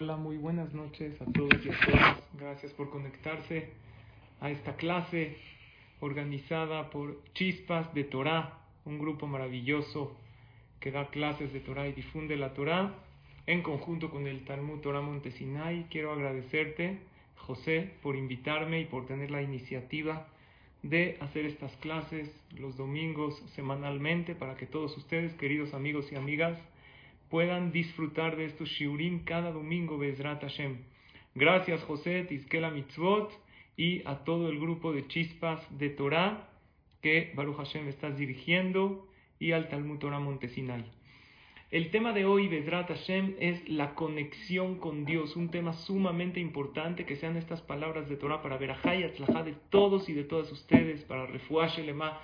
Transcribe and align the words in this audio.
Hola, 0.00 0.16
muy 0.16 0.36
buenas 0.36 0.72
noches 0.74 1.20
a 1.20 1.24
todos 1.24 1.66
y 1.66 1.70
a 1.70 1.80
todas. 1.84 2.22
Gracias 2.38 2.72
por 2.74 2.88
conectarse 2.88 3.70
a 4.40 4.48
esta 4.48 4.76
clase 4.76 5.36
organizada 5.98 6.88
por 6.90 7.20
Chispas 7.34 7.92
de 7.94 8.04
Torah, 8.04 8.60
un 8.84 9.00
grupo 9.00 9.26
maravilloso 9.26 10.16
que 10.78 10.92
da 10.92 11.08
clases 11.08 11.52
de 11.52 11.58
Torah 11.58 11.88
y 11.88 11.94
difunde 11.94 12.36
la 12.36 12.54
Torah 12.54 12.94
en 13.48 13.62
conjunto 13.62 14.08
con 14.08 14.28
el 14.28 14.44
Talmud 14.44 14.78
Torah 14.82 15.00
Montesinay. 15.00 15.88
Quiero 15.90 16.12
agradecerte, 16.12 17.00
José, 17.34 17.90
por 18.00 18.14
invitarme 18.14 18.82
y 18.82 18.84
por 18.84 19.04
tener 19.06 19.32
la 19.32 19.42
iniciativa 19.42 20.28
de 20.84 21.18
hacer 21.18 21.44
estas 21.44 21.74
clases 21.78 22.30
los 22.56 22.76
domingos 22.76 23.36
semanalmente 23.56 24.36
para 24.36 24.56
que 24.56 24.66
todos 24.66 24.96
ustedes, 24.96 25.34
queridos 25.34 25.74
amigos 25.74 26.12
y 26.12 26.14
amigas, 26.14 26.56
puedan 27.30 27.72
disfrutar 27.72 28.36
de 28.36 28.46
estos 28.46 28.68
shiurim 28.68 29.24
cada 29.24 29.52
domingo, 29.52 29.98
Bezrat 29.98 30.42
Hashem. 30.42 30.78
Gracias, 31.34 31.82
José, 31.84 32.24
Tizkela 32.24 32.70
Mitzvot 32.70 33.30
y 33.76 34.02
a 34.06 34.24
todo 34.24 34.48
el 34.48 34.58
grupo 34.58 34.92
de 34.92 35.06
chispas 35.06 35.60
de 35.78 35.90
Torah 35.90 36.48
que 37.02 37.32
Baruch 37.34 37.56
Hashem 37.56 37.88
estás 37.88 38.18
dirigiendo 38.18 39.08
y 39.38 39.52
al 39.52 39.68
Talmud 39.68 39.98
Torah 39.98 40.18
Montesinay. 40.18 40.84
El 41.70 41.90
tema 41.90 42.14
de 42.14 42.24
hoy, 42.24 42.48
Bezrat 42.48 42.88
Hashem, 42.88 43.34
es 43.40 43.68
la 43.68 43.94
conexión 43.94 44.78
con 44.78 45.04
Dios, 45.04 45.36
un 45.36 45.50
tema 45.50 45.74
sumamente 45.74 46.40
importante 46.40 47.04
que 47.04 47.16
sean 47.16 47.36
estas 47.36 47.60
palabras 47.60 48.08
de 48.08 48.16
Torah 48.16 48.40
para 48.40 48.56
ver 48.56 48.70
a 48.70 49.42
de 49.42 49.54
todos 49.68 50.08
y 50.08 50.14
de 50.14 50.24
todas 50.24 50.50
ustedes, 50.50 51.04
para 51.04 51.26
Refuash 51.26 51.78
Lema 51.80 52.20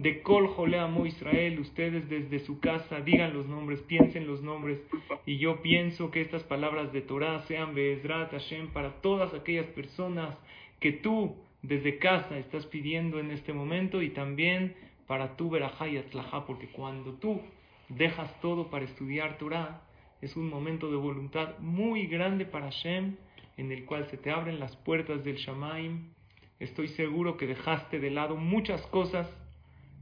de 0.00 0.22
Kol 0.22 0.48
Joleamo 0.48 1.04
Israel, 1.04 1.60
ustedes 1.60 2.08
desde 2.08 2.38
su 2.40 2.58
casa 2.58 3.00
digan 3.00 3.34
los 3.34 3.46
nombres, 3.46 3.82
piensen 3.82 4.26
los 4.26 4.42
nombres, 4.42 4.80
y 5.26 5.36
yo 5.36 5.60
pienso 5.60 6.10
que 6.10 6.22
estas 6.22 6.42
palabras 6.44 6.90
de 6.94 7.02
Torah 7.02 7.42
sean 7.42 7.74
Be'ezrat 7.74 8.30
Hashem 8.30 8.68
para 8.68 9.02
todas 9.02 9.34
aquellas 9.34 9.66
personas 9.66 10.38
que 10.78 10.92
tú 10.92 11.36
desde 11.60 11.98
casa 11.98 12.38
estás 12.38 12.64
pidiendo 12.64 13.20
en 13.20 13.30
este 13.30 13.52
momento 13.52 14.00
y 14.00 14.08
también 14.08 14.74
para 15.06 15.36
tu 15.36 15.50
Berajá 15.50 15.86
y 15.86 16.02
porque 16.46 16.68
cuando 16.68 17.12
tú 17.14 17.42
dejas 17.90 18.40
todo 18.40 18.70
para 18.70 18.86
estudiar 18.86 19.36
Torah, 19.36 19.82
es 20.22 20.34
un 20.34 20.48
momento 20.48 20.90
de 20.90 20.96
voluntad 20.96 21.58
muy 21.58 22.06
grande 22.06 22.46
para 22.46 22.70
Hashem, 22.70 23.16
en 23.58 23.72
el 23.72 23.84
cual 23.84 24.06
se 24.06 24.16
te 24.16 24.30
abren 24.30 24.60
las 24.60 24.74
puertas 24.76 25.22
del 25.24 25.36
Shamaim. 25.36 26.14
Estoy 26.58 26.88
seguro 26.88 27.36
que 27.36 27.46
dejaste 27.46 27.98
de 27.98 28.10
lado 28.10 28.36
muchas 28.36 28.86
cosas 28.86 29.30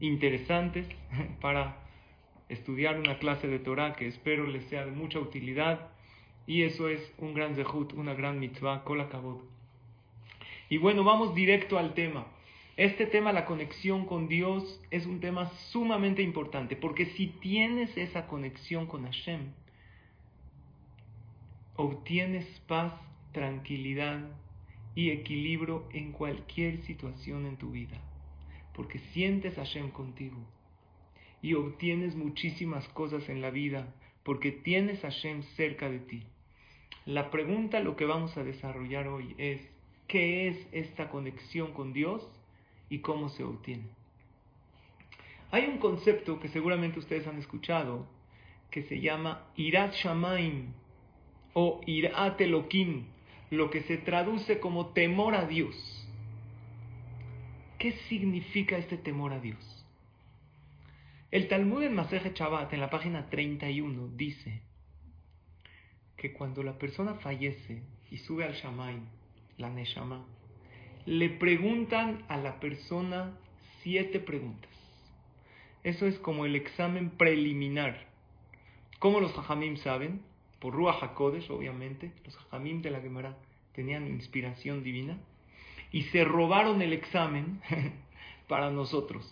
interesantes 0.01 0.87
para 1.41 1.77
estudiar 2.49 2.99
una 2.99 3.19
clase 3.19 3.47
de 3.47 3.59
Torah 3.59 3.95
que 3.95 4.07
espero 4.07 4.47
les 4.47 4.65
sea 4.65 4.85
de 4.85 4.93
mucha 4.93 5.19
utilidad. 5.19 5.91
Y 6.47 6.63
eso 6.63 6.89
es 6.89 7.13
un 7.19 7.35
gran 7.35 7.55
zehut, 7.57 7.93
una 7.93 8.15
gran 8.15 8.41
mitzvah, 8.41 8.85
kol 8.85 9.07
Y 10.71 10.79
bueno, 10.79 11.05
vamos 11.05 11.35
directo 11.35 11.79
al 11.79 11.93
tema. 11.93 12.27
Este 12.79 13.07
tema, 13.07 13.33
la 13.33 13.45
conexión 13.45 14.07
con 14.07 14.29
Dios, 14.29 14.81
es 14.91 15.05
un 15.05 15.21
tema 15.21 15.51
sumamente 15.73 16.23
importante, 16.23 16.77
porque 16.77 17.07
si 17.07 17.27
tienes 17.27 17.95
esa 17.99 18.29
conexión 18.29 18.87
con 18.87 19.05
Hashem, 19.05 19.53
obtienes 21.77 22.47
paz, 22.67 22.95
tranquilidad 23.33 24.21
y 24.95 25.11
equilibrio 25.11 25.85
en 25.93 26.13
cualquier 26.13 26.81
situación 26.83 27.47
en 27.47 27.57
tu 27.57 27.73
vida 27.73 28.01
porque 28.79 29.01
sientes 29.13 29.59
a 29.59 29.65
Hashem 29.65 29.91
contigo 29.91 30.37
y 31.43 31.55
obtienes 31.55 32.15
muchísimas 32.15 32.87
cosas 32.91 33.29
en 33.29 33.43
la 33.43 33.51
vida 33.51 33.93
porque 34.23 34.53
tienes 34.53 35.05
a 35.05 35.11
Hashem 35.11 35.43
cerca 35.57 35.91
de 35.91 35.99
ti. 35.99 36.23
La 37.05 37.33
pregunta, 37.33 37.81
lo 37.81 37.97
que 37.97 38.05
vamos 38.05 38.37
a 38.37 38.45
desarrollar 38.45 39.09
hoy 39.09 39.35
es, 39.37 39.69
¿qué 40.07 40.47
es 40.47 40.69
esta 40.71 41.11
conexión 41.11 41.73
con 41.73 41.93
Dios 41.93 42.25
y 42.89 43.01
cómo 43.01 43.31
se 43.31 43.43
obtiene? 43.43 43.89
Hay 45.51 45.67
un 45.67 45.79
concepto 45.79 46.39
que 46.39 46.47
seguramente 46.47 47.01
ustedes 47.01 47.27
han 47.27 47.39
escuchado 47.39 48.07
que 48.71 48.85
se 48.85 49.01
llama 49.01 49.49
Irat 49.57 49.93
Shamaim 49.93 50.73
o 51.53 51.81
Irat 51.85 52.41
Elohim, 52.41 53.07
lo 53.51 53.71
que 53.71 53.83
se 53.83 53.97
traduce 53.97 54.61
como 54.61 54.91
temor 54.91 55.35
a 55.35 55.47
Dios. 55.47 55.98
¿Qué 57.79 57.93
significa 58.09 58.77
este 58.77 58.97
temor 58.97 59.33
a 59.33 59.39
Dios? 59.39 59.87
El 61.31 61.47
Talmud 61.47 61.85
en 61.85 61.95
Maseje 61.95 62.35
Chabat, 62.35 62.73
en 62.73 62.81
la 62.81 62.91
página 62.91 63.31
31, 63.31 64.09
dice 64.17 64.63
que 66.17 66.33
cuando 66.33 66.65
la 66.65 66.77
persona 66.77 67.15
fallece 67.15 67.85
y 68.11 68.19
sube 68.19 68.45
al 68.45 68.55
Shamay, 68.55 68.99
la 69.59 69.71
Neshama, 69.71 70.27
le 71.07 71.31
preguntan 71.31 72.25
a 72.27 72.37
la 72.37 72.59
persona 72.59 73.39
siete 73.85 74.19
preguntas. 74.19 74.73
Eso 75.85 76.07
es 76.07 76.19
como 76.19 76.47
el 76.47 76.57
examen 76.57 77.11
preliminar. 77.11 78.09
¿Cómo 78.99 79.21
los 79.21 79.33
Jajamim 79.35 79.77
saben? 79.77 80.23
Por 80.59 80.75
Ruach 80.75 81.01
HaKodesh, 81.01 81.49
obviamente. 81.53 82.11
Los 82.25 82.37
Jajamim 82.39 82.83
de 82.83 82.91
la 82.91 83.01
Gemara 83.01 83.37
tenían 83.73 84.09
inspiración 84.09 84.83
divina 84.83 85.17
y 85.93 86.03
se 86.05 86.25
robaron 86.25 86.83
el 86.83 86.93
examen 86.93 87.61
para 88.49 88.71
nosotros, 88.71 89.27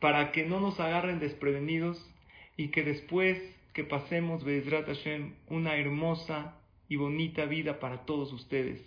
para 0.00 0.32
que 0.32 0.44
no 0.44 0.60
nos 0.60 0.80
agarren 0.80 1.20
desprevenidos 1.20 2.04
y 2.56 2.68
que 2.68 2.82
después 2.82 3.40
que 3.72 3.84
pasemos, 3.84 4.44
Bezrat 4.44 4.86
Hashem, 4.86 5.34
una 5.48 5.76
hermosa 5.76 6.56
y 6.88 6.96
bonita 6.96 7.46
vida 7.46 7.80
para 7.80 8.04
todos 8.04 8.32
ustedes. 8.32 8.84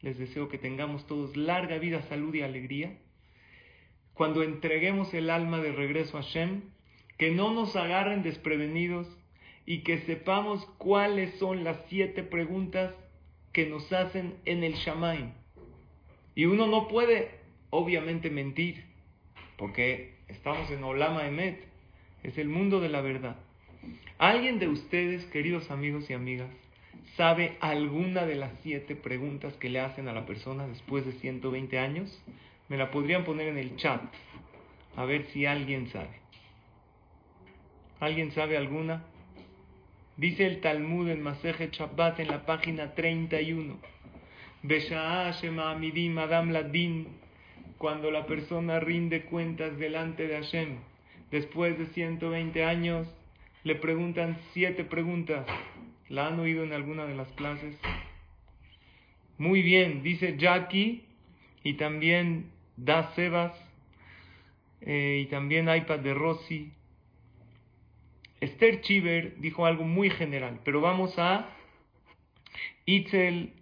Les 0.00 0.16
deseo 0.16 0.48
que 0.48 0.58
tengamos 0.58 1.06
todos 1.06 1.36
larga 1.36 1.78
vida, 1.78 2.02
salud 2.02 2.32
y 2.34 2.42
alegría. 2.42 2.98
Cuando 4.14 4.42
entreguemos 4.42 5.12
el 5.14 5.30
alma 5.30 5.58
de 5.58 5.72
regreso 5.72 6.18
a 6.18 6.22
Hashem, 6.22 6.62
que 7.18 7.32
no 7.32 7.52
nos 7.52 7.74
agarren 7.74 8.22
desprevenidos 8.22 9.08
y 9.66 9.82
que 9.82 9.98
sepamos 10.02 10.64
cuáles 10.78 11.34
son 11.38 11.64
las 11.64 11.78
siete 11.88 12.22
preguntas 12.22 12.94
que 13.52 13.66
nos 13.66 13.92
hacen 13.92 14.36
en 14.44 14.62
el 14.62 14.74
Shamaim. 14.74 15.32
Y 16.38 16.46
uno 16.46 16.68
no 16.68 16.86
puede, 16.86 17.32
obviamente, 17.70 18.30
mentir, 18.30 18.84
porque 19.56 20.14
estamos 20.28 20.70
en 20.70 20.84
Olama 20.84 21.26
Emet, 21.26 21.64
es 22.22 22.38
el 22.38 22.48
mundo 22.48 22.78
de 22.78 22.88
la 22.88 23.00
verdad. 23.00 23.34
¿Alguien 24.18 24.60
de 24.60 24.68
ustedes, 24.68 25.24
queridos 25.32 25.68
amigos 25.72 26.08
y 26.08 26.12
amigas, 26.12 26.48
sabe 27.16 27.56
alguna 27.58 28.24
de 28.24 28.36
las 28.36 28.52
siete 28.62 28.94
preguntas 28.94 29.52
que 29.54 29.68
le 29.68 29.80
hacen 29.80 30.06
a 30.06 30.12
la 30.12 30.26
persona 30.26 30.68
después 30.68 31.04
de 31.04 31.14
120 31.14 31.76
años? 31.76 32.22
Me 32.68 32.76
la 32.76 32.92
podrían 32.92 33.24
poner 33.24 33.48
en 33.48 33.58
el 33.58 33.74
chat, 33.74 34.00
a 34.94 35.04
ver 35.04 35.26
si 35.32 35.44
alguien 35.44 35.88
sabe. 35.88 36.20
¿Alguien 37.98 38.30
sabe 38.30 38.56
alguna? 38.56 39.02
Dice 40.16 40.46
el 40.46 40.60
Talmud 40.60 41.08
en 41.08 41.20
Maseje 41.20 41.70
Shabbat 41.72 42.20
en 42.20 42.28
la 42.28 42.46
página 42.46 42.94
31 42.94 43.74
Adam 43.74 43.74
Ladin, 43.74 43.97
cuando 47.78 48.10
la 48.10 48.26
persona 48.26 48.80
rinde 48.80 49.22
cuentas 49.22 49.78
delante 49.78 50.26
de 50.26 50.34
Hashem, 50.34 50.78
después 51.30 51.78
de 51.78 51.86
120 51.86 52.64
años, 52.64 53.06
le 53.62 53.76
preguntan 53.76 54.36
siete 54.52 54.84
preguntas. 54.84 55.46
¿La 56.08 56.26
han 56.26 56.40
oído 56.40 56.64
en 56.64 56.72
alguna 56.72 57.06
de 57.06 57.14
las 57.14 57.28
clases? 57.32 57.78
Muy 59.36 59.62
bien, 59.62 60.02
dice 60.02 60.36
Jackie 60.36 61.04
y 61.62 61.74
también 61.74 62.50
Da 62.76 63.12
Sebas 63.14 63.52
eh, 64.80 65.22
y 65.22 65.26
también 65.26 65.72
iPad 65.72 66.00
de 66.00 66.14
Rossi. 66.14 66.72
Esther 68.40 68.80
Chiver 68.80 69.38
dijo 69.38 69.66
algo 69.66 69.84
muy 69.84 70.10
general, 70.10 70.60
pero 70.64 70.80
vamos 70.80 71.16
a 71.18 71.48
Itzel 72.86 73.52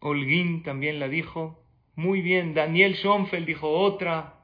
Holguín 0.00 0.62
también 0.62 0.98
la 1.00 1.08
dijo. 1.08 1.62
Muy 1.94 2.20
bien, 2.20 2.54
Daniel 2.54 2.96
Schoenfeld 2.96 3.46
dijo 3.46 3.70
otra. 3.70 4.34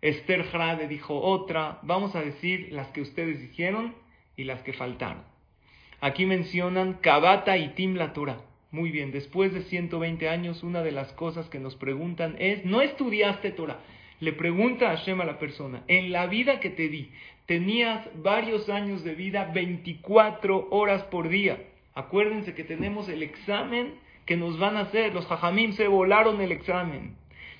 Esther 0.00 0.44
Jrade 0.44 0.88
dijo 0.88 1.20
otra. 1.20 1.78
Vamos 1.82 2.14
a 2.16 2.22
decir 2.22 2.68
las 2.72 2.88
que 2.88 3.00
ustedes 3.00 3.40
dijeron 3.40 3.94
y 4.36 4.44
las 4.44 4.62
que 4.62 4.72
faltaron. 4.72 5.22
Aquí 6.00 6.26
mencionan 6.26 6.94
Kabata 6.94 7.56
y 7.56 7.74
Tim 7.74 7.94
la 7.94 8.12
Torah. 8.12 8.40
Muy 8.72 8.90
bien, 8.90 9.12
después 9.12 9.52
de 9.52 9.62
120 9.62 10.28
años, 10.28 10.62
una 10.62 10.82
de 10.82 10.92
las 10.92 11.12
cosas 11.12 11.48
que 11.48 11.60
nos 11.60 11.76
preguntan 11.76 12.36
es, 12.38 12.64
¿no 12.64 12.80
estudiaste 12.80 13.52
Torah? 13.52 13.80
Le 14.18 14.32
pregunta 14.32 14.90
a 14.90 14.96
Hashem 14.96 15.20
a 15.20 15.24
la 15.24 15.38
persona, 15.38 15.84
en 15.88 16.10
la 16.10 16.26
vida 16.26 16.58
que 16.58 16.70
te 16.70 16.88
di, 16.88 17.10
tenías 17.46 18.08
varios 18.22 18.68
años 18.70 19.04
de 19.04 19.14
vida, 19.14 19.50
24 19.52 20.68
horas 20.70 21.02
por 21.04 21.28
día. 21.28 21.62
Acuérdense 21.94 22.54
que 22.54 22.64
tenemos 22.64 23.08
el 23.08 23.22
examen 23.22 23.94
que 24.32 24.36
nos 24.38 24.58
van 24.58 24.78
a 24.78 24.80
hacer. 24.80 25.12
Los 25.12 25.26
jajamim 25.26 25.74
se 25.74 25.88
volaron 25.88 26.40
el 26.40 26.52
examen 26.52 27.16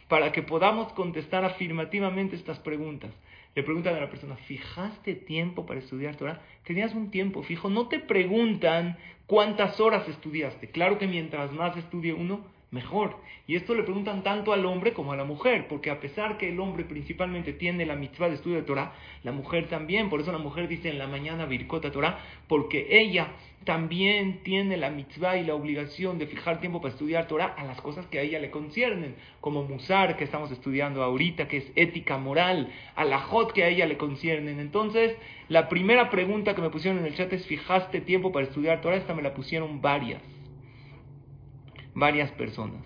para 0.09 0.33
que 0.33 0.43
podamos 0.43 0.91
contestar 0.95 1.45
afirmativamente 1.45 2.35
estas 2.35 2.59
preguntas. 2.61 3.11
Le 3.55 3.63
preguntan 3.63 3.95
a 3.95 4.01
la 4.01 4.09
persona, 4.09 4.37
¿fijaste 4.37 5.15
tiempo 5.15 5.67
para 5.67 5.81
estudiar 5.81 6.17
Torah? 6.17 6.41
Tenías 6.65 6.95
un 6.95 7.11
tiempo 7.11 7.43
fijo. 7.43 7.69
No 7.69 7.89
te 7.89 7.99
preguntan 7.99 8.97
cuántas 9.27 9.81
horas 9.81 10.09
estudiaste. 10.09 10.71
Claro 10.71 10.97
que 10.97 11.07
mientras 11.07 11.53
más 11.53 11.77
estudie 11.77 12.15
uno, 12.15 12.41
mejor. 12.73 13.17
Y 13.47 13.55
esto 13.55 13.75
le 13.75 13.83
preguntan 13.83 14.23
tanto 14.23 14.53
al 14.53 14.65
hombre 14.67 14.93
como 14.95 15.13
a 15.13 15.17
la 15.17 15.25
mujer, 15.25 15.69
porque 15.69 15.91
a 15.91 16.01
pesar 16.01 16.39
que 16.39 16.49
el 16.49 16.59
hombre 16.59 16.85
principalmente 16.85 17.53
tiene 17.53 17.87
la 17.87 17.95
mitzvah 17.95 18.29
de 18.29 18.35
estudio 18.35 18.57
de 18.57 18.63
Torah, 18.63 18.95
la 19.23 19.31
mujer 19.31 19.69
también, 19.69 20.09
por 20.09 20.21
eso 20.21 20.33
la 20.33 20.39
mujer 20.39 20.69
dice 20.69 20.89
en 20.89 20.99
la 20.99 21.07
mañana 21.07 21.45
Birkota 21.45 21.93
Torah, 21.93 22.19
porque 22.49 22.87
ella 22.91 23.29
también 23.65 24.43
tiene 24.43 24.77
la 24.77 24.91
mitzvah 24.91 25.37
y 25.37 25.45
la 25.45 25.55
obligación 25.55 26.19
de 26.19 26.27
fijar 26.27 26.61
tiempo 26.61 26.81
para 26.81 26.95
estudiar 26.95 27.29
Torah 27.29 27.55
a 27.57 27.65
las 27.65 27.81
cosas 27.81 28.07
que 28.07 28.19
a 28.19 28.23
ella 28.23 28.41
le 28.41 28.51
conciernen, 28.51 29.17
como 29.41 29.65
Musar, 29.65 30.17
que 30.17 30.25
estamos 30.25 30.51
estudiando 30.51 31.03
ahorita, 31.03 31.49
que 31.49 31.59
es 31.59 31.73
ética 31.77 32.17
moral, 32.17 32.73
a 32.97 33.05
la 33.05 33.19
Jot, 33.19 33.53
que 33.53 33.65
a 33.65 33.69
ella 33.69 33.87
le 33.87 33.99
conciernen. 33.99 34.59
Entonces, 34.59 35.15
la 35.49 35.69
primera 35.69 36.09
pregunta 36.09 36.55
que 36.55 36.63
me 36.63 36.71
pusieron 36.71 37.01
en 37.01 37.07
el 37.07 37.15
chat 37.15 37.33
es, 37.35 37.47
¿fijaste 37.47 38.01
tiempo 38.01 38.33
para 38.33 38.47
estudiar 38.47 38.81
Torah? 38.81 38.97
Esta 38.97 39.15
me 39.15 39.23
la 39.23 39.35
pusieron 39.35 39.83
varias 39.83 40.23
varias 41.95 42.31
personas. 42.33 42.85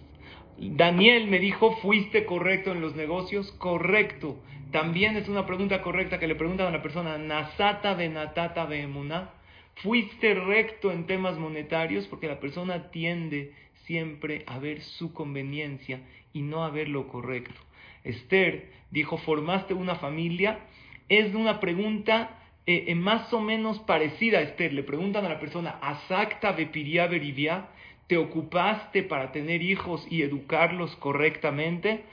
Daniel 0.58 1.26
me 1.26 1.38
dijo, 1.38 1.76
¿fuiste 1.76 2.24
correcto 2.24 2.72
en 2.72 2.80
los 2.80 2.96
negocios? 2.96 3.52
Correcto. 3.52 4.38
También 4.72 5.16
es 5.16 5.28
una 5.28 5.46
pregunta 5.46 5.82
correcta 5.82 6.18
que 6.18 6.26
le 6.26 6.34
preguntan 6.34 6.68
a 6.68 6.70
la 6.70 6.82
persona, 6.82 7.18
Nasata 7.18 7.94
benatata 7.94 8.64
beemuna. 8.64 9.30
¿Fuiste 9.76 10.34
recto 10.34 10.90
en 10.90 11.06
temas 11.06 11.38
monetarios? 11.38 12.06
Porque 12.06 12.28
la 12.28 12.40
persona 12.40 12.90
tiende 12.90 13.52
siempre 13.84 14.44
a 14.46 14.58
ver 14.58 14.80
su 14.80 15.12
conveniencia 15.12 16.00
y 16.32 16.42
no 16.42 16.64
a 16.64 16.70
ver 16.70 16.88
lo 16.88 17.08
correcto. 17.08 17.60
Esther 18.02 18.70
dijo, 18.90 19.18
¿formaste 19.18 19.74
una 19.74 19.96
familia? 19.96 20.60
Es 21.08 21.34
una 21.34 21.60
pregunta 21.60 22.38
eh, 22.66 22.86
eh, 22.88 22.94
más 22.94 23.32
o 23.32 23.40
menos 23.40 23.78
parecida 23.80 24.38
a 24.38 24.42
Esther. 24.42 24.72
Le 24.72 24.82
preguntan 24.82 25.24
a 25.24 25.28
la 25.28 25.38
persona, 25.38 25.78
¿asacta 25.80 26.52
bepiria 26.52 27.06
berivia? 27.06 27.68
Te 28.06 28.16
ocupaste 28.16 29.02
para 29.02 29.32
tener 29.32 29.62
hijos 29.62 30.06
y 30.10 30.22
educarlos 30.22 30.94
correctamente. 30.96 32.04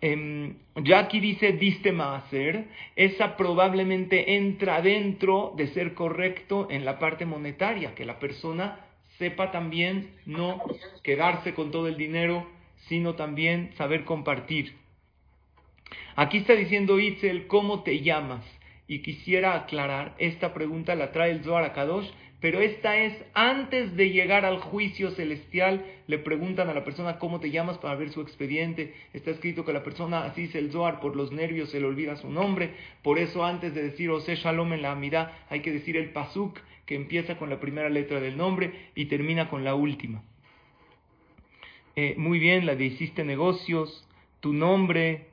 Eh, 0.00 0.52
ya 0.82 0.98
aquí 0.98 1.20
dice 1.20 1.52
diste 1.52 1.90
hacer, 1.98 2.66
esa 2.94 3.36
probablemente 3.36 4.36
entra 4.36 4.82
dentro 4.82 5.54
de 5.56 5.68
ser 5.68 5.94
correcto 5.94 6.68
en 6.70 6.84
la 6.84 6.98
parte 6.98 7.26
monetaria, 7.26 7.94
que 7.94 8.04
la 8.04 8.18
persona 8.18 8.80
sepa 9.18 9.50
también 9.50 10.10
no 10.26 10.62
quedarse 11.02 11.54
con 11.54 11.70
todo 11.70 11.88
el 11.88 11.96
dinero, 11.96 12.46
sino 12.88 13.14
también 13.14 13.70
saber 13.76 14.04
compartir. 14.04 14.74
Aquí 16.16 16.38
está 16.38 16.54
diciendo 16.54 16.98
Itzel, 16.98 17.46
¿cómo 17.46 17.82
te 17.82 18.00
llamas? 18.00 18.44
Y 18.86 19.00
quisiera 19.00 19.54
aclarar, 19.54 20.14
esta 20.18 20.52
pregunta 20.52 20.94
la 20.94 21.12
trae 21.12 21.30
el 21.30 21.42
Zohar 21.42 21.72
Kadosh 21.72 22.10
pero 22.40 22.60
esta 22.60 22.96
es 22.98 23.14
antes 23.32 23.96
de 23.96 24.10
llegar 24.10 24.44
al 24.44 24.58
juicio 24.58 25.10
celestial. 25.12 25.84
Le 26.06 26.18
preguntan 26.18 26.68
a 26.68 26.74
la 26.74 26.84
persona 26.84 27.18
cómo 27.18 27.40
te 27.40 27.50
llamas 27.50 27.78
para 27.78 27.94
ver 27.94 28.10
su 28.10 28.20
expediente. 28.20 28.94
Está 29.12 29.30
escrito 29.30 29.64
que 29.64 29.72
la 29.72 29.82
persona, 29.82 30.24
así 30.24 30.44
es 30.44 30.54
el 30.54 30.70
Zohar, 30.70 31.00
por 31.00 31.16
los 31.16 31.32
nervios 31.32 31.70
se 31.70 31.80
le 31.80 31.86
olvida 31.86 32.16
su 32.16 32.28
nombre. 32.28 32.74
Por 33.02 33.18
eso 33.18 33.44
antes 33.44 33.74
de 33.74 33.82
decir 33.82 34.10
Ose 34.10 34.36
Shalom 34.36 34.72
en 34.74 34.82
la 34.82 34.92
Amidad 34.92 35.32
hay 35.48 35.60
que 35.60 35.72
decir 35.72 35.96
el 35.96 36.10
Pasuk, 36.10 36.58
que 36.86 36.96
empieza 36.96 37.38
con 37.38 37.48
la 37.48 37.60
primera 37.60 37.88
letra 37.88 38.20
del 38.20 38.36
nombre 38.36 38.90
y 38.94 39.06
termina 39.06 39.48
con 39.48 39.64
la 39.64 39.74
última. 39.74 40.22
Eh, 41.96 42.14
muy 42.18 42.38
bien, 42.38 42.66
la 42.66 42.74
de 42.74 42.84
hiciste 42.84 43.24
negocios, 43.24 44.06
tu 44.40 44.52
nombre, 44.52 45.28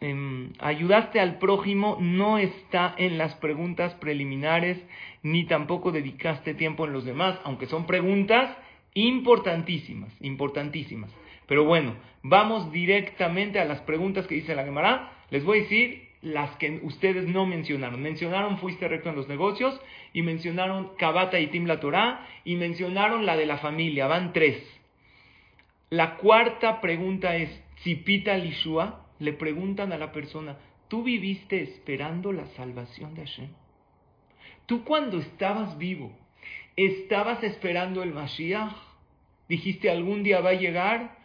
Em, 0.00 0.52
ayudaste 0.58 1.20
al 1.20 1.38
prójimo 1.38 1.96
no 2.00 2.36
está 2.36 2.94
en 2.98 3.16
las 3.16 3.34
preguntas 3.36 3.94
preliminares, 3.94 4.78
ni 5.22 5.44
tampoco 5.46 5.90
dedicaste 5.90 6.54
tiempo 6.54 6.84
en 6.84 6.92
los 6.92 7.04
demás, 7.04 7.38
aunque 7.44 7.66
son 7.66 7.86
preguntas 7.86 8.54
importantísimas, 8.92 10.12
importantísimas. 10.20 11.10
Pero 11.46 11.64
bueno, 11.64 11.94
vamos 12.22 12.70
directamente 12.72 13.58
a 13.58 13.64
las 13.64 13.80
preguntas 13.82 14.26
que 14.26 14.34
dice 14.34 14.54
la 14.54 14.64
Gemara. 14.64 15.12
Les 15.30 15.44
voy 15.44 15.58
a 15.58 15.62
decir 15.62 16.08
las 16.20 16.56
que 16.56 16.80
ustedes 16.82 17.26
no 17.28 17.46
mencionaron. 17.46 18.02
Mencionaron 18.02 18.58
fuiste 18.58 18.88
recto 18.88 19.10
en 19.10 19.16
los 19.16 19.28
negocios 19.28 19.80
y 20.12 20.22
mencionaron 20.22 20.90
Kabata 20.98 21.38
y 21.38 21.46
Tim 21.46 21.66
la 21.66 21.80
Torah 21.80 22.26
y 22.44 22.56
mencionaron 22.56 23.24
la 23.26 23.36
de 23.36 23.46
la 23.46 23.58
familia. 23.58 24.08
Van 24.08 24.32
tres. 24.32 24.62
La 25.88 26.16
cuarta 26.16 26.80
pregunta 26.80 27.36
es 27.36 27.48
Tzipita 27.82 28.36
Lishua 28.36 29.05
le 29.18 29.32
preguntan 29.32 29.92
a 29.92 29.98
la 29.98 30.12
persona, 30.12 30.56
¿tú 30.88 31.02
viviste 31.02 31.62
esperando 31.62 32.32
la 32.32 32.46
salvación 32.48 33.14
de 33.14 33.22
Hashem? 33.22 33.48
¿Tú 34.66 34.84
cuando 34.84 35.18
estabas 35.18 35.78
vivo, 35.78 36.12
estabas 36.76 37.42
esperando 37.44 38.02
el 38.02 38.12
Mashiach? 38.12 38.74
Dijiste, 39.48 39.90
algún 39.90 40.22
día 40.22 40.40
va 40.40 40.50
a 40.50 40.54
llegar. 40.54 41.16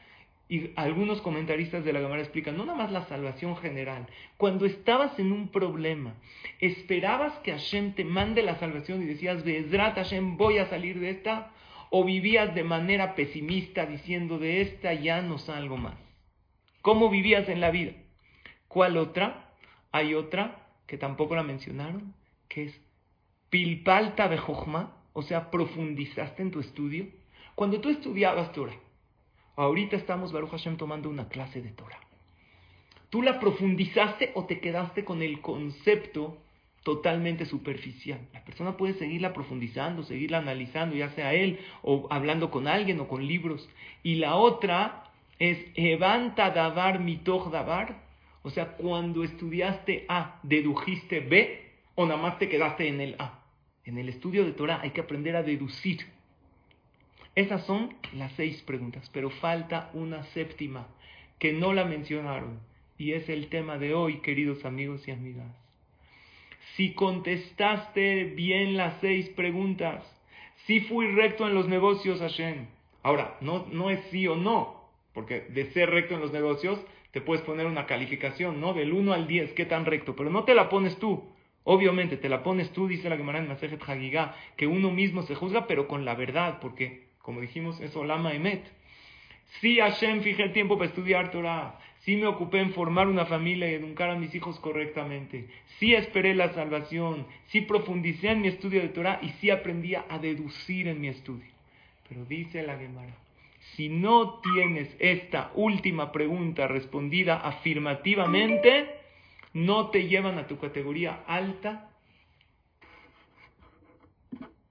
Y 0.47 0.71
algunos 0.75 1.21
comentaristas 1.21 1.85
de 1.85 1.93
la 1.93 2.01
Gemara 2.01 2.21
explican, 2.21 2.57
no 2.57 2.65
nada 2.65 2.77
más 2.77 2.91
la 2.91 3.05
salvación 3.05 3.55
general. 3.55 4.05
Cuando 4.35 4.65
estabas 4.65 5.17
en 5.17 5.31
un 5.31 5.47
problema, 5.47 6.15
esperabas 6.59 7.33
que 7.39 7.51
Hashem 7.51 7.93
te 7.93 8.03
mande 8.03 8.43
la 8.43 8.59
salvación 8.59 9.01
y 9.01 9.05
decías, 9.05 9.45
Bezrat 9.45 9.95
Hashem, 9.95 10.35
voy 10.35 10.57
a 10.57 10.67
salir 10.67 10.99
de 10.99 11.11
esta. 11.11 11.51
O 11.89 12.03
vivías 12.03 12.53
de 12.53 12.63
manera 12.63 13.15
pesimista 13.15 13.85
diciendo, 13.85 14.39
de 14.39 14.61
esta 14.61 14.93
ya 14.93 15.21
no 15.21 15.37
salgo 15.37 15.77
más. 15.77 16.10
¿Cómo 16.81 17.09
vivías 17.09 17.47
en 17.49 17.61
la 17.61 17.71
vida? 17.71 17.93
¿Cuál 18.67 18.97
otra? 18.97 19.51
Hay 19.91 20.13
otra 20.13 20.67
que 20.87 20.97
tampoco 20.97 21.35
la 21.35 21.43
mencionaron, 21.43 22.13
que 22.47 22.65
es 22.65 22.81
pilpalta 23.49 24.27
de 24.27 24.39
o 25.13 25.21
sea, 25.21 25.51
profundizaste 25.51 26.41
en 26.41 26.51
tu 26.51 26.59
estudio. 26.59 27.07
Cuando 27.55 27.81
tú 27.81 27.89
estudiabas 27.89 28.51
Torah, 28.53 28.77
ahorita 29.57 29.95
estamos, 29.97 30.31
Baruch 30.31 30.51
Hashem, 30.51 30.77
tomando 30.77 31.09
una 31.09 31.27
clase 31.27 31.61
de 31.61 31.71
Torah. 31.71 31.99
¿Tú 33.09 33.21
la 33.21 33.39
profundizaste 33.39 34.31
o 34.35 34.45
te 34.45 34.61
quedaste 34.61 35.03
con 35.03 35.21
el 35.21 35.41
concepto 35.41 36.37
totalmente 36.83 37.45
superficial? 37.45 38.21
La 38.33 38.43
persona 38.45 38.77
puede 38.77 38.93
seguirla 38.93 39.33
profundizando, 39.33 40.03
seguirla 40.03 40.37
analizando, 40.37 40.95
ya 40.95 41.09
sea 41.09 41.33
él 41.33 41.59
o 41.83 42.07
hablando 42.09 42.49
con 42.49 42.69
alguien 42.69 42.99
o 43.01 43.09
con 43.09 43.27
libros. 43.27 43.69
Y 44.01 44.15
la 44.15 44.37
otra 44.37 45.10
es 45.41 45.57
Evanta 45.73 46.51
Davar 46.51 46.99
Mitoch 46.99 47.49
Davar. 47.49 47.97
O 48.43 48.51
sea, 48.51 48.73
cuando 48.77 49.23
estudiaste 49.23 50.05
A, 50.07 50.39
dedujiste 50.43 51.19
B, 51.19 51.71
o 51.95 52.05
nada 52.05 52.21
más 52.21 52.37
te 52.37 52.47
quedaste 52.47 52.87
en 52.87 53.01
el 53.01 53.15
A. 53.17 53.43
En 53.83 53.97
el 53.97 54.09
estudio 54.09 54.45
de 54.45 54.51
Torah 54.51 54.81
hay 54.83 54.91
que 54.91 55.01
aprender 55.01 55.35
a 55.35 55.41
deducir. 55.41 56.05
Esas 57.33 57.65
son 57.65 57.95
las 58.13 58.31
seis 58.33 58.61
preguntas, 58.61 59.09
pero 59.11 59.31
falta 59.31 59.89
una 59.95 60.21
séptima 60.25 60.87
que 61.39 61.53
no 61.53 61.73
la 61.73 61.85
mencionaron 61.85 62.59
y 62.99 63.13
es 63.13 63.27
el 63.27 63.47
tema 63.47 63.79
de 63.79 63.95
hoy, 63.95 64.17
queridos 64.17 64.63
amigos 64.63 65.07
y 65.07 65.11
amigas. 65.11 65.51
Si 66.75 66.93
contestaste 66.93 68.25
bien 68.25 68.77
las 68.77 69.01
seis 69.01 69.27
preguntas, 69.29 70.03
si 70.67 70.81
fui 70.81 71.07
recto 71.07 71.47
en 71.47 71.55
los 71.55 71.67
negocios, 71.67 72.19
Hashem. 72.19 72.67
Ahora, 73.01 73.37
no, 73.41 73.65
no 73.71 73.89
es 73.89 73.99
sí 74.11 74.27
o 74.27 74.35
no, 74.35 74.80
porque 75.13 75.41
de 75.49 75.71
ser 75.71 75.89
recto 75.89 76.15
en 76.15 76.21
los 76.21 76.31
negocios, 76.31 76.79
te 77.11 77.21
puedes 77.21 77.43
poner 77.43 77.65
una 77.65 77.85
calificación, 77.85 78.61
¿no? 78.61 78.73
Del 78.73 78.93
1 78.93 79.13
al 79.13 79.27
10, 79.27 79.53
¿qué 79.53 79.65
tan 79.65 79.85
recto? 79.85 80.15
Pero 80.15 80.29
no 80.29 80.43
te 80.43 80.55
la 80.55 80.69
pones 80.69 80.97
tú. 80.97 81.23
Obviamente, 81.63 82.17
te 82.17 82.29
la 82.29 82.41
pones 82.41 82.71
tú, 82.71 82.87
dice 82.87 83.09
la 83.09 83.17
Gemara 83.17 83.39
en 83.39 83.47
Masejet 83.47 83.81
Hagigah, 83.87 84.35
que 84.55 84.65
uno 84.65 84.89
mismo 84.89 85.21
se 85.23 85.35
juzga, 85.35 85.67
pero 85.67 85.87
con 85.87 86.05
la 86.05 86.15
verdad, 86.15 86.59
porque, 86.59 87.09
como 87.19 87.41
dijimos, 87.41 87.79
es 87.81 87.95
Olama 87.95 88.33
Emet. 88.33 88.63
Sí, 89.59 89.79
Hashem, 89.79 90.21
fijé 90.21 90.43
el 90.43 90.53
tiempo 90.53 90.77
para 90.77 90.89
estudiar 90.89 91.29
Torah. 91.29 91.77
Sí 91.99 92.15
me 92.15 92.25
ocupé 92.25 92.59
en 92.59 92.71
formar 92.71 93.07
una 93.07 93.25
familia 93.25 93.69
y 93.69 93.75
educar 93.75 94.09
a 94.09 94.15
mis 94.15 94.33
hijos 94.33 94.59
correctamente. 94.59 95.47
Sí 95.77 95.93
esperé 95.93 96.33
la 96.33 96.53
salvación. 96.53 97.27
Sí 97.47 97.61
profundicé 97.61 98.29
en 98.29 98.41
mi 98.41 98.47
estudio 98.47 98.81
de 98.81 98.89
Torah 98.89 99.19
y 99.21 99.29
sí 99.39 99.51
aprendí 99.51 99.93
a 99.93 100.17
deducir 100.19 100.87
en 100.87 100.99
mi 100.99 101.09
estudio. 101.09 101.51
Pero 102.09 102.25
dice 102.25 102.63
la 102.63 102.77
Gemara, 102.77 103.13
si 103.75 103.89
no 103.89 104.41
tienes 104.41 104.89
esta 104.99 105.51
última 105.55 106.11
pregunta 106.11 106.67
respondida 106.67 107.37
afirmativamente, 107.37 108.95
no 109.53 109.89
te 109.89 110.07
llevan 110.07 110.37
a 110.37 110.47
tu 110.47 110.59
categoría 110.59 111.23
alta. 111.27 111.89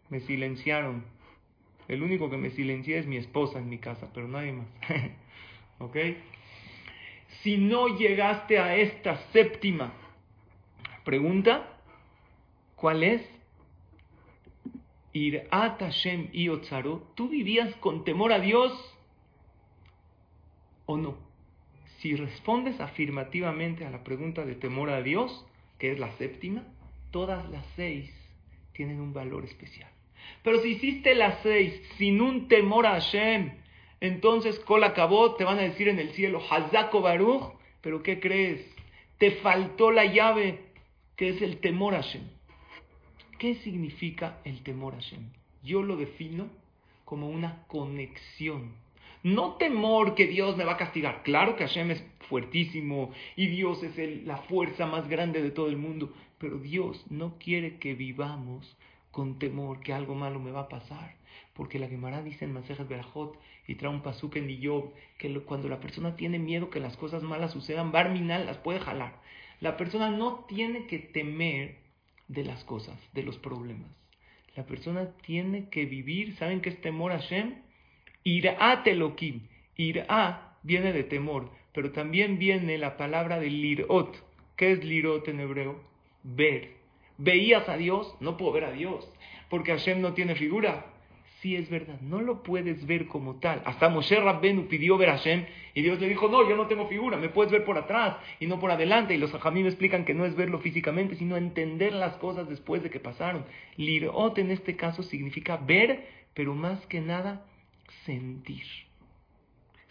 Me 0.09 0.21
silenciaron. 0.21 1.05
El 1.89 2.03
único 2.03 2.31
que 2.31 2.37
me 2.37 2.51
silencia 2.51 2.99
es 2.99 3.07
mi 3.07 3.17
esposa 3.17 3.59
en 3.59 3.69
mi 3.69 3.79
casa, 3.79 4.11
pero 4.13 4.29
nadie 4.29 4.53
más. 4.53 4.67
¿Ok? 5.79 5.97
Si 7.43 7.57
no 7.57 7.97
llegaste 7.97 8.59
a 8.59 8.77
esta 8.77 9.17
séptima 9.33 9.93
pregunta, 11.05 11.81
¿cuál 12.77 13.03
es? 13.03 13.40
Irat 15.13 15.81
Hashem 15.81 16.29
y 16.33 16.49
¿tú 17.15 17.29
vivías 17.29 17.75
con 17.77 18.05
temor 18.05 18.33
a 18.33 18.39
Dios 18.39 18.73
o 20.87 20.97
no? 20.97 21.19
Si 21.99 22.15
respondes 22.17 22.81
afirmativamente 22.81 23.85
a 23.85 23.91
la 23.91 24.05
pregunta 24.05 24.45
de 24.45 24.55
temor 24.55 24.91
a 24.91 25.03
Dios, 25.03 25.45
que 25.79 25.93
es 25.93 25.99
la 25.99 26.13
séptima, 26.17 26.65
todas 27.11 27.49
las 27.51 27.67
seis 27.77 28.11
tienen 28.73 29.01
un 29.01 29.13
valor 29.13 29.45
especial. 29.45 29.91
Pero 30.43 30.63
si 30.63 30.71
hiciste 30.71 31.15
las 31.15 31.43
seis 31.43 31.83
sin 31.99 32.21
un 32.21 32.49
temor 32.49 32.87
a 32.87 32.93
Hashem, 32.93 33.53
entonces 34.01 34.59
Kol 34.61 34.85
acabó, 34.85 35.35
te 35.35 35.45
van 35.45 35.59
a 35.59 35.63
decir 35.63 35.89
en 35.89 35.99
el 35.99 36.11
cielo, 36.13 36.41
Hazako 36.49 37.03
Baruch, 37.03 37.53
pero 37.81 38.03
¿qué 38.03 38.21
crees? 38.21 38.65
Te 39.19 39.33
faltó 39.33 39.91
la 39.91 40.07
llave, 40.07 40.61
que 41.17 41.31
es 41.31 41.43
el 41.43 41.59
temor 41.59 41.95
a 41.95 42.03
Hashem. 42.03 42.23
¿Qué 43.41 43.55
significa 43.55 44.39
el 44.45 44.63
temor 44.63 44.93
a 44.93 44.97
Hashem? 44.97 45.31
Yo 45.65 45.83
lo 45.83 45.97
defino 45.97 46.49
como 47.07 47.31
una 47.31 47.65
conexión. 47.69 48.75
No 49.23 49.55
temor 49.55 50.15
que 50.15 50.27
Dios 50.27 50.59
me 50.59 50.65
va 50.65 50.73
a 50.73 50.77
castigar. 50.77 51.23
Claro 51.23 51.57
que 51.57 51.67
Hashem 51.67 51.91
es 51.91 52.05
fuertísimo 52.29 53.13
y 53.37 53.47
Dios 53.47 53.83
es 53.83 54.27
la 54.27 54.37
fuerza 54.37 54.85
más 54.85 55.09
grande 55.09 55.41
de 55.41 55.51
todo 55.51 55.69
el 55.69 55.79
mundo. 55.79 56.13
Pero 56.37 56.59
Dios 56.59 57.03
no 57.09 57.39
quiere 57.39 57.79
que 57.79 57.95
vivamos 57.95 58.77
con 59.11 59.39
temor 59.39 59.81
que 59.81 59.95
algo 59.95 60.15
malo 60.15 60.39
me 60.39 60.51
va 60.51 60.61
a 60.61 60.69
pasar. 60.69 61.15
Porque 61.55 61.79
la 61.79 61.89
Gemara 61.89 62.23
dice 62.23 62.45
en 62.45 62.53
Masejas 62.53 62.89
Berajot 62.89 63.41
y 63.67 63.77
trae 63.77 63.91
un 63.91 64.03
pasuk 64.03 64.37
en 64.37 64.51
Iyob 64.51 64.93
que 65.17 65.33
cuando 65.41 65.71
la 65.71 65.81
persona 65.81 66.15
tiene 66.15 66.39
miedo 66.39 66.69
que 66.69 66.79
las 66.79 66.99
cosas 66.99 67.23
malas 67.23 67.53
sucedan, 67.53 67.91
Barminal 67.91 68.45
las 68.45 68.59
puede 68.59 68.81
jalar. 68.81 69.19
La 69.61 69.79
persona 69.79 70.11
no 70.11 70.45
tiene 70.47 70.85
que 70.87 70.99
temer 70.99 71.80
de 72.31 72.45
las 72.45 72.65
cosas, 72.65 72.97
de 73.13 73.25
los 73.25 73.39
problemas. 73.39 73.91
La 74.57 74.65
persona 74.65 75.11
tiene 75.27 75.69
que 75.69 75.85
vivir, 75.85 76.37
¿saben 76.37 76.61
qué 76.61 76.71
es 76.71 76.81
temor 76.81 77.13
a 77.13 77.19
Hashem? 77.19 77.57
Irá 78.25 78.83
telokim. 78.83 79.43
Irá 79.77 80.57
viene 80.63 80.93
de 80.93 81.05
temor, 81.05 81.51
pero 81.73 81.91
también 81.93 82.39
viene 82.39 82.79
la 82.79 82.97
palabra 82.97 83.41
de 83.41 83.51
lirot. 83.51 84.17
¿Qué 84.57 84.73
es 84.73 84.85
lirot 84.85 85.27
en 85.29 85.41
hebreo? 85.41 85.81
Ver. 86.23 86.75
¿Veías 87.19 87.69
a 87.69 87.77
Dios? 87.77 88.15
No 88.21 88.37
puedo 88.37 88.53
ver 88.53 88.65
a 88.65 88.73
Dios, 88.73 89.11
porque 89.49 89.73
Hashem 89.73 90.01
no 90.01 90.15
tiene 90.15 90.35
figura. 90.35 90.87
Sí 91.41 91.57
es 91.57 91.71
verdad, 91.71 91.99
no 92.03 92.21
lo 92.21 92.43
puedes 92.43 92.87
ver 92.87 93.07
como 93.07 93.37
tal. 93.37 93.63
Hasta 93.65 93.89
Moshe 93.89 94.21
Rabbenu 94.21 94.67
pidió 94.69 94.99
ver 94.99 95.09
a 95.09 95.17
Hashem 95.17 95.47
y 95.73 95.81
Dios 95.81 95.99
le 95.99 96.07
dijo, 96.07 96.29
no, 96.29 96.47
yo 96.47 96.55
no 96.55 96.67
tengo 96.67 96.87
figura, 96.87 97.17
me 97.17 97.31
puedes 97.31 97.51
ver 97.51 97.65
por 97.65 97.79
atrás 97.79 98.19
y 98.41 98.47
no 98.47 98.59
por 98.59 98.71
adelante. 98.71 99.15
Y 99.15 99.19
los 99.19 99.33
me 99.33 99.61
explican 99.63 100.05
que 100.05 100.13
no 100.13 100.27
es 100.27 100.37
verlo 100.37 100.59
físicamente, 100.59 101.17
sino 101.17 101.39
entender 101.39 101.95
las 101.95 102.19
cosas 102.19 102.47
después 102.47 102.83
de 102.83 102.91
que 102.91 103.01
pasaron. 103.01 103.47
Lirot 103.79 104.37
en 104.37 104.51
este 104.51 104.77
caso 104.77 105.03
significa 105.03 105.57
ver, 105.57 106.07
pero 106.35 106.55
más 106.55 106.85
que 106.87 107.01
nada 107.01 107.47
sentir. 108.05 108.65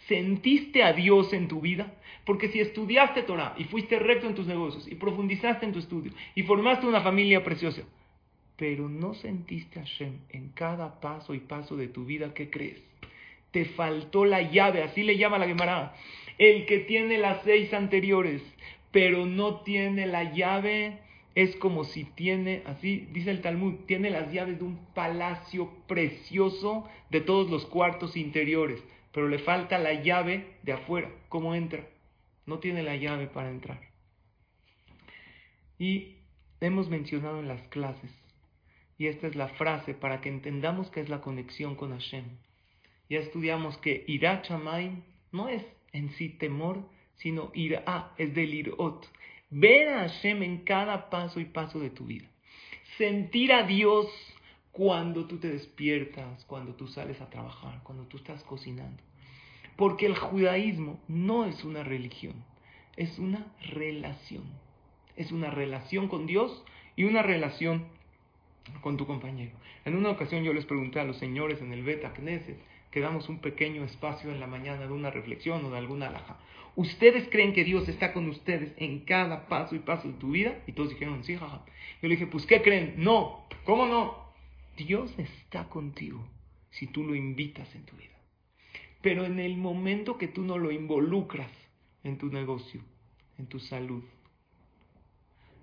¿Sentiste 0.08 0.84
a 0.84 0.94
Dios 0.94 1.34
en 1.34 1.48
tu 1.48 1.62
vida? 1.62 1.96
Porque 2.25 2.50
si 2.50 2.60
estudiaste 2.60 3.24
Torah 3.24 3.56
y 3.58 3.63
fuiste 3.63 3.98
recto 3.98 4.27
en 4.27 4.36
tus 4.36 4.46
negocios 4.46 4.88
y 4.88 4.96
profundizaste 4.96 5.65
en 5.65 5.74
tu 5.74 5.79
estudio 5.79 6.12
y 6.36 6.44
formaste 6.44 6.86
una 6.86 7.01
familia 7.01 7.44
preciosa, 7.44 7.82
pero 8.60 8.89
no 8.89 9.13
sentiste 9.13 9.80
a 9.80 9.84
Hashem 9.84 10.20
en 10.32 10.50
cada 10.50 11.00
paso 11.00 11.34
y 11.34 11.39
paso 11.39 11.78
de 11.78 11.88
tu 11.88 12.04
vida, 12.04 12.34
¿qué 12.34 12.50
crees? 12.50 12.84
Te 13.51 13.63
faltó 13.63 14.25
la 14.25 14.42
llave, 14.42 14.84
así 14.84 15.01
le 15.01 15.18
llama 15.18 15.39
la 15.39 15.48
Gemara. 15.48 15.96
El 16.38 16.66
que 16.66 16.80
tiene 16.80 17.18
las 17.18 17.42
seis 17.44 17.74
anteriores, 17.74 18.42
pero 18.92 19.25
no 19.25 19.62
tiene 19.62 20.08
la 20.08 20.34
llave, 20.34 21.00
es 21.36 21.56
como 21.56 21.86
si 21.86 22.04
tiene, 22.04 22.62
así 22.66 23.08
dice 23.13 23.32
el 23.32 23.42
Talmud, 23.42 23.75
tiene 23.88 24.10
las 24.10 24.30
llaves 24.34 24.60
de 24.60 24.66
un 24.66 24.78
palacio 24.94 25.72
precioso 25.88 26.86
de 27.10 27.22
todos 27.22 27.50
los 27.50 27.66
cuartos 27.66 28.18
interiores, 28.18 28.84
pero 29.13 29.30
le 29.30 29.39
falta 29.39 29.80
la 29.80 29.94
llave 29.94 30.58
de 30.63 30.74
afuera. 30.74 31.10
¿Cómo 31.30 31.56
entra? 31.56 31.88
No 32.46 32.60
tiene 32.60 32.84
la 32.84 32.98
llave 32.98 33.28
para 33.28 33.51
entrar. 33.51 33.80
Y 35.78 36.18
hemos 36.60 36.89
mencionado 36.89 37.39
en 37.39 37.48
las 37.48 37.62
clases 37.70 38.12
y 39.00 39.08
esta 39.08 39.27
es 39.27 39.36
la 39.36 39.48
frase 39.48 39.94
para 39.94 40.20
que 40.20 40.27
entendamos 40.27 40.91
qué 40.91 41.00
es 41.00 41.10
la 41.10 41.22
conexión 41.22 41.75
con 41.75 41.91
Hashem. 41.91 42.25
Ya 43.10 43.20
estudiamos 43.20 43.77
que 43.77 44.03
Ira 44.08 44.41
Chamaim 44.41 45.03
no 45.32 45.48
es 45.48 45.63
en 45.94 46.12
sí 46.12 46.29
temor, 46.29 46.84
sino 47.15 47.50
Ira, 47.53 48.13
es 48.18 48.36
del 48.36 48.53
Irot. 48.53 49.10
Ver 49.50 49.88
a 49.88 50.00
Hashem 50.01 50.44
en 50.44 50.58
cada 50.65 51.10
paso 51.10 51.39
y 51.39 51.46
paso 51.46 51.79
de 51.79 51.89
tu 51.89 52.06
vida. 52.06 52.27
Sentir 52.98 53.53
a 53.53 53.63
Dios 53.63 54.08
cuando 54.74 55.25
tú 55.27 55.38
te 55.38 55.50
despiertas, 55.50 56.44
cuando 56.44 56.75
tú 56.75 56.88
sales 56.88 57.22
a 57.22 57.29
trabajar, 57.29 57.82
cuando 57.84 58.03
tú 58.03 58.18
estás 58.18 58.44
cocinando. 58.44 59.01
Porque 59.77 60.08
el 60.08 60.18
judaísmo 60.18 61.00
no 61.08 61.46
es 61.46 61.63
una 61.63 61.84
religión, 61.84 62.44
es 62.98 63.18
una 63.18 63.48
relación. 63.72 64.44
Es 65.15 65.32
una 65.32 65.50
relación 65.50 66.10
con 66.10 66.27
Dios 66.27 66.63
y 66.98 67.06
una 67.06 67.22
relación 67.22 67.88
con 68.82 68.98
tu 68.98 69.06
compañero. 69.06 69.52
En 69.86 69.96
una 69.96 70.10
ocasión 70.10 70.44
yo 70.44 70.54
les 70.54 70.66
pregunté 70.66 71.00
a 71.00 71.04
los 71.04 71.18
señores 71.18 71.62
en 71.62 71.74
el 71.74 71.84
Beta 71.84 72.14
Knesset 72.14 72.58
que 72.92 73.00
damos 73.00 73.30
un 73.30 73.40
pequeño 73.40 73.84
espacio 73.84 74.32
en 74.32 74.40
la 74.40 74.48
mañana 74.48 74.88
de 74.88 74.94
una 74.94 75.12
reflexión 75.12 75.64
o 75.66 75.72
de 75.72 75.78
alguna 75.78 76.08
alhaja. 76.08 76.40
¿Ustedes 76.76 77.28
creen 77.30 77.54
que 77.54 77.64
Dios 77.64 77.88
está 77.90 78.14
con 78.14 78.30
ustedes 78.30 78.74
en 78.78 79.02
cada 79.02 79.48
paso 79.48 79.76
y 79.76 79.80
paso 79.80 80.08
de 80.08 80.14
tu 80.16 80.32
vida? 80.32 80.60
Y 80.66 80.72
todos 80.72 80.90
dijeron, 80.90 81.24
sí, 81.24 81.36
jaja. 81.36 81.66
Yo 82.02 82.08
le 82.08 82.16
dije, 82.16 82.28
pues, 82.28 82.46
¿qué 82.46 82.62
creen? 82.62 82.96
No. 82.98 83.46
¿Cómo 83.66 83.86
no? 83.86 84.30
Dios 84.78 85.14
está 85.18 85.68
contigo 85.68 86.26
si 86.72 86.88
tú 86.88 87.04
lo 87.04 87.16
invitas 87.16 87.74
en 87.76 87.86
tu 87.86 87.96
vida. 87.98 88.16
Pero 89.02 89.26
en 89.26 89.40
el 89.40 89.58
momento 89.58 90.18
que 90.18 90.28
tú 90.28 90.44
no 90.44 90.58
lo 90.58 90.72
involucras 90.72 91.52
en 92.04 92.18
tu 92.18 92.28
negocio, 92.28 92.82
en 93.38 93.48
tu 93.48 93.60
salud, 93.60 94.04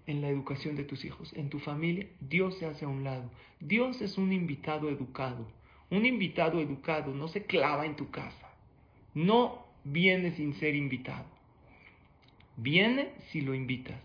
en 0.07 0.21
la 0.21 0.29
educación 0.29 0.77
de 0.77 0.85
tus 0.85 1.05
hijos, 1.05 1.33
en 1.35 1.51
tu 1.51 1.59
familia, 1.59 2.07
Dios 2.21 2.59
se 2.59 2.67
hace 2.67 2.85
a 2.85 2.89
un 2.89 3.05
lado. 3.05 3.31
Dios 3.61 4.01
es 4.01 4.19
un 4.19 4.33
invitado 4.33 4.89
educado. 4.89 5.47
Un 5.91 6.07
invitado 6.07 6.61
educado 6.61 7.15
no 7.15 7.29
se 7.29 7.45
clava 7.45 7.87
en 7.87 7.97
tu 7.97 8.11
casa. 8.11 8.55
No 9.15 9.65
viene 9.85 10.33
sin 10.33 10.55
ser 10.55 10.75
invitado. 10.75 11.27
Viene 12.57 13.11
si 13.31 13.41
lo 13.41 13.55
invitas. 13.55 14.01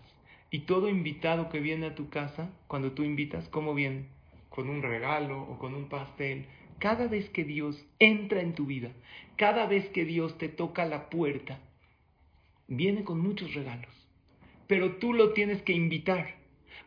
Y 0.50 0.60
todo 0.60 0.88
invitado 0.88 1.48
que 1.48 1.60
viene 1.60 1.86
a 1.86 1.94
tu 1.94 2.10
casa, 2.10 2.50
cuando 2.66 2.92
tú 2.92 3.04
invitas, 3.04 3.48
¿cómo 3.48 3.74
viene? 3.74 4.06
Con 4.50 4.68
un 4.68 4.82
regalo 4.82 5.42
o 5.42 5.58
con 5.58 5.74
un 5.74 5.88
pastel. 5.88 6.46
Cada 6.78 7.06
vez 7.06 7.30
que 7.30 7.44
Dios 7.44 7.82
entra 7.98 8.42
en 8.42 8.54
tu 8.54 8.66
vida, 8.66 8.90
cada 9.36 9.66
vez 9.66 9.88
que 9.90 10.04
Dios 10.04 10.36
te 10.36 10.48
toca 10.48 10.84
la 10.84 11.08
puerta, 11.08 11.60
viene 12.66 13.04
con 13.04 13.20
muchos 13.20 13.54
regalos 13.54 14.01
pero 14.72 14.92
tú 14.92 15.12
lo 15.12 15.34
tienes 15.34 15.60
que 15.60 15.74
invitar. 15.74 16.34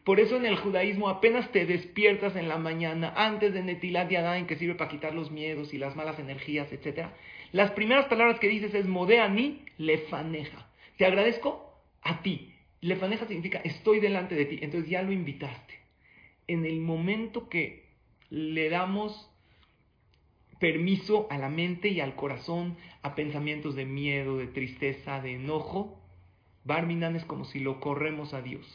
Por 0.04 0.20
eso 0.20 0.38
en 0.38 0.48
el 0.48 0.56
judaísmo 0.56 1.08
apenas 1.08 1.52
te 1.52 1.68
despiertas 1.68 2.36
en 2.36 2.48
la 2.48 2.58
mañana, 2.58 3.14
antes 3.16 3.54
de 3.54 3.62
Netilat 3.62 4.10
Yadayim, 4.10 4.48
que 4.48 4.56
sirve 4.56 4.74
para 4.74 4.90
quitar 4.90 5.14
los 5.14 5.30
miedos 5.30 5.72
y 5.72 5.78
las 5.78 5.96
malas 5.96 6.18
energías, 6.18 6.74
etc. 6.74 7.10
Las 7.52 7.70
primeras 7.74 8.08
palabras 8.08 8.40
que 8.40 8.48
dices 8.48 8.74
es 8.74 8.88
Modéani 8.88 9.66
lefaneja. 9.78 10.68
Te 10.98 11.06
agradezco 11.06 11.80
a 12.02 12.24
ti. 12.24 12.56
Lefaneja 12.82 13.28
significa 13.28 13.62
estoy 13.64 14.00
delante 14.00 14.34
de 14.34 14.46
ti. 14.46 14.58
Entonces 14.64 14.90
ya 14.90 15.04
lo 15.04 15.12
invitaste. 15.12 15.76
En 16.48 16.66
el 16.66 16.80
momento 16.82 17.50
que 17.50 17.86
le 18.32 18.68
damos 18.72 19.30
permiso 20.60 21.28
a 21.30 21.38
la 21.38 21.50
mente 21.50 21.90
y 21.90 22.00
al 22.00 22.16
corazón 22.16 22.78
a 23.04 23.14
pensamientos 23.14 23.76
de 23.76 23.86
miedo, 23.86 24.38
de 24.38 24.48
tristeza, 24.48 25.22
de 25.22 25.34
enojo, 25.34 26.02
Barminan 26.66 27.16
es 27.16 27.24
como 27.26 27.46
si 27.46 27.60
lo 27.60 27.80
corremos 27.80 28.34
a 28.34 28.42
Dios. 28.42 28.66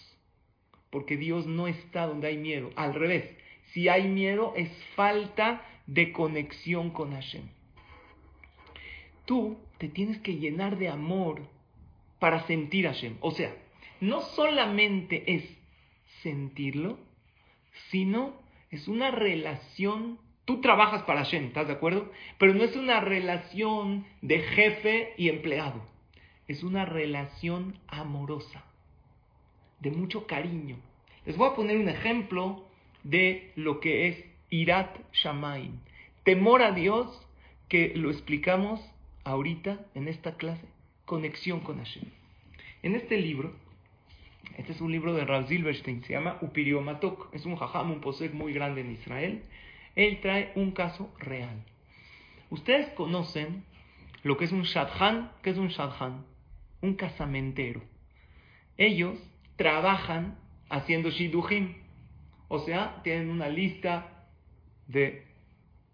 Porque 0.90 1.16
Dios 1.16 1.46
no 1.46 1.66
está 1.66 2.06
donde 2.06 2.28
hay 2.28 2.38
miedo. 2.38 2.70
Al 2.76 2.94
revés, 2.94 3.36
si 3.72 3.88
hay 3.88 4.08
miedo 4.08 4.54
es 4.56 4.70
falta 4.94 5.66
de 5.86 6.12
conexión 6.12 6.90
con 6.90 7.12
Hashem. 7.12 7.42
Tú 9.26 9.58
te 9.78 9.88
tienes 9.88 10.18
que 10.18 10.36
llenar 10.36 10.78
de 10.78 10.88
amor 10.88 11.42
para 12.20 12.46
sentir 12.46 12.86
Hashem. 12.86 13.16
O 13.20 13.32
sea, 13.32 13.54
no 14.00 14.22
solamente 14.22 15.34
es 15.34 15.44
sentirlo, 16.22 16.98
sino 17.90 18.40
es 18.70 18.86
una 18.86 19.10
relación. 19.10 20.18
Tú 20.44 20.60
trabajas 20.60 21.02
para 21.02 21.24
Hashem, 21.24 21.46
¿estás 21.46 21.66
de 21.66 21.74
acuerdo? 21.74 22.10
Pero 22.38 22.54
no 22.54 22.62
es 22.62 22.76
una 22.76 23.00
relación 23.00 24.06
de 24.22 24.40
jefe 24.40 25.14
y 25.16 25.28
empleado 25.28 25.90
es 26.50 26.64
una 26.64 26.84
relación 26.84 27.78
amorosa, 27.86 28.64
de 29.78 29.92
mucho 29.92 30.26
cariño. 30.26 30.78
Les 31.24 31.36
voy 31.36 31.48
a 31.48 31.54
poner 31.54 31.78
un 31.78 31.88
ejemplo 31.88 32.64
de 33.04 33.52
lo 33.54 33.78
que 33.78 34.08
es 34.08 34.24
Irat 34.50 34.98
Shamaim, 35.12 35.78
temor 36.24 36.62
a 36.62 36.72
Dios, 36.72 37.24
que 37.68 37.92
lo 37.94 38.10
explicamos 38.10 38.80
ahorita 39.22 39.78
en 39.94 40.08
esta 40.08 40.38
clase, 40.38 40.66
conexión 41.04 41.60
con 41.60 41.78
Hashem. 41.78 42.10
En 42.82 42.96
este 42.96 43.18
libro, 43.18 43.54
este 44.56 44.72
es 44.72 44.80
un 44.80 44.90
libro 44.90 45.14
de 45.14 45.24
Rav 45.24 45.46
Silverstein, 45.46 46.02
se 46.02 46.14
llama 46.14 46.38
Upiriomatok, 46.40 47.32
es 47.32 47.46
un 47.46 47.54
jajam, 47.54 47.92
un 47.92 48.00
posek 48.00 48.34
muy 48.34 48.52
grande 48.52 48.80
en 48.80 48.90
Israel. 48.90 49.44
Él 49.94 50.18
trae 50.20 50.50
un 50.56 50.72
caso 50.72 51.14
real. 51.20 51.64
Ustedes 52.50 52.88
conocen 52.94 53.62
lo 54.24 54.36
que 54.36 54.46
es 54.46 54.52
un 54.52 54.62
shadchan, 54.62 55.30
¿qué 55.42 55.50
es 55.50 55.56
un 55.56 55.68
shadchan? 55.68 56.29
Un 56.82 56.94
casamentero. 56.94 57.82
Ellos 58.76 59.18
trabajan 59.56 60.38
haciendo 60.68 61.10
shidujim. 61.10 61.74
O 62.48 62.60
sea, 62.60 63.00
tienen 63.02 63.30
una 63.30 63.48
lista 63.48 64.26
de 64.86 65.26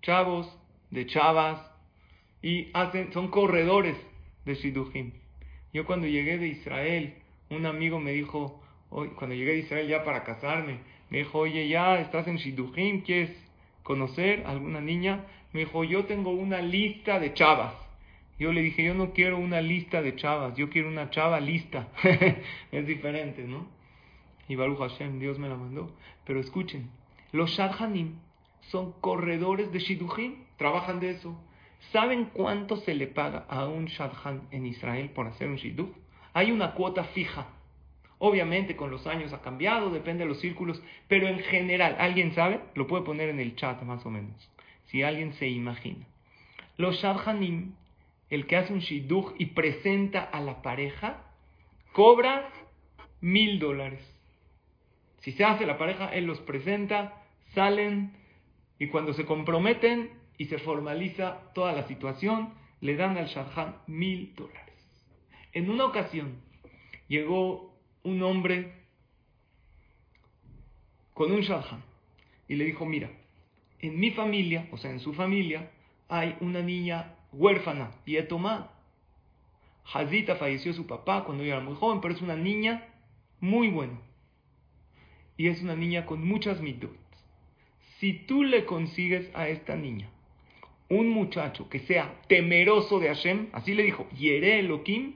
chavos, 0.02 0.46
de 0.90 1.06
chavas, 1.06 1.60
y 2.42 2.70
hacen, 2.72 3.12
son 3.12 3.28
corredores 3.28 3.96
de 4.44 4.54
shidujim. 4.54 5.12
Yo 5.72 5.84
cuando 5.84 6.06
llegué 6.06 6.38
de 6.38 6.48
Israel, 6.48 7.14
un 7.50 7.66
amigo 7.66 7.98
me 7.98 8.12
dijo, 8.12 8.62
hoy, 8.90 9.08
cuando 9.08 9.34
llegué 9.34 9.52
de 9.52 9.58
Israel 9.58 9.88
ya 9.88 10.04
para 10.04 10.24
casarme, 10.24 10.78
me 11.10 11.18
dijo, 11.18 11.40
oye, 11.40 11.68
ya 11.68 12.00
estás 12.00 12.26
en 12.28 12.36
shidujim, 12.36 13.02
¿quieres 13.02 13.30
conocer 13.82 14.44
a 14.46 14.50
alguna 14.50 14.80
niña? 14.80 15.24
Me 15.52 15.60
dijo, 15.60 15.84
yo 15.84 16.04
tengo 16.04 16.30
una 16.30 16.60
lista 16.60 17.18
de 17.18 17.34
chavas. 17.34 17.74
Yo 18.38 18.52
le 18.52 18.60
dije, 18.60 18.84
yo 18.84 18.94
no 18.94 19.12
quiero 19.12 19.38
una 19.38 19.60
lista 19.60 20.02
de 20.02 20.14
chavas, 20.14 20.56
yo 20.56 20.68
quiero 20.68 20.88
una 20.88 21.10
chava 21.10 21.40
lista. 21.40 21.88
es 22.72 22.86
diferente, 22.86 23.44
¿no? 23.44 23.66
Y 24.48 24.56
Baruch 24.56 24.78
Hashem, 24.78 25.18
Dios 25.18 25.38
me 25.38 25.48
la 25.48 25.56
mandó. 25.56 25.90
Pero 26.24 26.40
escuchen, 26.40 26.90
los 27.32 27.50
Shadhanim 27.50 28.16
son 28.68 28.92
corredores 29.00 29.72
de 29.72 29.78
Shidujim, 29.78 30.44
trabajan 30.58 31.00
de 31.00 31.10
eso. 31.10 31.40
¿Saben 31.92 32.26
cuánto 32.32 32.76
se 32.76 32.94
le 32.94 33.06
paga 33.06 33.46
a 33.48 33.66
un 33.66 33.86
Shadhan 33.86 34.48
en 34.50 34.66
Israel 34.66 35.10
por 35.10 35.26
hacer 35.26 35.48
un 35.48 35.56
Shiduch? 35.56 35.94
Hay 36.34 36.52
una 36.52 36.72
cuota 36.72 37.04
fija. 37.04 37.46
Obviamente 38.18 38.76
con 38.76 38.90
los 38.90 39.06
años 39.06 39.32
ha 39.32 39.42
cambiado, 39.42 39.90
depende 39.90 40.24
de 40.24 40.28
los 40.28 40.40
círculos, 40.40 40.82
pero 41.06 41.28
en 41.28 41.40
general, 41.40 41.96
¿alguien 41.98 42.34
sabe? 42.34 42.60
Lo 42.74 42.86
puede 42.86 43.04
poner 43.04 43.28
en 43.28 43.40
el 43.40 43.56
chat 43.56 43.82
más 43.82 44.04
o 44.06 44.10
menos, 44.10 44.50
si 44.86 45.02
alguien 45.02 45.34
se 45.34 45.48
imagina. 45.48 46.06
Los 46.78 46.96
Shadhanim, 46.96 47.74
el 48.30 48.46
que 48.46 48.56
hace 48.56 48.72
un 48.72 48.80
Shidduch 48.80 49.34
y 49.38 49.46
presenta 49.46 50.22
a 50.22 50.40
la 50.40 50.62
pareja, 50.62 51.24
cobra 51.92 52.48
mil 53.20 53.58
dólares. 53.58 54.00
Si 55.20 55.32
se 55.32 55.44
hace 55.44 55.66
la 55.66 55.78
pareja, 55.78 56.14
él 56.14 56.26
los 56.26 56.40
presenta, 56.40 57.22
salen 57.54 58.12
y 58.78 58.88
cuando 58.88 59.12
se 59.14 59.24
comprometen 59.24 60.10
y 60.38 60.46
se 60.46 60.58
formaliza 60.58 61.52
toda 61.54 61.72
la 61.72 61.86
situación, 61.88 62.54
le 62.80 62.96
dan 62.96 63.16
al 63.16 63.26
Shadchan 63.26 63.76
mil 63.86 64.34
dólares. 64.34 64.74
En 65.52 65.70
una 65.70 65.86
ocasión 65.86 66.40
llegó 67.08 67.74
un 68.02 68.22
hombre 68.22 68.72
con 71.14 71.32
un 71.32 71.40
Shadchan 71.40 71.82
y 72.48 72.56
le 72.56 72.64
dijo, 72.64 72.84
mira, 72.84 73.10
en 73.80 73.98
mi 73.98 74.10
familia, 74.10 74.68
o 74.70 74.76
sea, 74.76 74.90
en 74.90 75.00
su 75.00 75.14
familia, 75.14 75.70
hay 76.08 76.36
una 76.40 76.60
niña 76.60 77.15
huérfana, 77.32 77.92
y 78.04 78.16
Etomá. 78.16 78.72
Hazita 79.92 80.36
falleció 80.36 80.72
su 80.72 80.86
papá 80.86 81.24
cuando 81.24 81.44
ella 81.44 81.56
era 81.56 81.64
muy 81.64 81.76
joven, 81.76 82.00
pero 82.00 82.14
es 82.14 82.22
una 82.22 82.36
niña 82.36 82.88
muy 83.40 83.68
buena 83.68 84.00
y 85.36 85.48
es 85.48 85.62
una 85.62 85.76
niña 85.76 86.06
con 86.06 86.26
muchas 86.26 86.60
mitos. 86.60 86.90
Si 87.98 88.12
tú 88.12 88.42
le 88.42 88.64
consigues 88.64 89.30
a 89.34 89.48
esta 89.48 89.76
niña 89.76 90.10
un 90.88 91.08
muchacho 91.08 91.68
que 91.68 91.80
sea 91.80 92.22
temeroso 92.28 93.00
de 93.00 93.08
Hashem, 93.08 93.48
así 93.52 93.74
le 93.74 93.82
dijo, 93.82 94.08
Yere 94.10 94.60
Elohim, 94.60 95.14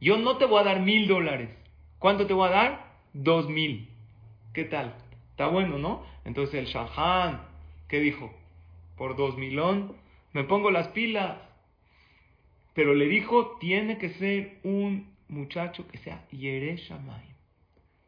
yo 0.00 0.18
no 0.18 0.36
te 0.36 0.46
voy 0.46 0.60
a 0.60 0.64
dar 0.64 0.80
mil 0.80 1.06
dólares. 1.06 1.50
¿Cuánto 1.98 2.26
te 2.26 2.34
voy 2.34 2.48
a 2.48 2.52
dar? 2.52 2.92
Dos 3.12 3.48
mil. 3.48 3.88
¿Qué 4.52 4.64
tal? 4.64 4.96
Está 5.30 5.46
bueno, 5.46 5.78
¿no? 5.78 6.04
Entonces 6.24 6.54
el 6.56 6.66
Shahan, 6.66 7.42
¿qué 7.88 8.00
dijo? 8.00 8.34
Por 8.96 9.16
dos 9.16 9.36
milón, 9.38 9.96
me 10.32 10.44
pongo 10.44 10.70
las 10.70 10.88
pilas. 10.88 11.38
Pero 12.74 12.94
le 12.94 13.06
dijo, 13.06 13.58
tiene 13.60 13.98
que 13.98 14.10
ser 14.14 14.58
un 14.62 15.12
muchacho 15.28 15.86
que 15.88 15.98
sea 15.98 16.26
Yere 16.30 16.76
Shamayim, 16.76 17.34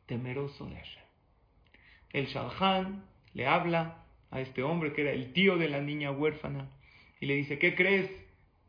temeroso 0.06 0.66
de 0.66 0.76
Hashem 0.76 1.04
el 2.14 2.26
Shalhan 2.26 3.04
le 3.35 3.47
habla 3.47 4.04
a 4.30 4.40
este 4.40 4.62
hombre 4.62 4.92
que 4.92 5.02
era 5.02 5.12
el 5.12 5.33
tío 5.33 5.59
de 5.59 5.68
la 5.68 5.80
niña 5.80 6.12
huérfana 6.12 6.71
y 7.21 7.26
le 7.26 7.35
dice, 7.35 7.59
¿qué 7.59 7.75
crees? 7.75 8.11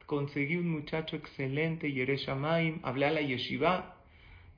Conseguí 0.08 0.56
un 0.56 0.70
muchacho 0.70 1.16
excelente, 1.16 1.92
Yereshamaim, 1.92 2.80
hablé 2.84 3.06
a 3.06 3.12
la 3.12 3.22
yeshiva 3.22 3.98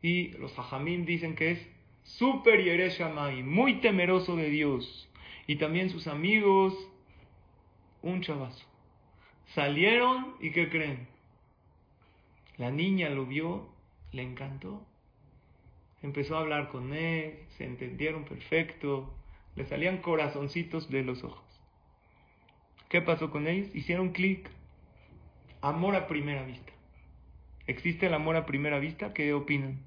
y 0.02 0.30
los 0.40 0.58
hajamim 0.58 1.06
dicen 1.06 1.36
que 1.36 1.52
es 1.52 1.70
súper 2.04 2.64
Yereshamaim, 2.64 3.46
muy 3.46 3.76
temeroso 3.82 4.36
de 4.36 4.50
Dios. 4.50 5.10
Y 5.48 5.56
también 5.58 5.90
sus 5.90 6.08
amigos, 6.08 6.74
un 8.02 8.22
chavazo. 8.22 8.66
Salieron 9.54 10.36
y 10.42 10.52
¿qué 10.52 10.70
creen? 10.70 11.08
La 12.58 12.72
niña 12.72 13.10
lo 13.10 13.26
vio, 13.26 13.70
le 14.12 14.24
encantó 14.24 14.86
empezó 16.02 16.38
a 16.38 16.42
hablar 16.42 16.70
con 16.70 16.94
él, 16.94 17.40
se 17.58 17.66
entendieron 17.66 18.24
perfecto, 18.26 19.14
le 19.56 19.66
salían 19.66 19.98
corazoncitos 19.98 20.90
de 20.90 21.04
los 21.04 21.24
ojos. 21.24 21.44
¿Qué 22.90 23.02
pasó 23.02 23.32
con 23.32 23.48
ellos? 23.48 23.70
Hicieron 23.74 24.10
clic. 24.10 24.50
Amor 25.62 25.96
a 25.96 26.08
primera 26.08 26.44
vista. 26.44 26.72
¿Existe 27.66 28.06
el 28.08 28.14
amor 28.14 28.38
a 28.38 28.46
primera 28.46 28.80
vista? 28.80 29.14
¿Qué 29.14 29.34
opinan? 29.34 29.82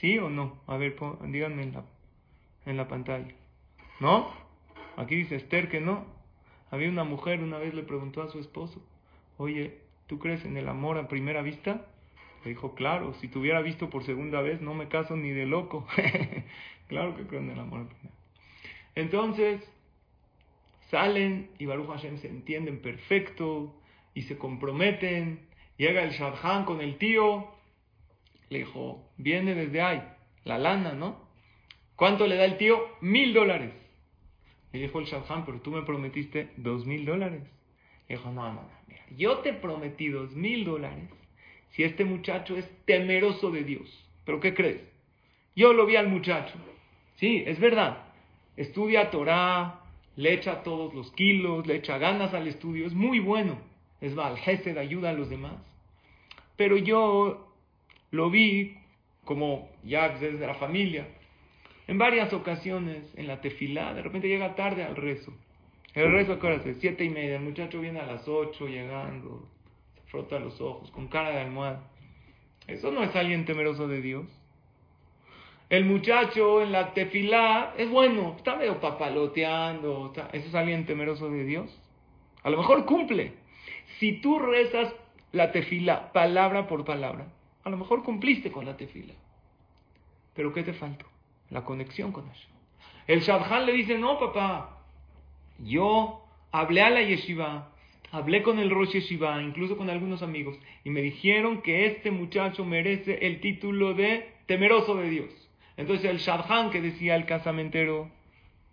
¿Sí 0.00 0.18
o 0.18 0.28
no? 0.28 0.60
A 0.66 0.76
ver, 0.76 0.96
díganme 1.22 1.62
en 1.62 1.72
la, 1.72 1.84
en 2.66 2.76
la 2.76 2.88
pantalla. 2.88 3.34
¿No? 4.00 4.30
Aquí 4.96 5.14
dice 5.14 5.36
Esther 5.36 5.70
que 5.70 5.80
no. 5.80 6.04
Había 6.70 6.90
una 6.90 7.04
mujer, 7.04 7.40
una 7.40 7.58
vez 7.58 7.72
le 7.72 7.84
preguntó 7.84 8.22
a 8.22 8.28
su 8.28 8.40
esposo, 8.40 8.84
oye, 9.38 9.78
¿tú 10.08 10.18
crees 10.18 10.44
en 10.44 10.56
el 10.56 10.68
amor 10.68 10.98
a 10.98 11.08
primera 11.08 11.40
vista? 11.40 11.86
Le 12.44 12.50
dijo, 12.50 12.74
claro, 12.74 13.14
si 13.14 13.28
te 13.28 13.38
hubiera 13.38 13.62
visto 13.62 13.88
por 13.88 14.04
segunda 14.04 14.42
vez, 14.42 14.60
no 14.60 14.74
me 14.74 14.88
caso 14.88 15.16
ni 15.16 15.30
de 15.30 15.46
loco. 15.46 15.86
claro 16.88 17.16
que 17.16 17.26
creo 17.26 17.40
en 17.40 17.50
el 17.50 17.58
amor. 17.58 17.88
Entonces, 18.94 19.62
salen 20.90 21.50
y 21.58 21.64
Baruch 21.64 21.88
Hashem 21.88 22.18
se 22.18 22.28
entienden 22.28 22.82
perfecto 22.82 23.74
y 24.12 24.22
se 24.22 24.36
comprometen. 24.36 25.48
Llega 25.78 26.02
el 26.02 26.10
Shadchan 26.10 26.66
con 26.66 26.82
el 26.82 26.98
tío. 26.98 27.48
Le 28.50 28.58
dijo, 28.58 29.10
viene 29.16 29.54
desde 29.54 29.80
ahí, 29.80 30.02
la 30.44 30.58
lana, 30.58 30.92
¿no? 30.92 31.26
¿Cuánto 31.96 32.26
le 32.26 32.36
da 32.36 32.44
el 32.44 32.58
tío? 32.58 32.78
Mil 33.00 33.32
dólares. 33.32 33.72
Le 34.70 34.80
dijo 34.80 34.98
el 34.98 35.06
Shadchan, 35.06 35.46
pero 35.46 35.62
tú 35.62 35.70
me 35.70 35.82
prometiste 35.82 36.50
dos 36.58 36.84
mil 36.84 37.06
dólares. 37.06 37.42
Le 38.06 38.16
dijo, 38.16 38.30
no, 38.30 38.52
no, 38.52 38.60
no, 38.60 38.70
mira, 38.86 39.02
yo 39.16 39.38
te 39.38 39.54
prometí 39.54 40.08
dos 40.08 40.32
mil 40.34 40.66
dólares 40.66 41.08
si 41.74 41.82
este 41.82 42.04
muchacho 42.04 42.56
es 42.56 42.70
temeroso 42.84 43.50
de 43.50 43.64
Dios. 43.64 43.88
¿Pero 44.24 44.40
qué 44.40 44.54
crees? 44.54 44.80
Yo 45.56 45.72
lo 45.72 45.86
vi 45.86 45.96
al 45.96 46.08
muchacho. 46.08 46.54
Sí, 47.16 47.42
es 47.46 47.58
verdad. 47.58 48.04
Estudia 48.56 49.10
Torah, 49.10 49.80
le 50.16 50.32
echa 50.32 50.62
todos 50.62 50.94
los 50.94 51.10
kilos, 51.12 51.66
le 51.66 51.76
echa 51.76 51.98
ganas 51.98 52.32
al 52.32 52.46
estudio, 52.46 52.86
es 52.86 52.94
muy 52.94 53.18
bueno. 53.18 53.58
Es 54.00 54.14
de 54.14 54.80
ayuda 54.80 55.10
a 55.10 55.14
los 55.14 55.30
demás. 55.30 55.54
Pero 56.56 56.76
yo 56.76 57.52
lo 58.10 58.30
vi 58.30 58.76
como 59.24 59.68
ya 59.82 60.10
desde 60.10 60.46
la 60.46 60.54
familia. 60.54 61.08
En 61.88 61.98
varias 61.98 62.32
ocasiones, 62.32 63.12
en 63.16 63.26
la 63.26 63.40
tefilá, 63.40 63.94
de 63.94 64.02
repente 64.02 64.28
llega 64.28 64.54
tarde 64.54 64.84
al 64.84 64.94
rezo. 64.94 65.32
El 65.94 66.12
rezo, 66.12 66.38
¿qué 66.38 66.46
hora 66.46 66.62
es? 66.64 66.76
Siete 66.78 67.04
y 67.04 67.10
media. 67.10 67.36
El 67.36 67.42
muchacho 67.42 67.80
viene 67.80 68.00
a 68.00 68.06
las 68.06 68.28
ocho 68.28 68.68
llegando 68.68 69.48
frota 70.14 70.38
los 70.38 70.60
ojos, 70.60 70.92
con 70.92 71.08
cara 71.08 71.30
de 71.30 71.40
almohada. 71.40 71.90
Eso 72.68 72.92
no 72.92 73.02
es 73.02 73.14
alguien 73.16 73.44
temeroso 73.44 73.88
de 73.88 74.00
Dios. 74.00 74.26
El 75.68 75.86
muchacho 75.86 76.62
en 76.62 76.70
la 76.70 76.94
tefilá 76.94 77.74
es 77.76 77.90
bueno, 77.90 78.34
está 78.36 78.54
medio 78.54 78.80
papaloteando, 78.80 80.12
¿eso 80.32 80.48
es 80.48 80.54
alguien 80.54 80.86
temeroso 80.86 81.30
de 81.30 81.44
Dios? 81.44 81.80
A 82.44 82.50
lo 82.50 82.58
mejor 82.58 82.84
cumple. 82.84 83.32
Si 83.98 84.12
tú 84.20 84.38
rezas 84.38 84.94
la 85.32 85.50
tefilá 85.50 86.12
palabra 86.12 86.68
por 86.68 86.84
palabra, 86.84 87.26
a 87.64 87.70
lo 87.70 87.76
mejor 87.76 88.04
cumpliste 88.04 88.52
con 88.52 88.66
la 88.66 88.76
tefila. 88.76 89.14
Pero 90.34 90.52
¿qué 90.52 90.62
te 90.62 90.74
faltó? 90.74 91.06
La 91.50 91.64
conexión 91.64 92.12
con 92.12 92.28
Hashem. 92.28 92.50
El 93.08 93.20
Shabhan 93.20 93.66
le 93.66 93.72
dice, 93.72 93.98
no 93.98 94.20
papá, 94.20 94.78
yo 95.58 96.24
hablé 96.52 96.82
a 96.82 96.90
la 96.90 97.02
yeshiva, 97.02 97.73
Hablé 98.14 98.44
con 98.44 98.60
el 98.60 98.70
Rosh 98.70 98.92
Yeshiva, 98.92 99.42
incluso 99.42 99.76
con 99.76 99.90
algunos 99.90 100.22
amigos, 100.22 100.56
y 100.84 100.90
me 100.90 101.02
dijeron 101.02 101.62
que 101.62 101.86
este 101.86 102.12
muchacho 102.12 102.64
merece 102.64 103.26
el 103.26 103.40
título 103.40 103.92
de 103.92 104.28
temeroso 104.46 104.94
de 104.94 105.10
Dios. 105.10 105.50
Entonces 105.76 106.08
el 106.08 106.18
Shadchan 106.18 106.70
que 106.70 106.80
decía 106.80 107.16
al 107.16 107.26
casamentero, 107.26 108.08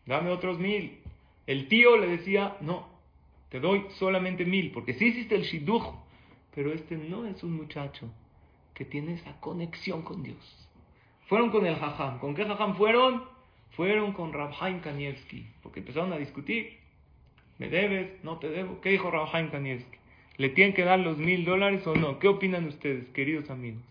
dame 0.06 0.30
otros 0.30 0.60
mil. 0.60 1.00
El 1.48 1.68
tío 1.68 1.98
le 1.98 2.06
decía, 2.06 2.56
no, 2.62 2.88
te 3.50 3.60
doy 3.60 3.88
solamente 3.98 4.46
mil, 4.46 4.70
porque 4.70 4.94
sí 4.94 5.06
hiciste 5.06 5.34
el 5.34 5.42
Shidduch, 5.42 5.92
pero 6.54 6.72
este 6.72 6.96
no 6.96 7.26
es 7.26 7.42
un 7.42 7.54
muchacho 7.54 8.14
que 8.76 8.86
tiene 8.86 9.14
esa 9.14 9.40
conexión 9.40 10.04
con 10.04 10.22
Dios. 10.22 10.70
Fueron 11.26 11.50
con 11.50 11.66
el 11.66 11.78
Jajam. 11.78 12.20
¿Con 12.20 12.36
qué 12.36 12.46
Jajam 12.46 12.76
fueron? 12.76 13.24
Fueron 13.72 14.14
con 14.14 14.34
Rabhaim 14.34 14.82
Kanievski, 14.82 15.48
porque 15.64 15.80
empezaron 15.80 16.14
a 16.14 16.18
discutir. 16.18 16.81
¿Me 17.62 17.70
debes? 17.70 18.24
¿No 18.24 18.40
te 18.40 18.50
debo? 18.50 18.82
¿Qué 18.82 18.90
dijo 18.90 19.12
Raúl 19.12 19.52
Kanievski? 19.52 20.00
¿Le 20.38 20.50
tienen 20.50 20.74
que 20.74 20.84
dar 20.84 20.98
los 20.98 21.20
mil 21.20 21.46
dólares 21.46 21.86
o 21.86 21.94
no? 21.94 22.18
¿Qué 22.18 22.28
opinan 22.28 22.66
ustedes, 22.66 23.08
queridos 23.10 23.52
amigos? 23.52 23.84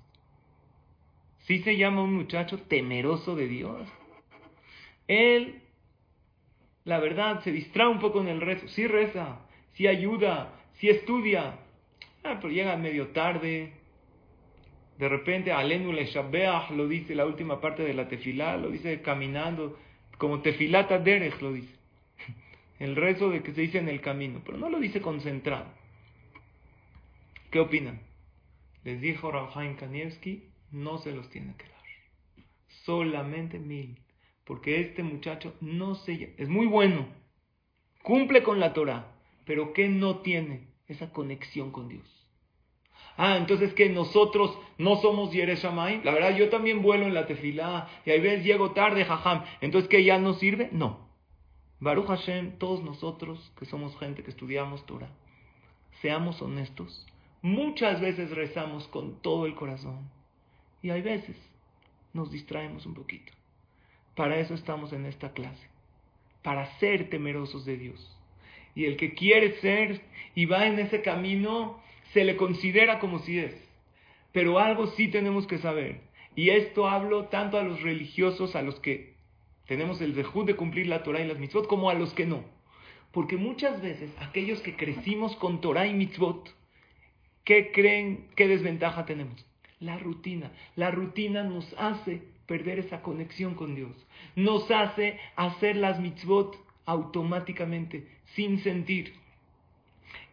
Sí 1.43 1.61
se 1.61 1.77
llama 1.77 2.03
un 2.03 2.15
muchacho 2.15 2.59
temeroso 2.63 3.37
de 3.37 3.47
Dios. 3.47 3.89
Él, 5.07 5.63
la 6.83 6.99
verdad, 6.99 7.45
se 7.45 7.53
distrae 7.53 7.87
un 7.87 8.01
poco 8.01 8.21
en 8.21 8.27
el 8.27 8.41
rezo. 8.41 8.67
Sí 8.67 8.89
reza, 8.89 9.39
sí 9.75 9.87
ayuda, 9.87 10.53
sí 10.81 10.89
estudia. 10.89 11.61
Ah, 12.25 12.39
pero 12.41 12.53
llega 12.53 12.77
medio 12.77 13.11
tarde. 13.11 13.73
De 14.99 15.09
repente, 15.09 15.53
Alenu 15.53 15.93
le 15.93 16.11
lo 16.75 16.89
dice 16.89 17.15
la 17.15 17.25
última 17.25 17.61
parte 17.61 17.85
de 17.85 17.95
la 17.95 18.09
tefilá, 18.09 18.57
lo 18.57 18.69
dice 18.69 19.01
caminando, 19.01 19.79
como 20.19 20.41
tefilata 20.41 20.99
derech 20.99 21.41
lo 21.41 21.53
dice. 21.53 21.80
El 22.81 22.97
rezo 22.97 23.29
de 23.29 23.43
que 23.43 23.53
se 23.53 23.61
dice 23.61 23.79
en 23.79 23.91
el 23.91 24.01
camino, 24.01 24.41
pero 24.45 24.57
no 24.57 24.71
lo 24.71 24.81
dice 24.81 25.03
concentrado. 25.03 25.67
¿Qué 27.51 27.61
opinan? 27.61 28.01
Les 28.85 29.01
dijo 29.03 29.31
Rafael 29.31 29.77
Kanievski, 29.77 30.49
no 30.71 30.97
se 30.97 31.13
los 31.13 31.29
tiene 31.29 31.55
que 31.57 31.65
dar. 31.65 32.47
Solamente 32.85 33.59
mil. 33.59 34.01
Porque 34.45 34.81
este 34.81 35.03
muchacho 35.03 35.55
no 35.61 35.95
se... 35.95 36.35
Es 36.39 36.49
muy 36.49 36.67
bueno. 36.67 37.07
Cumple 38.03 38.43
con 38.43 38.59
la 38.59 38.73
Torah. 38.73 39.13
Pero 39.45 39.75
¿qué 39.75 39.89
no 39.89 40.21
tiene? 40.21 40.69
Esa 40.89 41.13
conexión 41.13 41.73
con 41.73 41.89
Dios. 41.89 42.27
Ah, 43.19 43.37
entonces 43.37 43.75
que 43.75 43.91
nosotros 43.91 44.59
no 44.79 44.97
somos 44.97 45.33
Yereshamay. 45.33 46.03
La 46.03 46.13
verdad, 46.13 46.35
yo 46.35 46.49
también 46.49 46.81
vuelo 46.81 47.05
en 47.05 47.13
la 47.13 47.27
tefilá 47.27 47.91
y 48.07 48.11
hay 48.11 48.21
veces 48.21 48.43
llego 48.43 48.71
tarde, 48.71 49.05
jajam. 49.05 49.45
Entonces, 49.61 49.91
¿que 49.91 50.03
ya 50.03 50.19
no 50.19 50.33
sirve? 50.33 50.71
No. 50.73 51.00
Baruch 51.81 52.09
Hashem, 52.09 52.59
todos 52.59 52.83
nosotros 52.85 53.53
que 53.59 53.65
somos 53.65 53.99
gente 53.99 54.23
que 54.23 54.31
estudiamos 54.31 54.85
Torah, 54.85 55.09
seamos 56.03 56.43
honestos. 56.43 57.07
Muchas 57.41 58.03
veces 58.03 58.31
rezamos 58.33 58.87
con 58.89 59.23
todo 59.23 59.47
el 59.47 59.55
corazón 59.55 60.11
y 60.83 60.91
hay 60.91 61.01
veces 61.01 61.37
nos 62.13 62.31
distraemos 62.31 62.85
un 62.85 62.93
poquito. 62.93 63.33
Para 64.15 64.39
eso 64.39 64.53
estamos 64.53 64.93
en 64.93 65.07
esta 65.07 65.33
clase, 65.33 65.69
para 66.43 66.67
ser 66.79 67.09
temerosos 67.09 67.65
de 67.65 67.79
Dios. 67.79 68.19
Y 68.75 68.85
el 68.85 68.99
que 68.99 69.15
quiere 69.15 69.59
ser 69.61 70.03
y 70.35 70.45
va 70.45 70.67
en 70.67 70.79
ese 70.79 71.01
camino, 71.01 71.81
se 72.13 72.25
le 72.25 72.37
considera 72.37 72.99
como 72.99 73.21
si 73.21 73.39
es. 73.39 73.55
Pero 74.33 74.59
algo 74.59 74.89
sí 74.89 75.09
tenemos 75.09 75.47
que 75.47 75.57
saber. 75.57 76.03
Y 76.37 76.51
esto 76.51 76.89
hablo 76.89 77.27
tanto 77.29 77.59
a 77.59 77.63
los 77.63 77.81
religiosos, 77.83 78.55
a 78.55 78.61
los 78.61 78.79
que 78.81 79.15
tenemos 79.71 80.01
el 80.01 80.17
dejud 80.17 80.47
de 80.47 80.57
cumplir 80.57 80.89
la 80.89 81.05
Torah 81.05 81.21
y 81.21 81.29
las 81.29 81.39
mitzvot, 81.39 81.69
como 81.69 81.91
a 81.91 81.95
los 81.95 82.13
que 82.13 82.27
no. 82.27 82.43
Porque 83.13 83.37
muchas 83.37 83.81
veces 83.81 84.11
aquellos 84.19 84.61
que 84.63 84.75
crecimos 84.75 85.37
con 85.37 85.61
Torah 85.61 85.87
y 85.87 85.95
mitzvot, 85.95 86.53
¿qué 87.45 87.71
creen, 87.71 88.27
qué 88.35 88.49
desventaja 88.49 89.07
tenemos? 89.07 89.47
La 89.79 89.97
rutina. 89.97 90.51
La 90.75 90.91
rutina 90.91 91.45
nos 91.45 91.73
hace 91.79 92.21
perder 92.47 92.81
esa 92.81 93.01
conexión 93.03 93.55
con 93.55 93.77
Dios. 93.77 93.93
Nos 94.35 94.69
hace 94.73 95.21
hacer 95.37 95.77
las 95.77 96.01
mitzvot 96.01 96.59
automáticamente, 96.85 98.09
sin 98.35 98.59
sentir. 98.65 99.15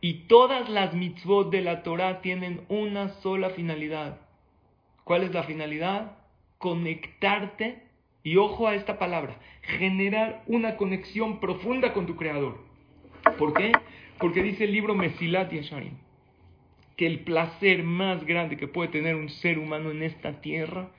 Y 0.01 0.25
todas 0.25 0.67
las 0.67 0.95
mitzvot 0.95 1.51
de 1.51 1.61
la 1.61 1.83
Torah 1.83 2.21
tienen 2.21 2.61
una 2.69 3.09
sola 3.21 3.51
finalidad. 3.51 4.19
¿Cuál 5.03 5.21
es 5.21 5.31
la 5.31 5.43
finalidad? 5.43 6.17
Conectarte, 6.57 7.86
y 8.27 8.35
ojo 8.35 8.67
a 8.67 8.75
esta 8.75 8.99
palabra, 8.99 9.37
generar 9.61 10.43
una 10.47 10.75
conexión 10.75 11.39
profunda 11.39 11.93
con 11.93 12.05
tu 12.05 12.17
Creador. 12.17 12.57
¿Por 13.37 13.53
qué? 13.53 13.71
Porque 14.19 14.43
dice 14.43 14.65
el 14.65 14.73
libro 14.73 14.95
Mesilat 14.95 15.49
Yasharim 15.49 15.93
que 16.97 17.07
el 17.07 17.19
placer 17.19 17.83
más 17.83 18.25
grande 18.25 18.57
que 18.57 18.67
puede 18.67 18.89
tener 18.89 19.15
un 19.15 19.29
ser 19.29 19.57
humano 19.57 19.91
en 19.91 20.03
esta 20.03 20.41
tierra 20.41 20.89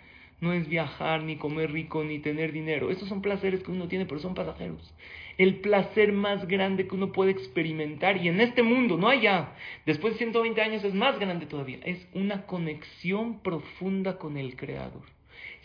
no 0.41 0.55
es 0.55 0.69
viajar, 0.69 1.23
ni 1.23 1.37
comer 1.37 1.71
rico, 1.71 2.03
ni 2.03 2.19
tener 2.19 2.51
dinero. 2.53 2.91
Esos 2.91 3.11
son 3.11 3.21
placeres 3.21 3.63
que 3.63 3.73
uno 3.73 3.89
tiene, 3.89 4.07
pero 4.07 4.21
son 4.21 4.33
pasajeros. 4.33 4.95
El 5.37 5.57
placer 5.57 6.13
más 6.13 6.49
grande 6.49 6.89
que 6.89 6.95
uno 6.95 7.13
puede 7.13 7.33
experimentar, 7.33 8.17
y 8.25 8.29
en 8.29 8.41
este 8.41 8.63
mundo, 8.63 8.97
no 8.97 9.11
allá, 9.11 9.53
después 9.85 10.15
de 10.15 10.19
120 10.19 10.63
años 10.63 10.83
es 10.83 10.95
más 10.95 11.19
grande 11.19 11.45
todavía, 11.45 11.81
es 11.85 12.09
una 12.15 12.47
conexión 12.47 13.41
profunda 13.41 14.17
con 14.17 14.39
el 14.39 14.57
Creador. 14.57 15.03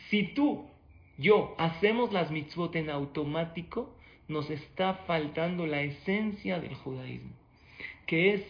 Si 0.09 0.23
tú, 0.33 0.65
yo, 1.17 1.55
hacemos 1.57 2.11
las 2.11 2.31
mitzvot 2.31 2.75
en 2.75 2.89
automático, 2.89 3.93
nos 4.27 4.49
está 4.49 4.95
faltando 5.05 5.67
la 5.67 5.81
esencia 5.81 6.59
del 6.59 6.75
judaísmo, 6.75 7.31
que 8.05 8.33
es 8.33 8.43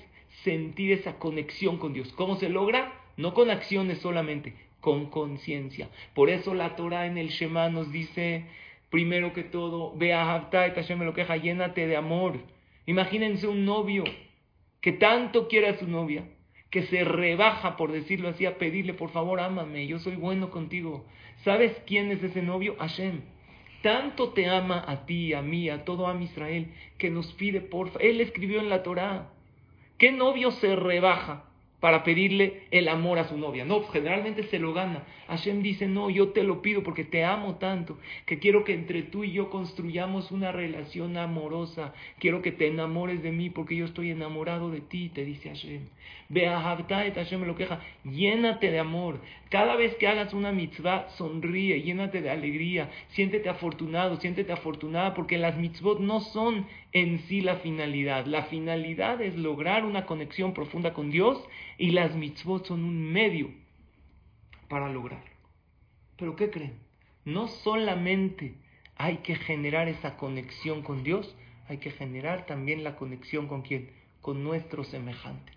sentir 0.44 0.92
esa 0.92 1.20
conexión 1.20 1.78
con 1.78 1.94
Dios. 1.94 2.12
¿Cómo 2.14 2.38
se 2.38 2.50
logra? 2.50 2.94
No 3.18 3.34
con 3.34 3.50
acciones 3.50 4.00
solamente, 4.00 4.56
con 4.80 5.08
conciencia. 5.08 5.90
Por 6.14 6.30
eso 6.30 6.54
la 6.54 6.76
Torah 6.76 7.06
en 7.06 7.18
el 7.18 7.30
Shema 7.30 7.70
nos 7.70 7.92
dice, 7.92 8.46
primero 8.90 9.34
que 9.34 9.44
todo, 9.44 9.94
ve 9.96 10.14
a 10.14 10.50
y 10.52 10.96
me 10.96 11.06
lo 11.06 11.14
queja, 11.14 11.38
llénate 11.38 11.88
de 11.88 11.98
amor. 11.98 12.40
Imagínense 12.86 13.48
un 13.48 13.66
novio 13.66 14.04
que 14.82 14.92
tanto 14.92 15.48
quiere 15.48 15.70
a 15.70 15.80
su 15.80 15.88
novia, 15.88 16.26
que 16.74 16.82
se 16.88 17.04
rebaja, 17.04 17.78
por 17.78 17.92
decirlo 17.92 18.30
así, 18.30 18.48
a 18.48 18.58
pedirle, 18.58 18.96
por 18.96 19.12
favor, 19.12 19.40
ámame, 19.40 19.86
yo 19.86 20.00
soy 20.00 20.16
bueno 20.16 20.50
contigo. 20.50 21.06
¿Sabes 21.44 21.72
quién 21.86 22.10
es 22.10 22.24
ese 22.24 22.42
novio? 22.42 22.76
Hashem. 22.80 23.22
Tanto 23.84 24.30
te 24.30 24.50
ama 24.50 24.84
a 24.88 25.06
ti, 25.06 25.36
a 25.36 25.44
mí, 25.44 25.70
a 25.70 25.86
todo 25.86 26.08
a 26.08 26.20
Israel, 26.20 26.74
que 26.98 27.12
nos 27.12 27.32
pide, 27.34 27.62
por 27.62 27.92
Él 28.02 28.22
escribió 28.22 28.60
en 28.60 28.70
la 28.70 28.82
Torah, 28.82 29.30
¿Qué 30.00 30.12
novio 30.12 30.50
se 30.50 30.76
rebaja 30.76 31.46
para 31.80 32.04
pedirle 32.04 32.64
el 32.72 32.88
amor 32.88 33.20
a 33.20 33.28
su 33.30 33.38
novia? 33.38 33.66
No, 33.66 33.82
pues, 33.82 33.92
generalmente 33.92 34.44
se 34.44 34.58
lo 34.58 34.74
gana. 34.74 35.04
Hashem 35.28 35.62
dice, 35.62 35.88
no, 35.88 36.10
yo 36.10 36.30
te 36.30 36.44
lo 36.44 36.62
pido 36.62 36.82
porque 36.82 37.04
te 37.04 37.24
amo 37.24 37.56
tanto, 37.56 38.00
que 38.26 38.40
quiero 38.40 38.64
que 38.64 38.74
entre 38.74 39.04
tú 39.04 39.24
y 39.24 39.32
yo 39.32 39.50
construyamos 39.50 40.32
una 40.32 40.52
relación 40.52 41.18
amorosa. 41.18 41.94
Quiero 42.20 42.42
que 42.42 42.52
te 42.52 42.68
enamores 42.68 43.22
de 43.22 43.32
mí 43.32 43.50
porque 43.50 43.76
yo 43.76 43.86
estoy 43.86 44.12
enamorado 44.12 44.72
de 44.72 44.82
ti, 44.82 45.10
te 45.10 45.24
dice 45.24 45.50
Hashem. 45.50 45.88
Llénate 48.04 48.72
de 48.72 48.80
amor. 48.80 49.20
Cada 49.50 49.76
vez 49.76 49.96
que 49.96 50.08
hagas 50.08 50.34
una 50.34 50.52
mitzvah, 50.52 51.10
sonríe, 51.10 51.82
llénate 51.82 52.22
de 52.22 52.30
alegría, 52.30 52.90
siéntete 53.10 53.50
afortunado, 53.50 54.18
siéntete 54.18 54.52
afortunada, 54.52 55.14
porque 55.14 55.38
las 55.38 55.58
mitzvot 55.58 56.00
no 56.00 56.20
son 56.22 56.66
en 56.92 57.20
sí 57.28 57.42
la 57.42 57.58
finalidad. 57.58 58.26
La 58.26 58.44
finalidad 58.44 59.22
es 59.22 59.36
lograr 59.36 59.86
una 59.86 60.06
conexión 60.06 60.54
profunda 60.54 60.94
con 60.94 61.12
Dios 61.12 61.44
y 61.78 61.92
las 61.92 62.16
mitzvot 62.16 62.66
son 62.66 62.84
un 62.84 63.12
medio 63.12 63.52
para 64.68 64.90
lograrlo. 64.90 65.32
Pero 66.18 66.36
¿qué 66.36 66.50
creen? 66.50 66.80
No 67.26 67.48
solamente 67.48 68.56
hay 68.96 69.18
que 69.18 69.36
generar 69.36 69.88
esa 69.88 70.18
conexión 70.18 70.82
con 70.82 71.04
Dios, 71.04 71.36
hay 71.68 71.78
que 71.78 71.92
generar 71.92 72.46
también 72.46 72.84
la 72.84 72.96
conexión 72.96 73.48
con 73.48 73.62
quién? 73.62 73.90
Con 74.22 74.44
nuestro 74.44 74.84
semejante. 74.84 75.52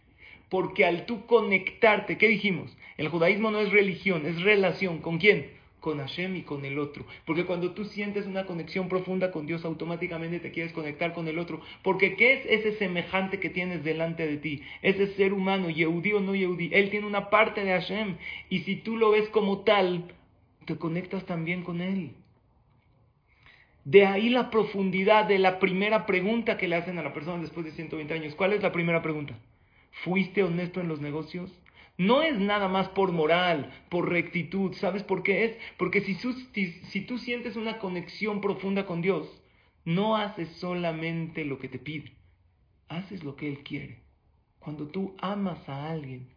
Porque 0.48 0.84
al 0.84 1.06
tú 1.06 1.26
conectarte, 1.26 2.18
¿qué 2.18 2.28
dijimos? 2.28 2.76
El 2.96 3.08
judaísmo 3.08 3.50
no 3.50 3.60
es 3.60 3.72
religión, 3.72 4.26
es 4.26 4.40
relación. 4.42 4.98
¿Con 4.98 5.18
quién? 5.18 5.50
Con 5.80 5.98
Hashem 5.98 6.36
y 6.36 6.42
con 6.42 6.64
el 6.64 6.78
otro. 6.78 7.04
Porque 7.24 7.44
cuando 7.44 7.72
tú 7.72 7.84
sientes 7.84 8.26
una 8.26 8.46
conexión 8.46 8.88
profunda 8.88 9.32
con 9.32 9.46
Dios, 9.46 9.64
automáticamente 9.64 10.40
te 10.40 10.50
quieres 10.50 10.72
conectar 10.72 11.12
con 11.12 11.28
el 11.28 11.38
otro. 11.38 11.60
Porque 11.82 12.16
¿qué 12.16 12.34
es 12.34 12.46
ese 12.46 12.78
semejante 12.78 13.40
que 13.40 13.50
tienes 13.50 13.84
delante 13.84 14.26
de 14.26 14.36
ti? 14.38 14.62
Ese 14.82 15.08
ser 15.14 15.32
humano, 15.32 15.68
Yehudí 15.68 16.12
o 16.12 16.20
no 16.20 16.34
Yehudí. 16.34 16.70
Él 16.72 16.90
tiene 16.90 17.06
una 17.06 17.28
parte 17.28 17.64
de 17.64 17.72
Hashem. 17.72 18.16
Y 18.48 18.60
si 18.60 18.76
tú 18.76 18.96
lo 18.96 19.10
ves 19.10 19.28
como 19.28 19.60
tal, 19.60 20.04
te 20.64 20.76
conectas 20.76 21.24
también 21.26 21.62
con 21.62 21.80
él. 21.80 22.12
De 23.84 24.04
ahí 24.04 24.30
la 24.30 24.50
profundidad 24.50 25.26
de 25.26 25.38
la 25.38 25.60
primera 25.60 26.06
pregunta 26.06 26.56
que 26.56 26.66
le 26.66 26.74
hacen 26.74 26.98
a 26.98 27.04
la 27.04 27.12
persona 27.12 27.42
después 27.42 27.66
de 27.66 27.72
120 27.72 28.14
años. 28.14 28.34
¿Cuál 28.34 28.52
es 28.52 28.62
la 28.62 28.72
primera 28.72 29.00
pregunta? 29.00 29.38
¿Fuiste 30.02 30.42
honesto 30.42 30.80
en 30.80 30.88
los 30.88 31.00
negocios? 31.00 31.50
No 31.98 32.22
es 32.22 32.38
nada 32.38 32.68
más 32.68 32.88
por 32.90 33.12
moral, 33.12 33.72
por 33.88 34.10
rectitud. 34.10 34.74
¿Sabes 34.74 35.02
por 35.02 35.22
qué 35.22 35.46
es? 35.46 35.58
Porque 35.78 36.02
si, 36.02 37.00
tú 37.06 37.18
sientes 37.18 37.56
una 37.56 37.78
conexión 37.78 38.40
profunda 38.40 38.84
con 38.84 39.00
Dios, 39.00 39.26
no 39.84 40.16
haces 40.16 40.48
solamente 40.56 41.44
lo 41.44 41.58
que 41.58 41.68
te 41.68 41.78
pide, 41.78 42.12
haces 42.88 43.24
lo 43.24 43.36
que 43.36 43.48
Él 43.48 43.60
quiere. 43.60 44.00
Cuando 44.58 44.88
tú 44.88 45.14
amas 45.20 45.66
a 45.68 45.90
alguien, 45.90 46.28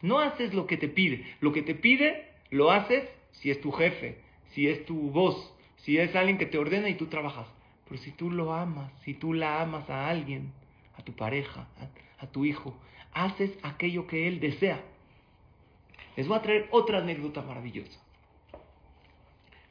no 0.00 0.20
haces 0.20 0.54
lo 0.54 0.66
que 0.66 0.78
te 0.78 0.88
pide. 0.88 1.26
Lo 1.40 1.52
que 1.52 1.62
te 1.62 1.74
pide, 1.74 2.30
lo 2.50 2.70
haces 2.70 3.08
si 3.32 3.50
es 3.50 3.60
tu 3.60 3.72
jefe, 3.72 4.22
si 4.52 4.68
es 4.68 4.86
tu 4.86 5.10
voz, 5.10 5.54
si 5.76 5.98
es 5.98 6.16
alguien 6.16 6.38
que 6.38 6.46
te 6.46 6.56
ordena 6.56 6.88
y 6.88 6.94
tú 6.94 7.06
trabajas. 7.06 7.48
Pero 7.88 8.00
si 8.00 8.12
tú 8.12 8.30
lo 8.30 8.54
amas, 8.54 8.90
si 9.02 9.12
tú 9.12 9.34
la 9.34 9.60
amas 9.60 9.90
a 9.90 10.08
alguien, 10.08 10.52
a 10.96 11.02
tu 11.02 11.12
pareja, 11.12 11.68
a 12.18 12.26
tu 12.28 12.46
hijo, 12.46 12.74
haces 13.14 13.56
aquello 13.62 14.06
que 14.06 14.28
Él 14.28 14.40
desea. 14.40 14.82
Les 16.16 16.28
voy 16.28 16.36
a 16.36 16.42
traer 16.42 16.68
otra 16.70 16.98
anécdota 16.98 17.42
maravillosa. 17.42 17.98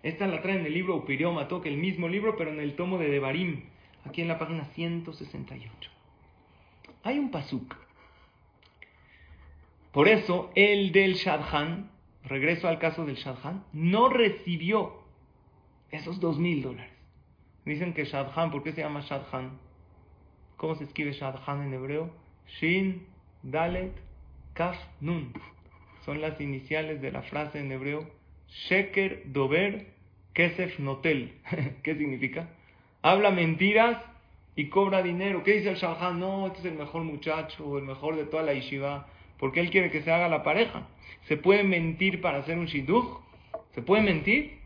Esta 0.02 0.28
la 0.28 0.42
trae 0.42 0.60
en 0.60 0.66
el 0.66 0.74
libro 0.74 0.98
Upirioma, 0.98 1.48
toca 1.48 1.70
el 1.70 1.78
mismo 1.78 2.10
libro, 2.10 2.36
pero 2.36 2.52
en 2.52 2.60
el 2.60 2.76
tomo 2.76 2.98
de 2.98 3.10
Devarim, 3.10 3.64
aquí 4.06 4.22
en 4.22 4.28
la 4.28 4.38
página 4.38 4.66
168. 4.66 5.92
Hay 7.04 7.20
un 7.20 7.32
pasuk. 7.32 7.76
Por 9.94 10.08
eso, 10.10 10.52
el 10.56 10.92
del 10.92 11.14
Shadchan, 11.14 11.90
regreso 12.24 12.68
al 12.68 12.80
caso 12.80 13.06
del 13.06 13.16
Shadchan, 13.16 13.64
no 13.72 14.10
recibió 14.10 15.04
esos 15.92 16.20
dos 16.20 16.38
mil 16.40 16.62
dólares. 16.62 16.92
Dicen 17.64 17.94
que 17.94 18.04
Shadchan, 18.04 18.52
¿por 18.52 18.64
qué 18.64 18.74
se 18.74 18.82
llama 18.82 19.02
Shadchan? 19.02 19.58
¿Cómo 20.58 20.76
se 20.76 20.84
escribe 20.84 21.14
Shadchan 21.14 21.62
en 21.62 21.74
hebreo? 21.74 22.12
Shin, 22.60 23.08
Dalet, 23.44 23.92
Kaf, 24.54 24.78
Nun. 25.02 25.34
Son 26.06 26.22
las 26.22 26.40
iniciales 26.40 27.02
de 27.02 27.12
la 27.12 27.22
frase 27.24 27.60
en 27.60 27.72
hebreo 27.72 28.10
Sheker, 28.70 29.24
Dover, 29.26 29.88
Kesef, 30.34 30.80
Notel. 30.80 31.34
¿Qué 31.84 31.96
significa? 31.96 32.50
Habla 33.02 33.32
mentiras 33.32 33.98
y 34.56 34.70
cobra 34.70 35.02
dinero. 35.02 35.44
¿Qué 35.44 35.54
dice 35.54 35.70
el 35.70 35.76
Shadchan? 35.76 36.20
No, 36.20 36.48
este 36.48 36.60
es 36.60 36.66
el 36.66 36.76
mejor 36.76 37.04
muchacho 37.04 37.78
el 37.78 37.84
mejor 37.84 38.16
de 38.16 38.26
toda 38.26 38.44
la 38.44 38.54
yeshiva. 38.54 39.08
Porque 39.40 39.60
él 39.60 39.70
quiere 39.72 39.92
que 39.92 40.02
se 40.04 40.12
haga 40.12 40.30
la 40.30 40.44
pareja. 40.44 40.88
¿Se 41.28 41.36
puede 41.38 41.64
mentir 41.64 42.22
para 42.22 42.40
hacer 42.40 42.58
un 42.58 42.66
shidduch? 42.66 43.20
¿Se 43.74 43.82
puede 43.82 44.04
mentir? 44.04 44.60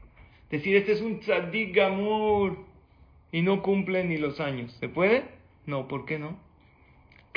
Decir, 0.52 0.76
este 0.76 0.94
es 0.94 1.02
un 1.02 1.20
tzadik 1.20 1.76
gamur 1.76 2.58
y 3.32 3.42
no 3.42 3.62
cumple 3.62 4.04
ni 4.04 4.18
los 4.18 4.40
años. 4.40 4.72
¿Se 4.80 4.88
puede? 4.88 5.24
No, 5.66 5.88
¿por 5.88 6.06
qué 6.06 6.20
no? 6.20 6.38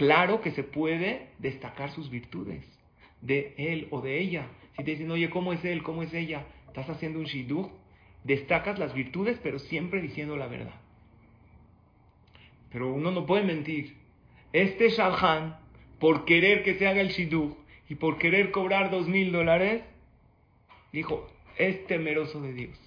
Claro 0.01 0.41
que 0.41 0.53
se 0.53 0.63
puede 0.63 1.27
destacar 1.41 1.91
sus 1.91 2.09
virtudes 2.09 2.65
de 3.21 3.53
él 3.59 3.87
o 3.91 4.01
de 4.01 4.19
ella. 4.19 4.47
Si 4.75 4.83
te 4.83 4.93
dicen, 4.93 5.11
oye, 5.11 5.29
¿cómo 5.29 5.53
es 5.53 5.63
él? 5.63 5.83
¿Cómo 5.83 6.03
es 6.03 6.15
ella? 6.15 6.47
Estás 6.69 6.89
haciendo 6.89 7.19
un 7.19 7.27
shidduch. 7.27 7.69
Destacas 8.25 8.79
las 8.79 8.95
virtudes, 8.95 9.39
pero 9.43 9.59
siempre 9.59 10.01
diciendo 10.01 10.39
la 10.39 10.47
verdad. 10.47 10.73
Pero 12.73 12.91
uno 12.91 13.11
no 13.11 13.27
puede 13.27 13.45
mentir. 13.45 13.95
Este 14.55 14.89
Shalhan, 14.89 15.59
por 15.99 16.25
querer 16.25 16.63
que 16.63 16.77
se 16.77 16.89
haga 16.89 17.03
el 17.03 17.11
shidduch 17.11 17.55
y 17.91 17.97
por 17.97 18.17
querer 18.17 18.53
cobrar 18.53 18.91
dos 18.91 19.07
mil 19.07 19.31
dólares, 19.33 19.83
dijo, 20.95 21.31
es 21.59 21.87
temeroso 21.89 22.41
de 22.41 22.55
Dios. 22.55 22.81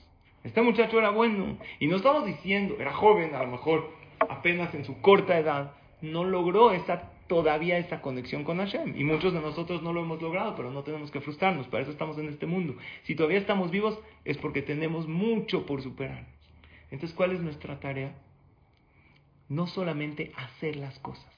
Este 0.44 0.64
muchacho 0.64 0.98
era 0.98 1.12
bueno. 1.12 1.60
Y 1.80 1.86
no 1.86 1.98
estamos 1.98 2.26
diciendo, 2.26 2.78
era 2.80 2.92
joven, 2.92 3.36
a 3.36 3.44
lo 3.44 3.52
mejor 3.52 3.94
apenas 4.18 4.74
en 4.74 4.84
su 4.84 5.00
corta 5.00 5.38
edad, 5.38 5.76
no 6.04 6.26
logró 6.26 6.72
esa, 6.72 7.14
todavía 7.28 7.78
esa 7.78 8.02
conexión 8.02 8.44
con 8.44 8.58
Hashem. 8.58 8.94
Y 9.00 9.06
muchos 9.06 9.34
de 9.34 9.40
nosotros 9.40 9.82
no 9.82 9.94
lo 9.94 10.02
hemos 10.02 10.22
logrado, 10.22 10.54
pero 10.56 10.70
no 10.70 10.84
tenemos 10.84 11.12
que 11.12 11.22
frustrarnos. 11.22 11.68
Para 11.68 11.84
eso 11.84 11.92
estamos 11.92 12.18
en 12.18 12.28
este 12.28 12.46
mundo. 12.46 12.76
Si 13.04 13.16
todavía 13.16 13.40
estamos 13.40 13.72
vivos, 13.72 13.98
es 14.26 14.38
porque 14.38 14.62
tenemos 14.62 15.08
mucho 15.08 15.66
por 15.66 15.82
superar. 15.82 16.28
Entonces, 16.92 17.16
¿cuál 17.16 17.32
es 17.32 17.40
nuestra 17.40 17.80
tarea? 17.80 18.16
No 19.48 19.66
solamente 19.66 20.34
hacer 20.36 20.76
las 20.76 21.00
cosas. 21.00 21.32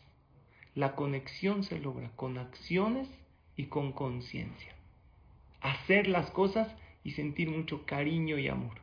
La 0.73 0.95
conexión 0.95 1.63
se 1.63 1.79
logra 1.79 2.09
con 2.15 2.39
acciones 2.39 3.07
y 3.55 3.65
con 3.65 3.91
conciencia. 3.91 4.73
Hacer 5.61 6.07
las 6.07 6.31
cosas 6.31 6.75
y 7.03 7.11
sentir 7.11 7.51
mucho 7.51 7.85
cariño 7.85 8.39
y 8.39 8.47
amor. 8.47 8.81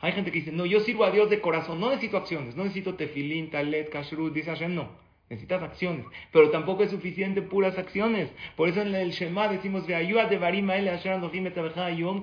Hay 0.00 0.12
gente 0.12 0.30
que 0.30 0.38
dice, 0.38 0.52
no, 0.52 0.66
yo 0.66 0.80
sirvo 0.80 1.04
a 1.04 1.10
Dios 1.10 1.30
de 1.30 1.40
corazón, 1.40 1.80
no 1.80 1.88
necesito 1.88 2.16
acciones, 2.16 2.54
no 2.54 2.62
necesito 2.62 2.94
tefilín, 2.94 3.50
talet, 3.50 3.90
kashrut, 3.90 4.32
dice 4.32 4.50
Hashem, 4.50 4.74
no. 4.74 5.05
Necesitas 5.28 5.62
acciones, 5.62 6.06
pero 6.32 6.50
tampoco 6.50 6.84
es 6.84 6.90
suficiente 6.90 7.42
puras 7.42 7.76
acciones. 7.78 8.30
Por 8.54 8.68
eso 8.68 8.82
en 8.82 8.94
el 8.94 9.10
Shema 9.10 9.48
decimos, 9.48 9.84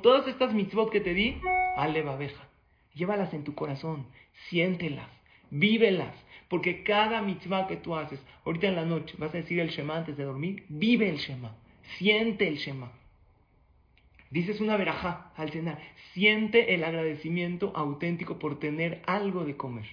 todas 0.01 0.27
estas 0.27 0.53
mitzvot 0.53 0.89
que 0.89 1.01
te 1.01 1.13
di, 1.13 1.37
ale 1.75 2.01
babeja. 2.01 2.47
Llévalas 2.93 3.33
en 3.33 3.43
tu 3.43 3.55
corazón, 3.55 4.05
siéntelas, 4.49 5.09
vívelas, 5.49 6.15
porque 6.47 6.83
cada 6.83 7.21
mitzvah 7.21 7.67
que 7.67 7.75
tú 7.75 7.95
haces, 7.95 8.23
ahorita 8.45 8.67
en 8.67 8.75
la 8.75 8.85
noche 8.85 9.15
vas 9.17 9.33
a 9.33 9.37
decir 9.37 9.59
el 9.59 9.69
Shema 9.69 9.97
antes 9.97 10.15
de 10.15 10.23
dormir, 10.23 10.63
vive 10.69 11.09
el 11.09 11.17
Shema, 11.17 11.55
siente 11.97 12.47
el 12.47 12.55
Shema. 12.55 12.91
Dices 14.33 14.61
una 14.61 14.77
verajá 14.77 15.31
al 15.35 15.51
cenar. 15.51 15.79
Siente 16.13 16.73
el 16.73 16.83
agradecimiento 16.83 17.71
auténtico 17.75 18.39
por 18.39 18.57
tener 18.57 19.03
algo 19.05 19.45
de 19.45 19.55
comer. 19.55 19.85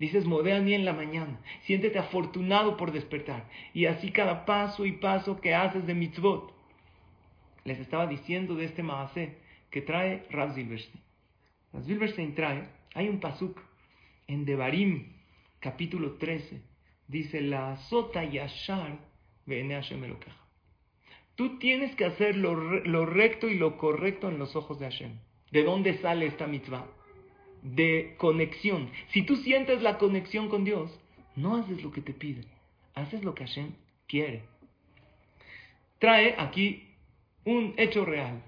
Dices 0.00 0.24
ni 0.24 0.72
en 0.72 0.86
la 0.86 0.94
mañana. 0.94 1.38
Siéntete 1.64 1.98
afortunado 1.98 2.78
por 2.78 2.90
despertar. 2.90 3.44
Y 3.74 3.84
así 3.84 4.10
cada 4.10 4.46
paso 4.46 4.86
y 4.86 4.92
paso 4.92 5.42
que 5.42 5.54
haces 5.54 5.86
de 5.86 5.94
mitzvot. 5.94 6.54
Les 7.64 7.78
estaba 7.78 8.06
diciendo 8.06 8.54
de 8.54 8.64
este 8.64 8.82
maasé 8.82 9.36
que 9.70 9.82
trae 9.82 10.26
Rav 10.30 10.54
Zilberstein. 10.54 11.02
Rav 11.74 12.34
trae, 12.34 12.68
hay 12.94 13.08
un 13.10 13.20
pasuk 13.20 13.60
en 14.26 14.46
Devarim, 14.46 15.12
capítulo 15.60 16.14
13. 16.14 16.62
Dice, 17.06 17.42
la 17.42 17.76
sota 17.90 18.24
yashar 18.24 18.96
vene 19.44 19.74
Hashem 19.74 20.16
Tú 21.34 21.58
tienes 21.58 21.94
que 21.94 22.06
hacer 22.06 22.36
lo, 22.36 23.04
recto 23.04 23.48
y 23.48 23.58
lo 23.58 23.76
correcto 23.76 24.30
en 24.30 24.38
los 24.38 24.56
ojos 24.56 24.78
de 24.78 24.86
Hashem. 24.86 25.18
¿De 25.50 25.62
dónde 25.62 25.98
sale 25.98 26.24
esta 26.24 26.46
mitzvah? 26.46 26.86
De 27.62 28.14
conexión. 28.18 28.90
Si 29.12 29.22
tú 29.22 29.36
sientes 29.36 29.82
la 29.82 29.98
conexión 29.98 30.48
con 30.48 30.64
Dios, 30.64 30.90
no 31.36 31.56
haces 31.56 31.82
lo 31.82 31.92
que 31.92 32.00
te 32.00 32.12
pide, 32.12 32.44
haces 32.94 33.22
lo 33.22 33.34
que 33.34 33.44
Hashem 33.46 33.72
quiere. 34.06 34.44
Trae 35.98 36.34
aquí 36.38 36.88
un 37.44 37.74
hecho 37.76 38.04
real. 38.04 38.42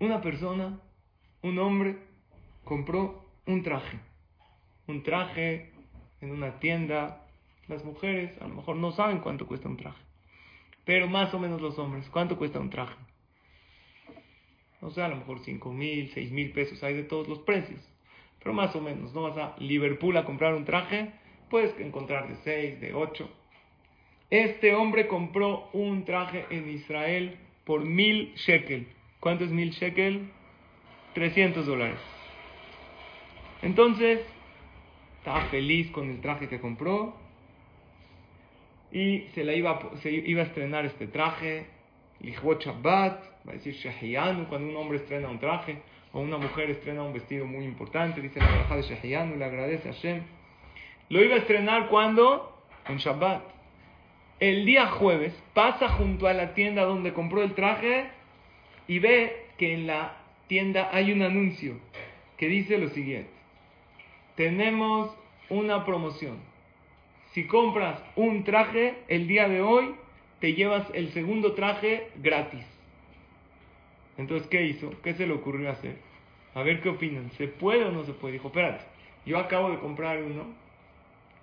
Una 0.00 0.20
persona, 0.20 0.80
un 1.42 1.58
hombre, 1.58 1.98
compró 2.64 3.24
un 3.46 3.62
traje. 3.62 3.98
Un 4.86 5.02
traje 5.02 5.72
en 6.20 6.30
una 6.30 6.58
tienda. 6.58 7.26
Las 7.68 7.84
mujeres 7.84 8.40
a 8.40 8.48
lo 8.48 8.54
mejor 8.54 8.76
no 8.76 8.92
saben 8.92 9.18
cuánto 9.18 9.46
cuesta 9.46 9.68
un 9.68 9.76
traje 9.76 10.06
pero 10.86 11.08
más 11.08 11.34
o 11.34 11.38
menos 11.38 11.60
los 11.60 11.78
hombres. 11.78 12.08
¿Cuánto 12.10 12.38
cuesta 12.38 12.60
un 12.60 12.70
traje? 12.70 12.94
O 14.80 14.90
sea, 14.90 15.06
a 15.06 15.08
lo 15.08 15.16
mejor 15.16 15.40
5 15.40 15.72
mil, 15.72 16.10
6 16.12 16.30
mil 16.32 16.52
pesos, 16.52 16.82
hay 16.82 16.94
de 16.94 17.02
todos 17.02 17.28
los 17.28 17.40
precios. 17.40 17.80
Pero 18.38 18.54
más 18.54 18.74
o 18.76 18.80
menos, 18.80 19.12
no 19.14 19.22
vas 19.22 19.36
a 19.36 19.56
Liverpool 19.58 20.16
a 20.16 20.24
comprar 20.24 20.54
un 20.54 20.64
traje, 20.64 21.10
puedes 21.50 21.78
encontrar 21.80 22.28
de 22.28 22.36
6, 22.36 22.80
de 22.80 22.94
8. 22.94 23.28
Este 24.30 24.74
hombre 24.74 25.06
compró 25.06 25.68
un 25.72 26.04
traje 26.04 26.46
en 26.50 26.68
Israel 26.68 27.38
por 27.64 27.84
mil 27.84 28.34
shekel. 28.34 28.88
¿Cuánto 29.20 29.44
es 29.44 29.50
mil 29.50 29.70
shekel? 29.70 30.30
300 31.14 31.66
dólares. 31.66 31.98
Entonces, 33.62 34.20
estaba 35.18 35.46
feliz 35.46 35.90
con 35.90 36.10
el 36.10 36.20
traje 36.20 36.48
que 36.48 36.60
compró 36.60 37.16
y 38.92 39.22
se, 39.34 39.44
la 39.44 39.54
iba, 39.54 39.90
se 40.02 40.10
iba 40.10 40.42
a 40.42 40.46
estrenar 40.46 40.86
este 40.86 41.06
traje, 41.06 41.66
Lichvot 42.20 42.62
Shabbat, 42.62 43.35
va 43.46 43.52
a 43.52 43.56
decir 43.56 43.74
Shahiyanu, 43.74 44.48
cuando 44.48 44.68
un 44.68 44.76
hombre 44.76 44.98
estrena 44.98 45.28
un 45.28 45.38
traje, 45.38 45.78
o 46.12 46.20
una 46.20 46.38
mujer 46.38 46.70
estrena 46.70 47.02
un 47.02 47.12
vestido 47.12 47.46
muy 47.46 47.64
importante, 47.64 48.20
dice 48.20 48.40
la 48.40 48.46
braja 48.46 48.76
de 48.76 48.82
Shahiyanu, 48.82 49.36
le 49.36 49.44
agradece 49.44 49.88
a 49.88 49.92
Hashem. 49.92 50.22
Lo 51.08 51.22
iba 51.22 51.34
a 51.34 51.38
estrenar 51.38 51.88
cuando? 51.88 52.60
En 52.88 52.96
Shabbat. 52.96 53.42
El 54.40 54.66
día 54.66 54.86
jueves 54.88 55.32
pasa 55.54 55.88
junto 55.88 56.26
a 56.26 56.32
la 56.32 56.54
tienda 56.54 56.84
donde 56.84 57.12
compró 57.12 57.42
el 57.42 57.54
traje 57.54 58.08
y 58.86 58.98
ve 58.98 59.46
que 59.56 59.72
en 59.72 59.86
la 59.86 60.16
tienda 60.46 60.90
hay 60.92 61.12
un 61.12 61.22
anuncio 61.22 61.78
que 62.36 62.48
dice 62.48 62.78
lo 62.78 62.88
siguiente. 62.90 63.30
Tenemos 64.34 65.16
una 65.48 65.86
promoción 65.86 66.38
si 67.36 67.46
compras 67.46 68.02
un 68.16 68.44
traje 68.44 68.94
el 69.08 69.28
día 69.28 69.46
de 69.46 69.60
hoy, 69.60 69.94
te 70.40 70.54
llevas 70.54 70.86
el 70.94 71.12
segundo 71.12 71.52
traje 71.52 72.08
gratis. 72.16 72.64
Entonces, 74.18 74.48
¿qué 74.48 74.62
hizo? 74.62 74.90
¿Qué 75.02 75.14
se 75.14 75.26
le 75.26 75.34
ocurrió 75.34 75.70
hacer? 75.70 75.98
A 76.54 76.62
ver 76.62 76.80
qué 76.80 76.88
opinan. 76.88 77.30
¿Se 77.32 77.48
puede 77.48 77.84
o 77.84 77.92
no 77.92 78.04
se 78.04 78.12
puede? 78.12 78.34
Dijo, 78.34 78.48
espérate, 78.48 78.84
yo 79.24 79.38
acabo 79.38 79.70
de 79.70 79.78
comprar 79.78 80.22
uno 80.22 80.46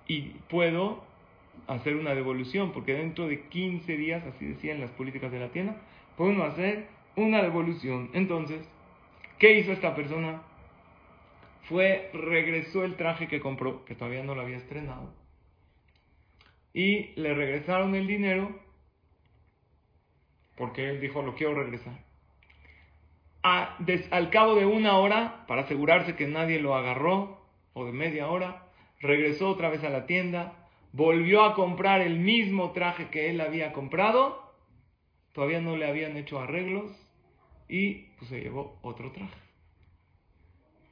y 0.07 0.21
puedo 0.49 1.03
hacer 1.67 1.95
una 1.95 2.15
devolución, 2.15 2.71
porque 2.71 2.93
dentro 2.93 3.27
de 3.27 3.41
15 3.47 3.95
días, 3.95 4.23
así 4.25 4.45
decían 4.45 4.79
las 4.79 4.91
políticas 4.91 5.31
de 5.31 5.39
la 5.39 5.49
tienda, 5.49 5.77
puedo 6.17 6.43
hacer 6.43 6.87
una 7.15 7.41
devolución. 7.41 8.09
Entonces, 8.13 8.67
¿qué 9.37 9.59
hizo 9.59 9.71
esta 9.71 9.95
persona? 9.95 10.41
Fue, 11.69 12.09
regresó 12.13 12.83
el 12.83 12.95
traje 12.95 13.27
que 13.27 13.39
compró, 13.39 13.85
que 13.85 13.95
todavía 13.95 14.23
no 14.23 14.35
lo 14.35 14.41
había 14.41 14.57
estrenado, 14.57 15.13
y 16.73 17.13
le 17.19 17.33
regresaron 17.33 17.95
el 17.95 18.07
dinero 18.07 18.63
porque 20.55 20.89
él 20.89 21.01
dijo, 21.01 21.21
lo 21.21 21.35
quiero 21.35 21.55
regresar. 21.55 22.02
Al 23.43 24.29
cabo 24.29 24.55
de 24.55 24.65
una 24.65 24.97
hora, 24.97 25.45
para 25.47 25.63
asegurarse 25.63 26.15
que 26.15 26.27
nadie 26.27 26.59
lo 26.59 26.75
agarró, 26.75 27.45
o 27.73 27.85
de 27.85 27.91
media 27.91 28.29
hora, 28.29 28.67
regresó 28.99 29.49
otra 29.49 29.69
vez 29.69 29.83
a 29.83 29.89
la 29.89 30.05
tienda, 30.05 30.69
volvió 30.93 31.43
a 31.43 31.53
comprar 31.53 32.01
el 32.01 32.19
mismo 32.19 32.71
traje 32.71 33.09
que 33.09 33.29
él 33.29 33.41
había 33.41 33.73
comprado, 33.73 34.53
todavía 35.33 35.59
no 35.59 35.75
le 35.75 35.87
habían 35.87 36.15
hecho 36.15 36.39
arreglos, 36.39 36.91
y 37.67 38.13
pues 38.17 38.29
se 38.29 38.39
llevó 38.39 38.79
otro 38.81 39.11
traje. 39.11 39.37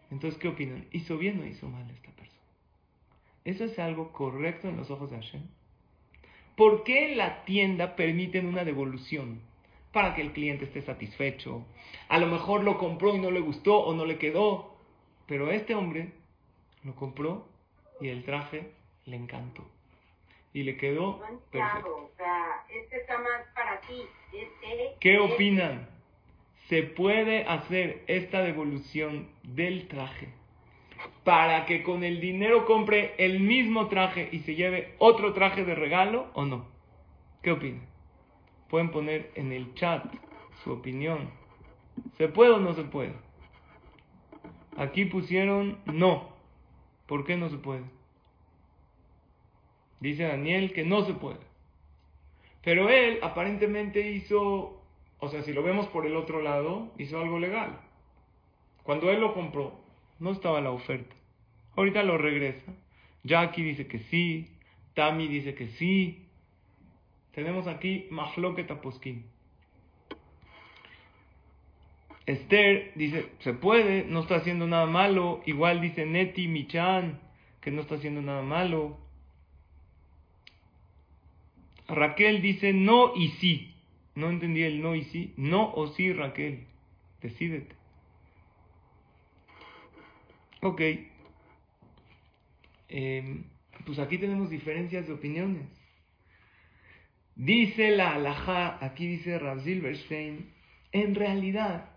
Entonces, 0.09 0.39
¿qué 0.39 0.49
opinan? 0.49 0.87
¿Hizo 0.91 1.17
bien 1.17 1.39
o 1.39 1.45
hizo 1.45 1.69
mal 1.69 1.89
esta 1.89 2.11
persona? 2.11 2.41
¿Eso 3.45 3.63
es 3.63 3.79
algo 3.79 4.11
correcto 4.11 4.67
en 4.67 4.75
los 4.75 4.91
ojos 4.91 5.09
de 5.09 5.17
Hashem? 5.17 5.43
¿Por 6.57 6.83
qué 6.83 7.11
en 7.11 7.17
la 7.17 7.45
tienda 7.45 7.95
permiten 7.95 8.45
una 8.45 8.65
devolución? 8.65 9.41
Para 9.91 10.15
que 10.15 10.21
el 10.21 10.31
cliente 10.31 10.65
esté 10.65 10.81
satisfecho. 10.81 11.65
A 12.07 12.17
lo 12.17 12.27
mejor 12.27 12.63
lo 12.63 12.77
compró 12.77 13.15
y 13.15 13.19
no 13.19 13.31
le 13.31 13.39
gustó 13.39 13.79
o 13.79 13.93
no 13.93 14.05
le 14.05 14.17
quedó, 14.17 14.75
pero 15.27 15.51
este 15.51 15.75
hombre 15.75 16.13
lo 16.83 16.95
compró 16.95 17.47
y 17.99 18.09
el 18.09 18.23
traje 18.23 18.71
le 19.05 19.15
encantó. 19.15 19.65
Y 20.53 20.63
le 20.63 20.77
quedó 20.77 21.19
perfecto. 21.51 22.11
este 22.69 22.97
está 22.97 23.17
más 23.19 23.41
para 23.55 23.79
ti. 23.81 24.05
Este, 24.33 24.95
¿Qué 24.99 25.19
opinan? 25.19 25.87
¿Se 26.67 26.83
puede 26.83 27.43
hacer 27.45 28.03
esta 28.07 28.41
devolución 28.41 29.29
del 29.43 29.87
traje 29.87 30.29
para 31.23 31.65
que 31.65 31.83
con 31.83 32.03
el 32.03 32.21
dinero 32.21 32.65
compre 32.65 33.13
el 33.17 33.39
mismo 33.39 33.87
traje 33.87 34.29
y 34.31 34.39
se 34.39 34.55
lleve 34.55 34.95
otro 34.97 35.33
traje 35.33 35.65
de 35.65 35.75
regalo 35.75 36.29
o 36.33 36.45
no? 36.45 36.65
¿Qué 37.41 37.51
opinan? 37.51 37.90
Pueden 38.71 38.89
poner 38.89 39.31
en 39.35 39.51
el 39.51 39.73
chat 39.75 40.05
su 40.63 40.71
opinión. 40.71 41.29
¿Se 42.17 42.29
puede 42.29 42.51
o 42.51 42.59
no 42.59 42.73
se 42.73 42.83
puede? 42.83 43.13
Aquí 44.77 45.03
pusieron 45.03 45.79
no. 45.85 46.29
¿Por 47.05 47.25
qué 47.25 47.35
no 47.35 47.49
se 47.49 47.57
puede? 47.57 47.83
Dice 49.99 50.23
Daniel 50.23 50.71
que 50.71 50.85
no 50.85 51.03
se 51.03 51.13
puede. 51.13 51.41
Pero 52.63 52.89
él 52.89 53.19
aparentemente 53.23 54.09
hizo, 54.09 54.81
o 55.19 55.27
sea, 55.27 55.43
si 55.43 55.51
lo 55.51 55.63
vemos 55.63 55.87
por 55.87 56.05
el 56.05 56.15
otro 56.15 56.41
lado, 56.41 56.93
hizo 56.97 57.19
algo 57.19 57.39
legal. 57.39 57.77
Cuando 58.83 59.11
él 59.11 59.19
lo 59.19 59.33
compró, 59.33 59.81
no 60.17 60.31
estaba 60.31 60.61
la 60.61 60.71
oferta. 60.71 61.13
Ahorita 61.75 62.03
lo 62.03 62.17
regresa. 62.17 62.73
Jackie 63.25 63.63
dice 63.63 63.87
que 63.87 63.99
sí. 63.99 64.55
Tami 64.93 65.27
dice 65.27 65.55
que 65.55 65.67
sí. 65.67 66.20
Tenemos 67.33 67.67
aquí 67.67 68.07
Mahloket 68.09 68.67
Taposkin. 68.67 69.25
Esther 72.25 72.91
dice, 72.95 73.29
se 73.39 73.53
puede, 73.53 74.05
no 74.05 74.21
está 74.21 74.35
haciendo 74.35 74.67
nada 74.67 74.85
malo. 74.85 75.41
Igual 75.45 75.81
dice 75.81 76.05
Neti 76.05 76.47
Michan, 76.47 77.19
que 77.61 77.71
no 77.71 77.81
está 77.81 77.95
haciendo 77.95 78.21
nada 78.21 78.41
malo. 78.41 78.97
Raquel 81.87 82.41
dice 82.41 82.73
no 82.73 83.15
y 83.15 83.29
sí. 83.39 83.73
No 84.15 84.29
entendí 84.29 84.63
el 84.63 84.81
no 84.81 84.95
y 84.95 85.03
sí. 85.05 85.33
No 85.37 85.73
o 85.73 85.87
sí, 85.87 86.13
Raquel. 86.13 86.65
Decídete. 87.21 87.75
Ok. 90.61 90.81
Em, 92.89 93.45
pues 93.85 93.99
aquí 93.99 94.17
tenemos 94.17 94.49
diferencias 94.49 95.07
de 95.07 95.13
opiniones. 95.13 95.80
Dice 97.35 97.91
la 97.91 98.13
alajá, 98.13 98.83
aquí 98.83 99.07
dice 99.07 99.39
Rav 99.39 99.63
Silverstein, 99.63 100.51
en 100.91 101.15
realidad, 101.15 101.89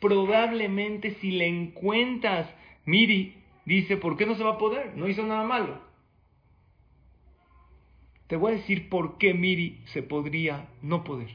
probablemente 0.00 1.16
si 1.20 1.30
le 1.30 1.46
encuentras, 1.46 2.48
Miri, 2.84 3.34
dice, 3.64 3.96
¿por 3.96 4.16
qué 4.16 4.26
no 4.26 4.34
se 4.34 4.44
va 4.44 4.52
a 4.52 4.58
poder? 4.58 4.96
No 4.96 5.08
hizo 5.08 5.24
nada 5.24 5.44
malo. 5.44 5.80
Te 8.26 8.36
voy 8.36 8.52
a 8.52 8.56
decir 8.56 8.88
por 8.88 9.18
qué 9.18 9.34
Miri 9.34 9.80
se 9.86 10.02
podría 10.02 10.68
no 10.82 11.04
poder. 11.04 11.30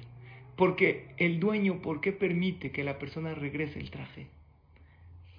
Porque 0.56 1.14
el 1.18 1.40
dueño, 1.40 1.82
¿por 1.82 2.00
qué 2.00 2.12
permite 2.14 2.72
que 2.72 2.84
la 2.84 2.98
persona 2.98 3.36
regrese 3.36 3.80
el 3.80 3.92
traje? 3.92 4.28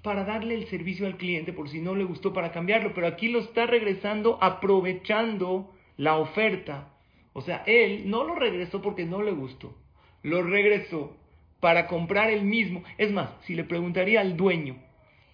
Para 0.02 0.24
darle 0.24 0.54
el 0.54 0.66
servicio 0.66 1.06
al 1.06 1.16
cliente 1.16 1.52
por 1.52 1.68
si 1.68 1.80
no 1.80 1.94
le 1.94 2.04
gustó 2.04 2.32
para 2.32 2.52
cambiarlo, 2.52 2.92
pero 2.94 3.06
aquí 3.06 3.28
lo 3.28 3.38
está 3.38 3.66
regresando 3.66 4.38
aprovechando 4.42 5.74
la 5.96 6.18
oferta. 6.18 6.92
O 7.36 7.42
sea, 7.42 7.62
él 7.66 8.08
no 8.08 8.24
lo 8.24 8.34
regresó 8.34 8.80
porque 8.80 9.04
no 9.04 9.22
le 9.22 9.30
gustó, 9.30 9.76
lo 10.22 10.42
regresó 10.42 11.14
para 11.60 11.86
comprar 11.86 12.30
el 12.30 12.46
mismo. 12.46 12.82
Es 12.96 13.12
más, 13.12 13.28
si 13.42 13.54
le 13.54 13.64
preguntaría 13.64 14.22
al 14.22 14.38
dueño, 14.38 14.78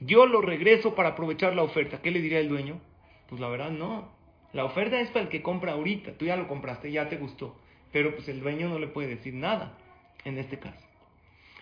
yo 0.00 0.26
lo 0.26 0.40
regreso 0.40 0.96
para 0.96 1.10
aprovechar 1.10 1.54
la 1.54 1.62
oferta, 1.62 2.02
¿qué 2.02 2.10
le 2.10 2.20
diría 2.20 2.40
el 2.40 2.48
dueño? 2.48 2.80
Pues 3.28 3.40
la 3.40 3.48
verdad 3.48 3.70
no. 3.70 4.08
La 4.52 4.64
oferta 4.64 5.00
es 5.00 5.10
para 5.10 5.26
el 5.26 5.28
que 5.28 5.42
compra 5.42 5.74
ahorita. 5.74 6.18
Tú 6.18 6.24
ya 6.24 6.36
lo 6.36 6.48
compraste, 6.48 6.90
ya 6.90 7.08
te 7.08 7.18
gustó. 7.18 7.56
Pero 7.92 8.16
pues 8.16 8.26
el 8.28 8.40
dueño 8.40 8.68
no 8.68 8.80
le 8.80 8.88
puede 8.88 9.06
decir 9.06 9.34
nada 9.34 9.78
en 10.24 10.38
este 10.38 10.58
caso. 10.58 10.84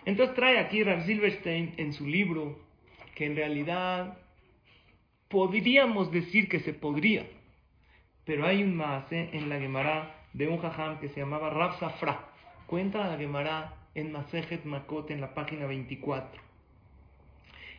Entonces 0.05 0.35
trae 0.35 0.57
aquí 0.57 0.83
Rav 0.83 1.05
Silverstein 1.05 1.75
en 1.77 1.93
su 1.93 2.07
libro 2.07 2.57
que 3.13 3.27
en 3.27 3.35
realidad 3.35 4.17
podríamos 5.29 6.11
decir 6.11 6.49
que 6.49 6.61
se 6.61 6.73
podría. 6.73 7.27
Pero 8.25 8.47
hay 8.47 8.63
un 8.63 8.75
más 8.75 9.05
en 9.11 9.47
la 9.47 9.59
Gemara 9.59 10.17
de 10.33 10.47
un 10.47 10.57
jajam 10.59 10.99
que 10.99 11.09
se 11.09 11.19
llamaba 11.19 11.49
Rav 11.49 11.79
Safra. 11.79 12.27
Cuenta 12.67 13.07
la 13.07 13.17
Gemara 13.17 13.73
en 13.95 14.11
Masejet 14.11 14.65
Makot 14.65 15.11
en 15.11 15.21
la 15.21 15.33
página 15.33 15.65
24 15.65 16.41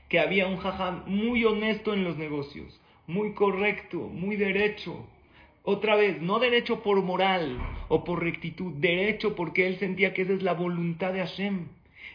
que 0.08 0.20
había 0.20 0.46
un 0.46 0.58
jajam 0.58 1.04
muy 1.06 1.42
honesto 1.46 1.94
en 1.94 2.04
los 2.04 2.18
negocios 2.18 2.78
muy 3.06 3.34
correcto, 3.34 3.98
muy 3.98 4.36
derecho. 4.36 5.06
Otra 5.64 5.96
vez, 5.96 6.20
no 6.20 6.38
derecho 6.38 6.82
por 6.82 7.00
moral 7.02 7.58
o 7.88 8.04
por 8.04 8.22
rectitud, 8.22 8.72
derecho 8.74 9.36
porque 9.36 9.66
él 9.66 9.78
sentía 9.78 10.12
que 10.12 10.22
esa 10.22 10.32
es 10.32 10.42
la 10.42 10.54
voluntad 10.54 11.12
de 11.12 11.20
Hashem. 11.20 11.68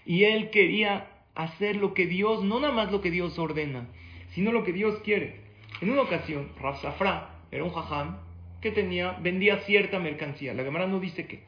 Y 0.06 0.23
él 0.26 0.50
quería 0.50 1.08
hacer 1.36 1.76
lo 1.78 1.93
que 1.93 2.08
Dios, 2.08 2.43
no 2.43 2.60
nada 2.60 2.73
más 2.73 2.91
lo 2.91 3.02
que 3.02 3.12
Dios 3.12 3.38
ordena, 3.39 3.88
sino 4.34 4.52
lo 4.52 4.63
que 4.63 4.73
Dios 4.73 5.00
quiere. 5.04 5.41
En 5.82 5.91
una 5.91 6.02
ocasión, 6.02 6.50
Safra 6.82 7.30
era 7.52 7.63
un 7.63 7.71
jajam 7.71 8.17
que 8.61 8.71
tenía, 8.71 9.13
vendía 9.13 9.59
cierta 9.59 9.99
mercancía. 9.99 10.53
La 10.53 10.63
cámara 10.63 10.87
no 10.87 10.99
dice 10.99 11.27
qué. 11.27 11.43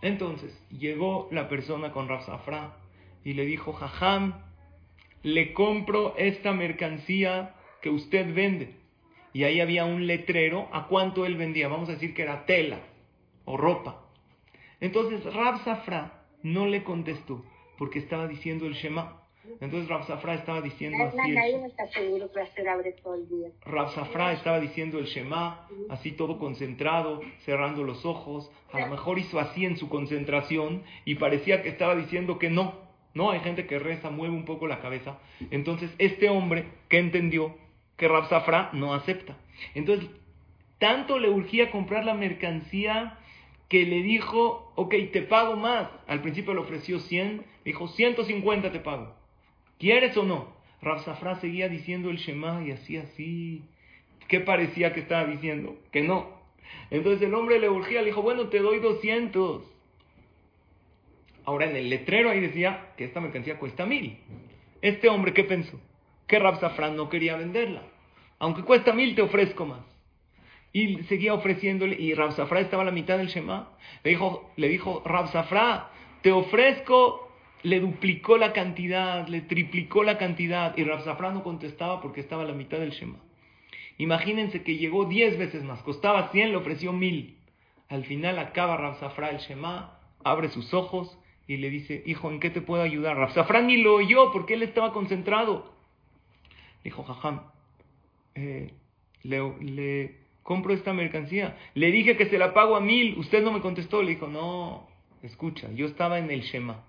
Entonces, 0.00 0.56
llegó 0.70 1.28
la 1.32 1.48
persona 1.48 1.92
con 1.92 2.08
Rav 2.08 2.72
y 3.24 3.32
le 3.34 3.44
dijo, 3.44 3.72
jajam, 3.72 4.34
le 5.22 5.52
compro 5.52 6.14
esta 6.16 6.52
mercancía 6.52 7.54
que 7.82 7.90
usted 7.90 8.32
vende. 8.32 8.76
Y 9.32 9.44
ahí 9.44 9.60
había 9.60 9.84
un 9.84 10.06
letrero 10.06 10.68
a 10.72 10.86
cuánto 10.86 11.26
él 11.26 11.36
vendía. 11.36 11.68
Vamos 11.68 11.88
a 11.88 11.92
decir 11.92 12.14
que 12.14 12.22
era 12.22 12.46
tela 12.46 12.80
o 13.44 13.56
ropa. 13.56 14.04
Entonces 14.80 15.24
Rab 15.32 15.60
no 16.42 16.66
le 16.66 16.84
contestó 16.84 17.44
porque 17.76 17.98
estaba 17.98 18.28
diciendo 18.28 18.66
el 18.66 18.74
Shema. 18.74 19.22
Entonces 19.60 19.88
Rab 19.88 20.06
Safra 20.06 20.34
estaba 20.34 20.60
diciendo 20.60 21.04
así. 21.04 21.16
Rab 23.64 23.90
Safra 23.90 24.32
estaba 24.32 24.60
diciendo 24.60 24.98
el 24.98 25.06
Shema, 25.06 25.68
así 25.88 26.12
todo 26.12 26.38
concentrado, 26.38 27.20
cerrando 27.44 27.84
los 27.84 28.04
ojos. 28.04 28.50
A 28.72 28.80
lo 28.80 28.86
mejor 28.88 29.18
hizo 29.18 29.38
así 29.38 29.64
en 29.64 29.76
su 29.76 29.88
concentración 29.88 30.82
y 31.04 31.16
parecía 31.16 31.62
que 31.62 31.68
estaba 31.68 31.94
diciendo 31.94 32.38
que 32.38 32.50
no. 32.50 32.86
No, 33.14 33.30
hay 33.30 33.40
gente 33.40 33.66
que 33.66 33.78
reza, 33.78 34.10
mueve 34.10 34.34
un 34.34 34.44
poco 34.44 34.66
la 34.66 34.80
cabeza. 34.80 35.18
Entonces 35.50 35.90
este 35.98 36.28
hombre 36.28 36.66
que 36.88 36.98
entendió 36.98 37.56
que 37.96 38.08
Rab 38.08 38.28
Safra 38.28 38.70
no 38.72 38.94
acepta. 38.94 39.36
Entonces, 39.74 40.08
tanto 40.78 41.18
le 41.18 41.28
urgía 41.28 41.70
comprar 41.70 42.04
la 42.04 42.14
mercancía 42.14 43.18
que 43.68 43.84
le 43.84 44.02
dijo, 44.02 44.72
ok, 44.76 44.94
te 45.12 45.22
pago 45.22 45.56
más. 45.56 45.88
Al 46.06 46.22
principio 46.22 46.54
le 46.54 46.60
ofreció 46.60 47.00
100, 47.00 47.44
dijo 47.64 47.88
150 47.88 48.72
te 48.72 48.80
pago. 48.80 49.17
¿Quieres 49.78 50.16
o 50.16 50.24
no? 50.24 50.56
Safra 51.04 51.40
seguía 51.40 51.68
diciendo 51.68 52.10
el 52.10 52.18
Shema 52.18 52.62
y 52.64 52.72
así, 52.72 52.96
así. 52.96 53.64
¿Qué 54.28 54.40
parecía 54.40 54.92
que 54.92 55.00
estaba 55.00 55.24
diciendo? 55.24 55.76
Que 55.90 56.02
no. 56.02 56.38
Entonces 56.90 57.26
el 57.26 57.34
hombre 57.34 57.58
le 57.58 57.68
urgía, 57.68 58.00
le 58.00 58.06
dijo, 58.06 58.22
bueno, 58.22 58.48
te 58.48 58.58
doy 58.58 58.78
200. 58.78 59.62
Ahora 61.44 61.66
en 61.68 61.76
el 61.76 61.90
letrero 61.90 62.30
ahí 62.30 62.40
decía 62.40 62.92
que 62.96 63.04
esta 63.04 63.20
mercancía 63.20 63.58
cuesta 63.58 63.86
mil. 63.86 64.18
Este 64.82 65.08
hombre, 65.08 65.32
¿qué 65.32 65.44
pensó? 65.44 65.80
que 66.28 66.38
Safran 66.38 66.94
no 66.94 67.08
quería 67.08 67.36
venderla. 67.36 67.82
Aunque 68.38 68.62
cuesta 68.62 68.92
mil, 68.92 69.16
te 69.16 69.22
ofrezco 69.22 69.64
más. 69.64 69.84
Y 70.72 71.02
seguía 71.04 71.32
ofreciéndole, 71.34 71.96
y 71.98 72.14
Safra 72.14 72.60
estaba 72.60 72.82
a 72.82 72.86
la 72.86 72.92
mitad 72.92 73.16
del 73.16 73.28
Shema. 73.28 73.70
Le 74.04 74.10
dijo, 74.10 74.52
le 74.56 74.68
dijo 74.68 75.02
te 76.22 76.30
ofrezco, 76.30 77.27
le 77.62 77.80
duplicó 77.80 78.36
la 78.36 78.52
cantidad, 78.52 79.26
le 79.28 79.40
triplicó 79.40 80.02
la 80.02 80.18
cantidad. 80.18 80.76
Y 80.76 80.84
Rab 80.84 81.04
Safra 81.04 81.32
no 81.32 81.42
contestaba 81.42 82.00
porque 82.00 82.20
estaba 82.20 82.42
a 82.42 82.46
la 82.46 82.54
mitad 82.54 82.78
del 82.78 82.90
Shema. 82.90 83.18
Imagínense 83.98 84.62
que 84.62 84.76
llegó 84.76 85.06
diez 85.06 85.36
veces 85.38 85.64
más, 85.64 85.82
costaba 85.82 86.30
cien, 86.30 86.50
le 86.50 86.56
ofreció 86.56 86.92
mil. 86.92 87.36
Al 87.88 88.04
final 88.04 88.38
acaba 88.38 88.76
Rab 88.76 88.98
Safra 89.00 89.30
el 89.30 89.38
Shema, 89.38 89.98
abre 90.22 90.50
sus 90.50 90.72
ojos 90.72 91.18
y 91.46 91.56
le 91.56 91.70
dice, 91.70 92.02
hijo, 92.06 92.30
¿en 92.30 92.38
qué 92.38 92.50
te 92.50 92.60
puedo 92.60 92.82
ayudar? 92.82 93.16
Rab 93.16 93.32
Safra 93.32 93.60
ni 93.60 93.78
lo 93.78 93.94
oyó 93.94 94.30
porque 94.32 94.54
él 94.54 94.62
estaba 94.62 94.92
concentrado. 94.92 95.72
Dijo, 96.84 97.02
jajam, 97.02 97.42
eh, 98.34 98.72
le, 99.22 100.16
compro 100.42 100.72
esta 100.72 100.92
mercancía. 100.92 101.56
Le 101.74 101.90
dije 101.90 102.16
que 102.16 102.26
se 102.26 102.38
la 102.38 102.54
pago 102.54 102.76
a 102.76 102.80
mil. 102.80 103.18
Usted 103.18 103.42
no 103.42 103.52
me 103.52 103.60
contestó. 103.60 104.02
Le 104.02 104.10
dijo, 104.10 104.28
no, 104.28 104.88
escucha, 105.22 105.70
yo 105.72 105.86
estaba 105.86 106.18
en 106.18 106.30
el 106.30 106.42
Shema. 106.42 106.84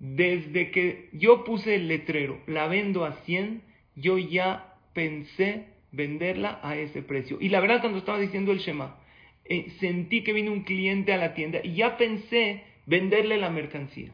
Desde 0.00 0.70
que 0.70 1.10
yo 1.12 1.44
puse 1.44 1.74
el 1.74 1.86
letrero, 1.86 2.40
la 2.46 2.66
vendo 2.66 3.04
a 3.04 3.12
100, 3.12 3.62
yo 3.96 4.16
ya 4.16 4.74
pensé 4.94 5.66
venderla 5.92 6.58
a 6.62 6.76
ese 6.76 7.02
precio. 7.02 7.36
Y 7.38 7.50
la 7.50 7.60
verdad, 7.60 7.80
cuando 7.80 7.98
estaba 7.98 8.18
diciendo 8.18 8.50
el 8.50 8.60
Shema, 8.60 8.96
eh, 9.44 9.70
sentí 9.78 10.24
que 10.24 10.32
vino 10.32 10.52
un 10.52 10.62
cliente 10.62 11.12
a 11.12 11.18
la 11.18 11.34
tienda 11.34 11.60
y 11.62 11.74
ya 11.74 11.98
pensé 11.98 12.64
venderle 12.86 13.36
la 13.36 13.50
mercancía. 13.50 14.10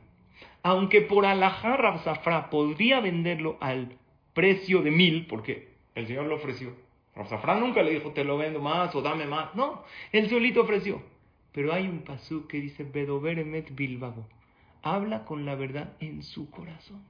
Aunque 0.64 1.02
por 1.02 1.24
alajá 1.24 1.76
Rabzafra 1.76 2.50
podría 2.50 2.98
venderlo 2.98 3.56
al 3.60 3.96
precio 4.34 4.82
de 4.82 4.90
mil, 4.90 5.26
porque 5.26 5.68
el 5.94 6.08
Señor 6.08 6.26
lo 6.26 6.34
ofreció. 6.34 6.74
Rabzafra 7.14 7.60
nunca 7.60 7.84
le 7.84 7.92
dijo, 7.92 8.10
te 8.10 8.24
lo 8.24 8.36
vendo 8.36 8.60
más 8.60 8.92
o 8.96 9.02
dame 9.02 9.26
más. 9.26 9.54
No, 9.54 9.84
él 10.10 10.28
solito 10.28 10.62
ofreció. 10.62 11.00
Pero 11.52 11.72
hay 11.72 11.86
un 11.86 12.00
pasú 12.00 12.48
que 12.48 12.60
dice, 12.60 12.82
Bedover 12.82 13.38
emet 13.38 13.72
bilbago. 13.74 14.26
Habla 14.86 15.24
con 15.24 15.46
la 15.46 15.56
verdad 15.56 15.94
en 15.98 16.22
su 16.22 16.48
corazón 16.48 17.02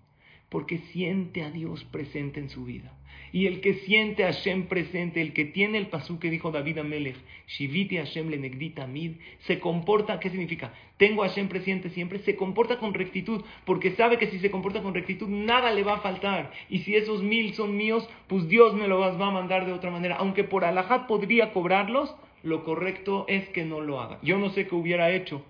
porque 0.48 0.78
siente 0.78 1.42
a 1.42 1.50
Dios 1.50 1.84
presente 1.84 2.40
en 2.40 2.48
su 2.48 2.64
vida. 2.64 2.92
Y 3.32 3.46
el 3.46 3.60
que 3.60 3.74
siente 3.74 4.24
a 4.24 4.28
Hashem 4.32 4.68
presente, 4.68 5.20
el 5.20 5.32
que 5.32 5.44
tiene 5.44 5.78
el 5.78 5.88
pasú 5.88 6.18
que 6.18 6.30
dijo 6.30 6.52
David 6.52 6.78
Amelech, 6.78 7.16
Shiviti 7.48 7.96
Hashem 7.96 8.30
le 8.30 9.16
se 9.40 9.58
comporta, 9.58 10.20
¿qué 10.20 10.30
significa? 10.30 10.72
Tengo 10.96 11.24
a 11.24 11.28
Hashem 11.28 11.48
presente 11.48 11.90
siempre, 11.90 12.20
se 12.20 12.36
comporta 12.36 12.78
con 12.78 12.94
rectitud, 12.94 13.42
porque 13.64 13.90
sabe 13.92 14.18
que 14.18 14.28
si 14.28 14.38
se 14.38 14.50
comporta 14.50 14.82
con 14.82 14.94
rectitud, 14.94 15.28
nada 15.28 15.72
le 15.72 15.82
va 15.82 15.94
a 15.96 16.00
faltar. 16.00 16.52
Y 16.70 16.78
si 16.78 16.94
esos 16.94 17.22
mil 17.22 17.54
son 17.54 17.76
míos, 17.76 18.08
pues 18.28 18.48
Dios 18.48 18.74
me 18.74 18.88
los 18.88 19.20
va 19.20 19.26
a 19.26 19.32
mandar 19.32 19.66
de 19.66 19.72
otra 19.72 19.90
manera. 19.90 20.16
Aunque 20.16 20.44
por 20.44 20.64
alajat 20.64 21.06
podría 21.06 21.52
cobrarlos, 21.52 22.14
lo 22.42 22.62
correcto 22.62 23.26
es 23.28 23.48
que 23.48 23.64
no 23.64 23.80
lo 23.80 24.00
haga. 24.00 24.18
Yo 24.22 24.38
no 24.38 24.50
sé 24.50 24.66
qué 24.66 24.74
hubiera 24.74 25.10
hecho 25.10 25.44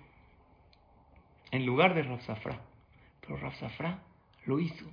en 1.51 1.65
lugar 1.65 1.95
de 1.95 2.03
Rafsafra, 2.03 2.61
pero 3.21 3.37
Rafsafra 3.37 4.03
lo 4.45 4.59
hizo. 4.59 4.85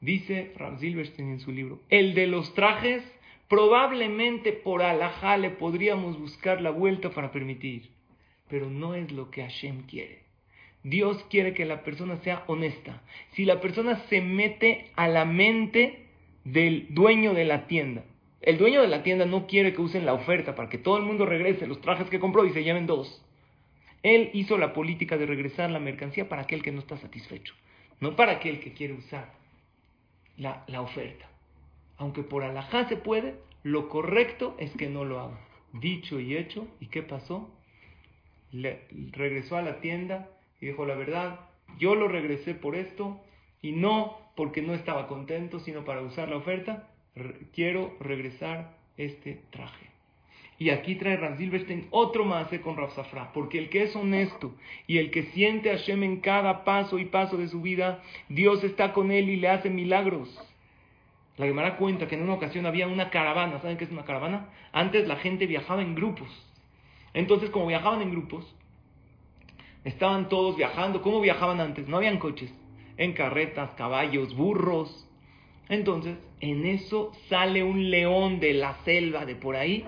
Dice 0.00 0.52
Rav 0.56 0.80
Silverstein 0.80 1.30
en 1.30 1.40
su 1.40 1.52
libro, 1.52 1.80
el 1.88 2.14
de 2.14 2.26
los 2.26 2.54
trajes, 2.54 3.02
probablemente 3.48 4.52
por 4.52 4.82
alajá 4.82 5.36
le 5.36 5.50
podríamos 5.50 6.18
buscar 6.18 6.60
la 6.60 6.70
vuelta 6.70 7.10
para 7.10 7.30
permitir, 7.30 7.90
pero 8.48 8.68
no 8.68 8.94
es 8.94 9.12
lo 9.12 9.30
que 9.30 9.42
Hashem 9.42 9.82
quiere. 9.86 10.22
Dios 10.82 11.24
quiere 11.30 11.54
que 11.54 11.64
la 11.64 11.84
persona 11.84 12.16
sea 12.18 12.42
honesta. 12.48 13.02
Si 13.32 13.44
la 13.44 13.60
persona 13.60 14.00
se 14.08 14.20
mete 14.20 14.90
a 14.96 15.06
la 15.06 15.24
mente 15.24 16.06
del 16.44 16.88
dueño 16.90 17.34
de 17.34 17.44
la 17.44 17.68
tienda, 17.68 18.04
el 18.40 18.58
dueño 18.58 18.82
de 18.82 18.88
la 18.88 19.04
tienda 19.04 19.24
no 19.24 19.46
quiere 19.46 19.72
que 19.72 19.80
usen 19.80 20.04
la 20.04 20.14
oferta 20.14 20.56
para 20.56 20.68
que 20.68 20.78
todo 20.78 20.96
el 20.96 21.04
mundo 21.04 21.24
regrese 21.26 21.68
los 21.68 21.80
trajes 21.80 22.10
que 22.10 22.18
compró 22.18 22.44
y 22.44 22.50
se 22.50 22.64
lleven 22.64 22.86
dos. 22.88 23.24
Él 24.02 24.30
hizo 24.32 24.58
la 24.58 24.72
política 24.72 25.16
de 25.16 25.26
regresar 25.26 25.70
la 25.70 25.78
mercancía 25.78 26.28
para 26.28 26.42
aquel 26.42 26.62
que 26.62 26.72
no 26.72 26.80
está 26.80 26.96
satisfecho 26.96 27.54
no 28.02 28.16
para 28.16 28.32
aquel 28.32 28.58
que 28.58 28.72
quiere 28.72 28.94
usar 28.94 29.32
la, 30.36 30.64
oferta. 30.80 31.24
Aunque 31.98 32.24
por 32.24 32.42
alajá 32.42 32.88
se 32.88 32.96
puede, 32.96 33.36
lo 33.62 33.88
correcto 33.88 34.56
es 34.58 34.72
que 34.72 34.88
no 34.88 35.04
lo 35.04 35.20
haga. 35.20 35.38
Dicho 35.72 36.18
y 36.18 36.36
hecho, 36.36 36.66
¿y 36.80 36.86
qué 36.86 37.04
pasó? 37.04 37.48
Le, 38.50 38.80
regresó 39.12 39.56
a 39.56 39.62
la 39.62 39.80
tienda 39.80 40.28
y 40.60 40.66
dijo 40.66 40.84
la 40.84 40.96
verdad, 40.96 41.38
yo 41.78 41.94
lo 41.94 42.08
regresé 42.08 42.54
por 42.54 42.74
esto 42.74 43.20
y 43.62 43.70
no 43.70 44.18
porque 44.34 44.62
no 44.62 44.74
estaba 44.74 45.06
contento, 45.06 45.60
sino 45.60 45.84
para 45.84 46.02
usar 46.02 46.28
la 46.28 46.38
oferta, 46.38 46.88
quiero 47.54 47.96
regresar 48.00 48.76
este 48.96 49.42
traje. 49.50 49.91
Y 50.58 50.70
aquí 50.70 50.94
trae 50.94 51.16
Ram 51.16 51.38
Silverstein 51.38 51.88
otro 51.90 52.24
más 52.24 52.48
con 52.62 52.76
Rav 52.76 52.92
Safra, 52.92 53.32
porque 53.32 53.58
el 53.58 53.68
que 53.68 53.82
es 53.82 53.96
honesto 53.96 54.54
y 54.86 54.98
el 54.98 55.10
que 55.10 55.24
siente 55.24 55.70
a 55.70 55.76
Hashem 55.76 56.02
en 56.04 56.20
cada 56.20 56.64
paso 56.64 56.98
y 56.98 57.06
paso 57.06 57.36
de 57.36 57.48
su 57.48 57.62
vida, 57.62 58.02
Dios 58.28 58.62
está 58.62 58.92
con 58.92 59.10
él 59.10 59.28
y 59.28 59.36
le 59.36 59.48
hace 59.48 59.70
milagros. 59.70 60.28
La 61.36 61.46
Gemara 61.46 61.78
cuenta 61.78 62.06
que 62.06 62.14
en 62.14 62.22
una 62.22 62.34
ocasión 62.34 62.66
había 62.66 62.86
una 62.86 63.10
caravana, 63.10 63.60
¿saben 63.60 63.78
qué 63.78 63.84
es 63.84 63.90
una 63.90 64.04
caravana? 64.04 64.50
Antes 64.72 65.08
la 65.08 65.16
gente 65.16 65.46
viajaba 65.46 65.82
en 65.82 65.94
grupos. 65.94 66.28
Entonces, 67.14 67.50
como 67.50 67.66
viajaban 67.66 68.02
en 68.02 68.10
grupos, 68.10 68.44
estaban 69.84 70.28
todos 70.28 70.56
viajando. 70.56 71.02
¿Cómo 71.02 71.20
viajaban 71.20 71.60
antes? 71.60 71.88
No 71.88 71.96
habían 71.96 72.18
coches, 72.18 72.52
en 72.98 73.14
carretas, 73.14 73.70
caballos, 73.74 74.36
burros. 74.36 75.08
Entonces, 75.68 76.18
en 76.40 76.66
eso 76.66 77.12
sale 77.28 77.64
un 77.64 77.90
león 77.90 78.38
de 78.38 78.54
la 78.54 78.76
selva 78.84 79.24
de 79.24 79.34
por 79.34 79.56
ahí 79.56 79.86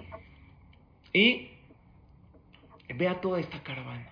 y 1.14 1.48
vea 2.94 3.22
toda 3.22 3.40
esta 3.40 3.62
caravana. 3.62 4.10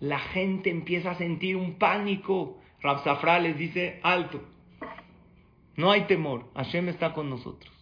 La 0.00 0.18
gente 0.18 0.70
empieza 0.70 1.10
a 1.10 1.18
sentir 1.18 1.56
un 1.56 1.74
pánico. 1.74 2.58
Rabzafra 2.80 3.40
les 3.40 3.58
dice, 3.58 4.00
alto, 4.02 4.40
no 5.76 5.90
hay 5.90 6.02
temor, 6.02 6.50
Hashem 6.54 6.88
está 6.88 7.12
con 7.12 7.28
nosotros. 7.28 7.72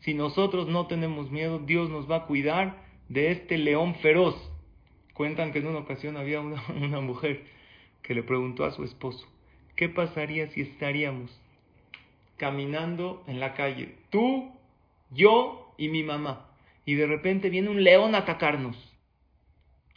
Si 0.00 0.14
nosotros 0.14 0.68
no 0.68 0.86
tenemos 0.86 1.30
miedo, 1.30 1.58
Dios 1.58 1.90
nos 1.90 2.08
va 2.10 2.16
a 2.16 2.26
cuidar 2.26 2.84
de 3.08 3.32
este 3.32 3.58
león 3.58 3.96
feroz. 3.96 4.36
Cuentan 5.14 5.52
que 5.52 5.58
en 5.58 5.66
una 5.66 5.80
ocasión 5.80 6.16
había 6.16 6.40
una 6.40 7.00
mujer 7.00 7.44
que 8.02 8.14
le 8.14 8.22
preguntó 8.22 8.64
a 8.64 8.72
su 8.72 8.84
esposo, 8.84 9.26
¿qué 9.76 9.88
pasaría 9.88 10.48
si 10.48 10.62
estaríamos 10.62 11.30
caminando 12.36 13.22
en 13.26 13.40
la 13.40 13.54
calle? 13.54 13.96
Tú, 14.10 14.52
yo 15.10 15.74
y 15.76 15.88
mi 15.88 16.02
mamá 16.02 16.49
y 16.90 16.96
de 16.96 17.06
repente 17.06 17.50
viene 17.50 17.68
un 17.68 17.84
león 17.84 18.16
a 18.16 18.18
atacarnos. 18.18 18.76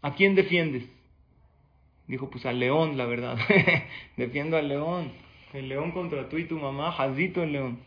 ¿A 0.03 0.13
quién 0.13 0.35
defiendes? 0.35 0.87
Dijo, 2.05 2.29
pues 2.29 2.45
al 2.45 2.59
león, 2.59 2.99
la 2.99 3.07
verdad. 3.07 3.35
Defiendo 4.15 4.57
al 4.57 4.67
león. 4.67 5.11
El 5.53 5.69
león 5.69 5.89
contra 5.89 6.29
tú 6.29 6.37
y 6.37 6.43
tu 6.43 6.59
mamá, 6.59 6.91
jazito 6.91 7.41
el 7.41 7.53
león. 7.53 7.79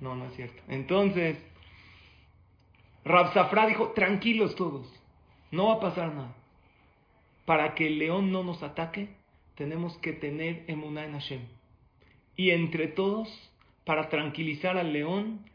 No, 0.00 0.16
no 0.16 0.26
es 0.26 0.34
cierto. 0.34 0.60
Entonces, 0.66 1.38
Rabzafra 3.04 3.68
dijo, 3.68 3.92
tranquilos 3.92 4.56
todos, 4.56 4.92
no 5.52 5.68
va 5.68 5.74
a 5.74 5.80
pasar 5.80 6.12
nada. 6.12 6.34
Para 7.44 7.76
que 7.76 7.86
el 7.86 8.00
león 8.00 8.32
no 8.32 8.42
nos 8.42 8.64
ataque, 8.64 9.08
tenemos 9.54 9.96
que 9.98 10.14
tener 10.14 10.64
emuná 10.66 11.04
en 11.04 11.12
Hashem. 11.12 11.42
Y 12.34 12.50
entre 12.50 12.88
todos, 12.88 13.28
para 13.84 14.08
tranquilizar 14.08 14.76
al 14.78 14.92
león, 14.92 15.46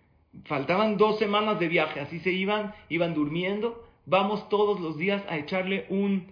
faltaban 0.45 0.97
dos 0.97 1.19
semanas 1.19 1.59
de 1.59 1.67
viaje, 1.67 1.99
así 1.99 2.19
se 2.19 2.31
iban, 2.31 2.73
iban 2.89 3.13
durmiendo, 3.13 3.85
vamos 4.05 4.49
todos 4.49 4.79
los 4.79 4.97
días 4.97 5.23
a 5.29 5.37
echarle 5.37 5.85
un, 5.89 6.27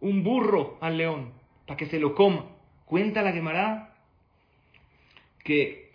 un 0.00 0.24
burro 0.24 0.78
al 0.80 0.98
león, 0.98 1.32
para 1.66 1.76
que 1.76 1.86
se 1.86 1.98
lo 1.98 2.14
coma. 2.14 2.46
Cuenta 2.86 3.22
la 3.22 3.32
Gemara 3.32 3.94
que 5.44 5.90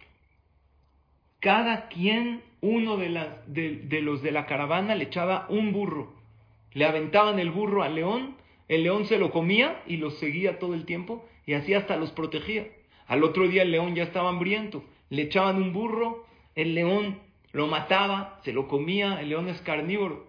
cada 1.40 1.88
quien, 1.88 2.42
uno 2.62 2.98
de, 2.98 3.10
las, 3.10 3.28
de, 3.46 4.02
los 4.02 4.22
de 4.22 4.32
la 4.32 4.46
caravana, 4.46 4.96
le 4.96 5.06
echaba 5.06 5.46
un 5.50 5.72
burro. 5.72 6.14
Le 6.74 6.86
aventaban 6.86 7.40
el 7.40 7.52
burro 7.52 7.84
al 7.84 7.96
león, 7.96 8.36
el 8.68 8.84
león 8.84 9.06
se 9.06 9.18
lo 9.18 9.32
comía 9.32 9.82
y 9.88 9.98
los 9.98 10.18
seguía 10.18 10.60
todo 10.60 10.74
el 10.74 10.86
tiempo 10.86 11.26
y 11.46 11.54
así 11.54 11.74
hasta 11.74 11.96
los 11.98 12.12
protegía. 12.12 12.68
Al 13.08 13.24
otro 13.24 13.48
día 13.48 13.62
el 13.62 13.72
león 13.72 13.96
ya 13.96 14.04
estaba 14.04 14.30
hambriento, 14.30 14.84
le 15.10 15.24
echaban 15.24 15.58
un 15.58 15.72
burro, 15.72 16.26
el 16.56 16.76
león 16.76 17.20
lo 17.58 17.68
mataba, 17.68 18.40
se 18.44 18.54
lo 18.54 18.68
comía, 18.68 19.20
el 19.20 19.30
león 19.30 19.50
es 19.50 19.60
carnívoro. 19.62 20.28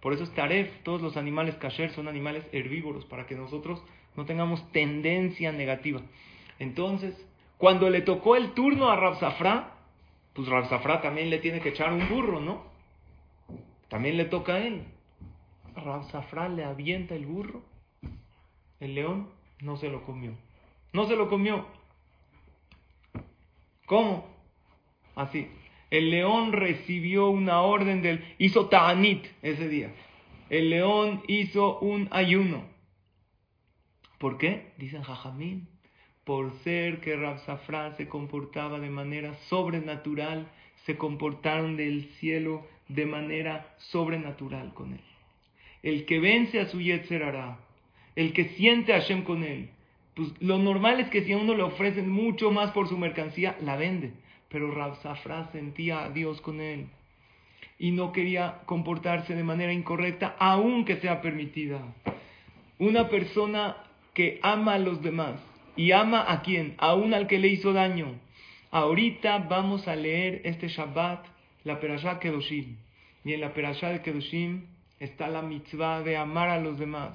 Por 0.00 0.12
eso 0.12 0.24
es 0.24 0.34
taref, 0.34 0.82
todos 0.82 1.00
los 1.00 1.16
animales 1.16 1.54
kasher 1.56 1.90
son 1.92 2.08
animales 2.08 2.46
herbívoros, 2.52 3.04
para 3.06 3.26
que 3.26 3.34
nosotros 3.34 3.82
no 4.16 4.26
tengamos 4.26 4.70
tendencia 4.72 5.50
negativa. 5.52 6.02
Entonces, 6.58 7.14
cuando 7.56 7.88
le 7.88 8.02
tocó 8.02 8.36
el 8.36 8.52
turno 8.52 8.90
a 8.90 8.96
Rabzafra, 8.96 9.74
pues 10.34 10.48
Rabzafra 10.48 11.00
también 11.00 11.30
le 11.30 11.38
tiene 11.38 11.60
que 11.60 11.70
echar 11.70 11.92
un 11.92 12.08
burro, 12.08 12.40
¿no? 12.40 12.64
También 13.88 14.16
le 14.16 14.24
toca 14.26 14.54
a 14.54 14.58
él. 14.58 14.84
Rabzafra 15.74 16.48
le 16.48 16.64
avienta 16.64 17.14
el 17.14 17.24
burro, 17.24 17.62
el 18.80 18.94
león 18.94 19.30
no 19.60 19.76
se 19.76 19.88
lo 19.88 20.04
comió. 20.04 20.32
No 20.92 21.06
se 21.06 21.16
lo 21.16 21.30
comió. 21.30 21.66
¿Cómo? 23.86 24.26
Así 25.14 25.48
el 25.92 26.08
león 26.08 26.52
recibió 26.52 27.28
una 27.28 27.60
orden 27.60 28.00
del... 28.00 28.24
hizo 28.38 28.70
ta'anit 28.70 29.26
ese 29.42 29.68
día. 29.68 29.92
El 30.48 30.70
león 30.70 31.22
hizo 31.28 31.78
un 31.80 32.08
ayuno. 32.10 32.64
¿Por 34.16 34.38
qué? 34.38 34.72
Dicen 34.78 35.02
Jajamín. 35.02 35.68
Por 36.24 36.50
ser 36.64 37.00
que 37.02 37.14
Rabsafra 37.14 37.94
se 37.96 38.08
comportaba 38.08 38.80
de 38.80 38.88
manera 38.88 39.34
sobrenatural, 39.50 40.50
se 40.86 40.96
comportaron 40.96 41.76
del 41.76 42.06
cielo 42.20 42.66
de 42.88 43.04
manera 43.04 43.74
sobrenatural 43.76 44.72
con 44.72 44.94
él. 44.94 45.04
El 45.82 46.06
que 46.06 46.20
vence 46.20 46.58
a 46.58 46.68
su 46.68 46.80
Yetzer 46.80 47.22
el 48.16 48.32
que 48.32 48.44
siente 48.56 48.94
a 48.94 49.00
Hashem 49.00 49.24
con 49.24 49.44
él, 49.44 49.68
pues 50.14 50.32
lo 50.40 50.56
normal 50.56 51.00
es 51.00 51.10
que 51.10 51.22
si 51.22 51.34
a 51.34 51.36
uno 51.36 51.54
le 51.54 51.62
ofrecen 51.62 52.08
mucho 52.08 52.50
más 52.50 52.70
por 52.70 52.88
su 52.88 52.96
mercancía, 52.96 53.58
la 53.60 53.76
vende 53.76 54.21
pero 54.52 54.70
Rab 54.70 54.94
sentía 55.50 56.04
a 56.04 56.10
Dios 56.10 56.40
con 56.42 56.60
él 56.60 56.86
y 57.78 57.90
no 57.90 58.12
quería 58.12 58.60
comportarse 58.66 59.34
de 59.34 59.42
manera 59.42 59.72
incorrecta, 59.72 60.36
aunque 60.38 60.96
sea 60.96 61.20
permitida. 61.22 61.80
Una 62.78 63.08
persona 63.08 63.78
que 64.14 64.38
ama 64.42 64.74
a 64.74 64.78
los 64.78 65.02
demás 65.02 65.40
y 65.74 65.92
ama 65.92 66.24
a 66.28 66.42
quien, 66.42 66.74
aún 66.78 67.14
al 67.14 67.26
que 67.26 67.38
le 67.38 67.48
hizo 67.48 67.72
daño. 67.72 68.20
Ahorita 68.70 69.38
vamos 69.38 69.88
a 69.88 69.96
leer 69.96 70.42
este 70.44 70.68
Shabbat, 70.68 71.26
la 71.64 71.80
Perashá 71.80 72.20
Kedoshim. 72.20 72.76
Y 73.24 73.32
en 73.32 73.40
la 73.40 73.54
Perashá 73.54 73.88
de 73.88 74.02
Kedoshim 74.02 74.66
está 75.00 75.28
la 75.28 75.42
mitzvah 75.42 76.02
de 76.02 76.16
amar 76.16 76.50
a 76.50 76.60
los 76.60 76.78
demás. 76.78 77.14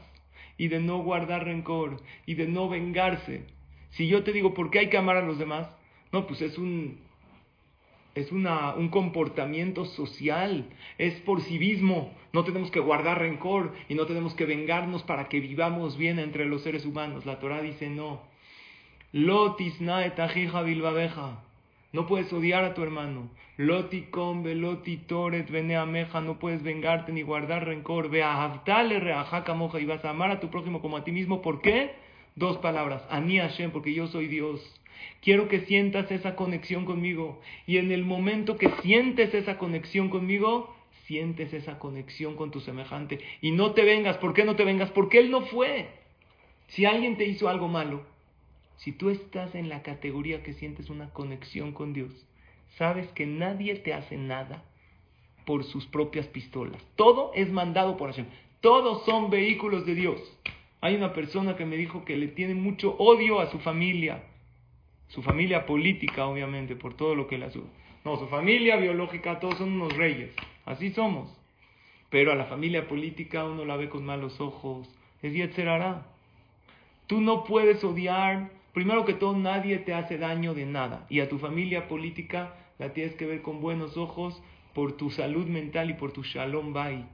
y 0.60 0.70
de 0.70 0.80
no 0.80 1.04
guardar 1.04 1.46
rencor 1.46 2.02
y 2.26 2.34
de 2.34 2.48
no 2.48 2.68
vengarse. 2.68 3.46
Si 3.92 4.08
yo 4.08 4.24
te 4.24 4.34
digo, 4.34 4.56
¿por 4.56 4.72
qué 4.72 4.80
hay 4.80 4.90
que 4.90 4.98
amar 4.98 5.16
a 5.16 5.22
los 5.22 5.38
demás? 5.38 5.70
No, 6.12 6.26
pues 6.26 6.42
es 6.42 6.58
un, 6.58 6.98
es 8.18 8.32
una, 8.32 8.74
un 8.74 8.90
comportamiento 8.90 9.86
social, 9.86 10.66
es 10.98 11.14
por 11.22 11.42
civismo. 11.42 12.12
No 12.34 12.44
tenemos 12.44 12.72
que 12.72 12.80
guardar 12.80 13.20
rencor 13.20 13.74
y 13.90 13.94
no 13.94 14.08
tenemos 14.08 14.34
que 14.34 14.46
vengarnos 14.46 15.04
para 15.04 15.30
que 15.30 15.40
vivamos 15.40 15.98
bien 15.98 16.18
entre 16.18 16.46
los 16.46 16.64
seres 16.64 16.84
humanos. 16.84 17.28
La 17.28 17.40
Torah 17.40 17.62
dice 17.62 17.90
no. 17.90 18.22
No 19.14 19.56
puedes 22.08 22.34
odiar 22.34 22.64
a 22.64 22.74
tu 22.74 22.82
hermano. 22.82 23.30
Loti 23.58 24.08
loti. 24.12 25.02
No 26.24 26.40
puedes 26.40 26.64
vengarte 26.64 27.12
ni 27.12 27.22
guardar 27.22 27.66
rencor. 27.66 28.10
Ve 28.10 28.24
moja 29.56 29.80
y 29.80 29.86
vas 29.86 30.04
a 30.04 30.10
amar 30.10 30.32
a 30.32 30.40
tu 30.40 30.50
prójimo 30.50 30.82
como 30.82 30.98
a 30.98 31.04
ti 31.04 31.12
mismo. 31.12 31.44
¿Por 31.44 31.62
qué? 31.62 31.92
Dos 32.36 32.58
palabras. 32.58 33.04
Ani 33.12 33.40
porque 33.72 33.94
yo 33.94 34.08
soy 34.08 34.28
Dios. 34.28 34.77
Quiero 35.22 35.48
que 35.48 35.62
sientas 35.62 36.12
esa 36.12 36.36
conexión 36.36 36.86
conmigo. 36.86 37.42
Y 37.66 37.78
en 37.78 37.92
el 37.92 38.04
momento 38.04 38.58
que 38.58 38.70
sientes 38.82 39.34
esa 39.34 39.58
conexión 39.58 40.10
conmigo, 40.10 40.76
sientes 41.06 41.54
esa 41.54 41.80
conexión 41.80 42.36
con 42.36 42.52
tu 42.52 42.60
semejante. 42.60 43.20
Y 43.42 43.52
no 43.52 43.72
te 43.72 43.84
vengas. 43.84 44.18
¿Por 44.18 44.34
qué 44.34 44.46
no 44.46 44.56
te 44.56 44.66
vengas? 44.66 44.92
Porque 44.92 45.20
Él 45.20 45.32
no 45.32 45.42
fue. 45.42 45.88
Si 46.68 46.86
alguien 46.86 47.18
te 47.18 47.26
hizo 47.26 47.50
algo 47.50 47.68
malo, 47.68 48.04
si 48.78 48.92
tú 48.92 49.10
estás 49.10 49.56
en 49.56 49.70
la 49.70 49.82
categoría 49.82 50.44
que 50.44 50.54
sientes 50.54 50.90
una 50.90 51.10
conexión 51.10 51.72
con 51.72 51.94
Dios, 51.94 52.12
sabes 52.78 53.08
que 53.14 53.26
nadie 53.26 53.76
te 53.76 53.94
hace 53.94 54.18
nada 54.18 54.64
por 55.46 55.64
sus 55.64 55.88
propias 55.88 56.28
pistolas. 56.28 56.86
Todo 56.96 57.32
es 57.34 57.50
mandado 57.50 57.98
por 57.98 58.10
Hashem. 58.10 58.28
Todos 58.60 59.06
son 59.06 59.30
vehículos 59.30 59.86
de 59.86 59.96
Dios. 59.96 60.22
Hay 60.82 60.96
una 60.96 61.14
persona 61.14 61.56
que 61.56 61.66
me 61.66 61.78
dijo 61.78 62.06
que 62.06 62.18
le 62.18 62.28
tiene 62.28 62.54
mucho 62.54 62.96
odio 62.98 63.40
a 63.40 63.50
su 63.50 63.60
familia. 63.60 64.24
Su 65.10 65.22
familia 65.22 65.66
política, 65.66 66.28
obviamente, 66.28 66.76
por 66.76 66.96
todo 66.96 67.16
lo 67.16 67.28
que 67.28 67.38
le 67.38 67.46
hace. 67.46 67.62
No, 68.04 68.18
su 68.18 68.28
familia 68.28 68.78
biológica, 68.78 69.40
todos 69.40 69.58
son 69.58 69.74
unos 69.74 69.96
reyes. 69.96 70.32
Así 70.66 70.92
somos. 70.92 71.30
Pero 72.10 72.32
a 72.32 72.36
la 72.36 72.46
familia 72.46 72.88
política 72.88 73.46
uno 73.46 73.66
la 73.66 73.78
ve 73.78 73.90
con 73.90 74.06
malos 74.06 74.40
ojos. 74.40 74.88
Es 75.22 75.34
Yetzerará. 75.34 76.06
Tú 77.08 77.22
no 77.22 77.44
puedes 77.44 77.84
odiar 77.84 78.50
Primero 78.78 79.06
que 79.06 79.16
todo, 79.16 79.36
nadie 79.36 79.80
te 79.80 79.96
hace 79.96 80.20
daño 80.20 80.54
de 80.54 80.68
nada. 80.68 81.08
Y 81.10 81.22
a 81.22 81.28
tu 81.28 81.40
familia 81.40 81.88
política 81.88 82.54
la 82.78 82.94
tienes 82.94 83.16
que 83.16 83.26
ver 83.26 83.42
con 83.42 83.60
buenos 83.60 83.98
ojos 83.98 84.40
por 84.76 84.96
tu 84.96 85.10
salud 85.10 85.48
mental 85.48 85.90
y 85.90 85.96
por 85.96 86.12
tu 86.12 86.22
shalom 86.22 86.74
bait. 86.74 87.08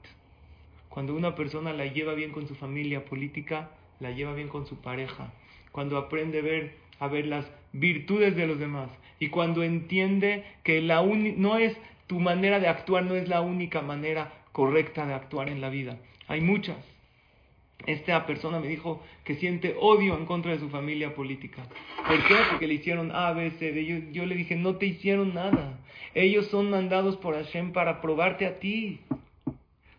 Cuando 0.89 1.15
una 1.15 1.35
persona 1.35 1.71
la 1.71 1.85
lleva 1.85 2.15
bien 2.15 2.33
con 2.33 2.49
su 2.49 2.55
familia 2.55 3.05
política, 3.05 3.69
la 4.01 4.11
lleva 4.11 4.33
bien 4.33 4.49
con 4.49 4.67
su 4.67 4.75
pareja. 4.81 5.31
Cuando 5.71 5.97
aprende 5.97 6.39
a 6.39 6.41
ver, 6.41 6.75
a 6.99 7.07
ver 7.07 7.27
las 7.27 7.45
virtudes 7.71 8.35
de 8.35 8.47
los 8.47 8.59
demás. 8.59 8.89
Y 9.19 9.29
cuando 9.29 9.63
entiende 9.63 10.43
que 10.63 10.81
la 10.81 11.01
no 11.01 11.57
es 11.57 11.77
tu 12.07 12.19
manera 12.19 12.59
de 12.59 12.67
actuar, 12.67 13.03
no 13.03 13.15
es 13.15 13.27
la 13.27 13.41
única 13.41 13.81
manera 13.81 14.31
correcta 14.51 15.05
de 15.05 15.13
actuar 15.13 15.49
en 15.49 15.61
la 15.61 15.69
vida. 15.69 15.97
Hay 16.27 16.41
muchas. 16.41 16.77
Esta 17.85 18.25
persona 18.25 18.59
me 18.59 18.67
dijo 18.67 19.03
que 19.25 19.35
siente 19.35 19.75
odio 19.79 20.17
en 20.17 20.25
contra 20.25 20.51
de 20.51 20.59
su 20.59 20.69
familia 20.69 21.13
política. 21.15 21.63
¿Por 22.07 22.23
qué? 22.25 22.35
Porque 22.49 22.67
le 22.67 22.75
hicieron 22.75 23.11
A, 23.13 23.33
B, 23.33 23.51
C. 23.59 23.85
Yo, 23.85 23.97
yo 24.11 24.25
le 24.25 24.35
dije, 24.35 24.55
no 24.55 24.75
te 24.75 24.85
hicieron 24.85 25.33
nada. 25.33 25.79
Ellos 26.13 26.47
son 26.47 26.69
mandados 26.69 27.17
por 27.17 27.35
Hashem 27.35 27.73
para 27.73 27.99
probarte 27.99 28.45
a 28.45 28.59
ti. 28.59 29.01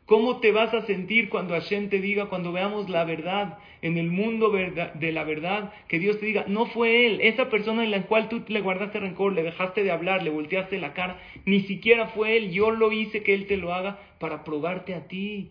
¿Cómo 0.06 0.40
te 0.40 0.52
vas 0.52 0.74
a 0.74 0.82
sentir 0.82 1.30
cuando 1.30 1.54
Hashem 1.54 1.88
te 1.88 1.98
diga, 1.98 2.26
cuando 2.26 2.52
veamos 2.52 2.90
la 2.90 3.04
verdad, 3.04 3.58
en 3.80 3.96
el 3.96 4.10
mundo 4.10 4.50
de 4.50 5.12
la 5.12 5.24
verdad, 5.24 5.72
que 5.88 5.98
Dios 5.98 6.20
te 6.20 6.26
diga, 6.26 6.44
no 6.46 6.66
fue 6.66 7.06
Él, 7.06 7.20
esa 7.22 7.48
persona 7.48 7.84
en 7.84 7.90
la 7.90 8.02
cual 8.02 8.28
tú 8.28 8.44
le 8.48 8.60
guardaste 8.60 9.00
rencor, 9.00 9.32
le 9.32 9.42
dejaste 9.42 9.82
de 9.82 9.90
hablar, 9.90 10.22
le 10.22 10.28
volteaste 10.28 10.78
la 10.78 10.92
cara, 10.92 11.18
ni 11.46 11.60
siquiera 11.60 12.08
fue 12.08 12.36
Él, 12.36 12.50
yo 12.50 12.70
lo 12.70 12.92
hice 12.92 13.22
que 13.22 13.32
Él 13.32 13.46
te 13.46 13.56
lo 13.56 13.72
haga 13.72 13.98
para 14.18 14.44
probarte 14.44 14.94
a 14.94 15.08
ti. 15.08 15.50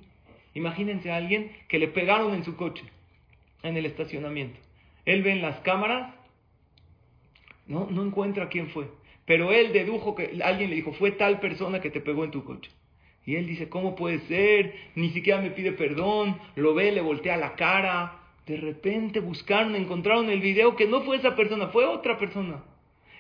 Imagínense 0.54 1.12
a 1.12 1.18
alguien 1.18 1.52
que 1.68 1.80
le 1.80 1.88
pegaron 1.88 2.36
en 2.36 2.44
su 2.44 2.56
coche, 2.56 2.84
en 3.64 3.76
el 3.76 3.88
estacionamiento. 3.88 4.60
Él 5.06 5.24
ve 5.24 5.32
en 5.32 5.42
las 5.42 5.60
cámaras, 5.62 6.14
no, 7.66 7.88
no 7.90 8.04
encuentra 8.04 8.50
quién 8.50 8.70
fue, 8.70 8.88
pero 9.26 9.52
él 9.52 9.74
dedujo 9.74 10.14
que 10.14 10.40
alguien 10.44 10.70
le 10.70 10.76
dijo, 10.76 10.94
fue 10.94 11.12
tal 11.12 11.40
persona 11.40 11.82
que 11.82 11.90
te 11.90 12.02
pegó 12.02 12.24
en 12.24 12.32
tu 12.32 12.44
coche. 12.44 12.70
Y 13.26 13.36
él 13.36 13.48
dice, 13.48 13.70
¿cómo 13.70 13.96
puede 13.96 14.20
ser? 14.28 14.76
Ni 14.96 15.10
siquiera 15.12 15.42
me 15.42 15.52
pide 15.52 15.72
perdón, 15.72 16.38
lo 16.56 16.74
ve, 16.74 16.92
le 16.92 17.02
voltea 17.02 17.38
la 17.38 17.56
cara. 17.56 18.20
De 18.46 18.58
repente 18.58 19.22
buscaron, 19.22 19.76
encontraron 19.76 20.30
el 20.30 20.42
video 20.42 20.76
que 20.76 20.88
no 20.88 21.02
fue 21.02 21.18
esa 21.18 21.36
persona, 21.36 21.68
fue 21.68 21.86
otra 21.86 22.18
persona. 22.18 22.64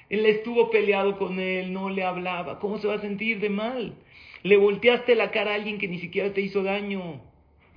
Él 0.09 0.25
estuvo 0.25 0.69
peleado 0.69 1.17
con 1.17 1.39
él, 1.39 1.71
no 1.71 1.89
le 1.89 2.03
hablaba. 2.03 2.59
¿Cómo 2.59 2.77
se 2.77 2.87
va 2.87 2.95
a 2.95 3.01
sentir 3.01 3.39
de 3.39 3.49
mal? 3.49 3.95
Le 4.43 4.57
volteaste 4.57 5.15
la 5.15 5.31
cara 5.31 5.51
a 5.51 5.55
alguien 5.55 5.79
que 5.79 5.87
ni 5.87 5.99
siquiera 5.99 6.33
te 6.33 6.41
hizo 6.41 6.63
daño. 6.63 7.21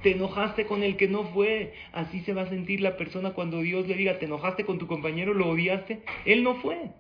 Te 0.03 0.13
enojaste 0.13 0.67
con 0.67 0.83
el 0.83 0.97
que 0.97 1.07
no 1.07 1.25
fue. 1.33 1.73
Así 1.93 2.21
se 2.21 2.35
va 2.35 2.43
a 2.43 2.49
sentir 2.49 2.81
la 2.81 2.97
persona 2.97 3.31
cuando 3.31 3.61
Dios 3.61 3.87
le 3.87 3.95
diga, 3.95 4.19
te 4.19 4.27
enojaste 4.27 4.65
con 4.65 4.79
tu 4.79 4.89
compañero, 4.89 5.33
lo 5.33 5.49
odiaste. 5.49 6.03
Él 6.25 6.43
no 6.43 6.57
fue. 6.57 6.91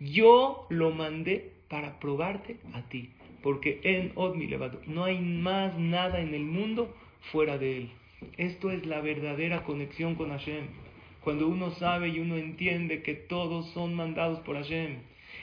Yo 0.00 0.66
lo 0.70 0.90
mandé 0.90 1.52
para 1.68 2.00
probarte 2.00 2.56
a 2.72 2.82
ti. 2.88 3.10
Porque 3.42 3.80
en 3.82 4.12
Odmi 4.14 4.46
Levado 4.46 4.80
no 4.86 5.04
hay 5.04 5.18
más 5.20 5.78
nada 5.78 6.20
en 6.20 6.34
el 6.34 6.44
mundo 6.44 6.94
fuera 7.32 7.58
de 7.58 7.78
él. 7.78 7.90
Esto 8.36 8.70
es 8.70 8.86
la 8.86 9.00
verdadera 9.00 9.64
conexión 9.64 10.14
con 10.14 10.30
Hashem. 10.30 10.66
Cuando 11.22 11.48
uno 11.48 11.70
sabe 11.72 12.08
y 12.08 12.20
uno 12.20 12.36
entiende 12.36 13.02
que 13.02 13.14
todos 13.14 13.68
son 13.70 13.94
mandados 13.94 14.40
por 14.40 14.56
Hashem 14.56 14.98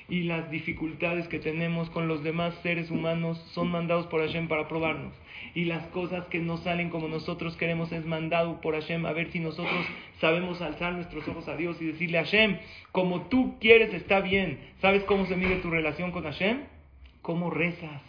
y 0.09 0.23
las 0.23 0.49
dificultades 0.49 1.27
que 1.27 1.39
tenemos 1.39 1.89
con 1.89 2.07
los 2.07 2.23
demás 2.23 2.55
seres 2.63 2.89
humanos 2.89 3.37
son 3.53 3.69
mandados 3.69 4.07
por 4.07 4.21
Hashem 4.21 4.47
para 4.47 4.67
probarnos. 4.67 5.13
Y 5.53 5.65
las 5.65 5.85
cosas 5.87 6.25
que 6.25 6.39
no 6.39 6.57
salen 6.57 6.89
como 6.89 7.07
nosotros 7.07 7.55
queremos 7.55 7.91
es 7.91 8.05
mandado 8.05 8.59
por 8.61 8.73
Hashem 8.73 9.05
a 9.05 9.13
ver 9.13 9.31
si 9.31 9.39
nosotros 9.39 9.85
sabemos 10.19 10.61
alzar 10.61 10.93
nuestros 10.93 11.27
ojos 11.27 11.47
a 11.47 11.55
Dios 11.55 11.81
y 11.81 11.85
decirle 11.85 12.17
Hashem, 12.17 12.57
como 12.91 13.27
tú 13.27 13.57
quieres 13.59 13.93
está 13.93 14.19
bien. 14.19 14.59
¿Sabes 14.81 15.03
cómo 15.03 15.25
se 15.27 15.35
mide 15.35 15.57
tu 15.57 15.69
relación 15.69 16.11
con 16.11 16.23
Hashem? 16.23 16.59
¿Cómo 17.21 17.49
rezas? 17.49 18.01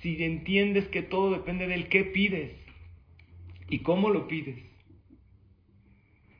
Si 0.00 0.22
entiendes 0.22 0.88
que 0.88 1.02
todo 1.02 1.30
depende 1.30 1.66
del 1.66 1.88
qué 1.88 2.04
pides 2.04 2.52
y 3.68 3.80
cómo 3.80 4.10
lo 4.10 4.26
pides. 4.26 4.58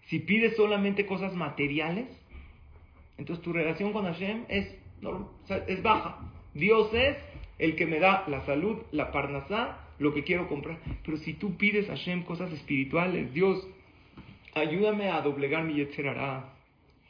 Si 0.08 0.18
pides 0.18 0.56
solamente 0.56 1.06
cosas 1.06 1.34
materiales, 1.34 2.06
entonces 3.16 3.42
tu 3.44 3.52
relación 3.52 3.92
con 3.92 4.04
Hashem 4.04 4.44
es, 4.48 4.68
baja. 5.82 6.32
Dios 6.54 6.92
es 6.92 7.16
el 7.58 7.76
que 7.76 7.86
me 7.86 7.98
da 7.98 8.24
la 8.28 8.44
salud, 8.44 8.78
la 8.90 9.12
parnasá, 9.12 9.78
lo 9.98 10.12
que 10.12 10.24
quiero 10.24 10.48
comprar. 10.48 10.78
Pero 11.04 11.16
si 11.18 11.34
tú 11.34 11.56
pides 11.56 11.88
a 11.88 11.92
Hashem 11.92 12.24
cosas 12.24 12.52
espirituales, 12.52 13.32
Dios, 13.32 13.66
ayúdame 14.54 15.08
a 15.08 15.20
doblegar 15.20 15.64
mi 15.64 15.74
yetzerará, 15.74 16.52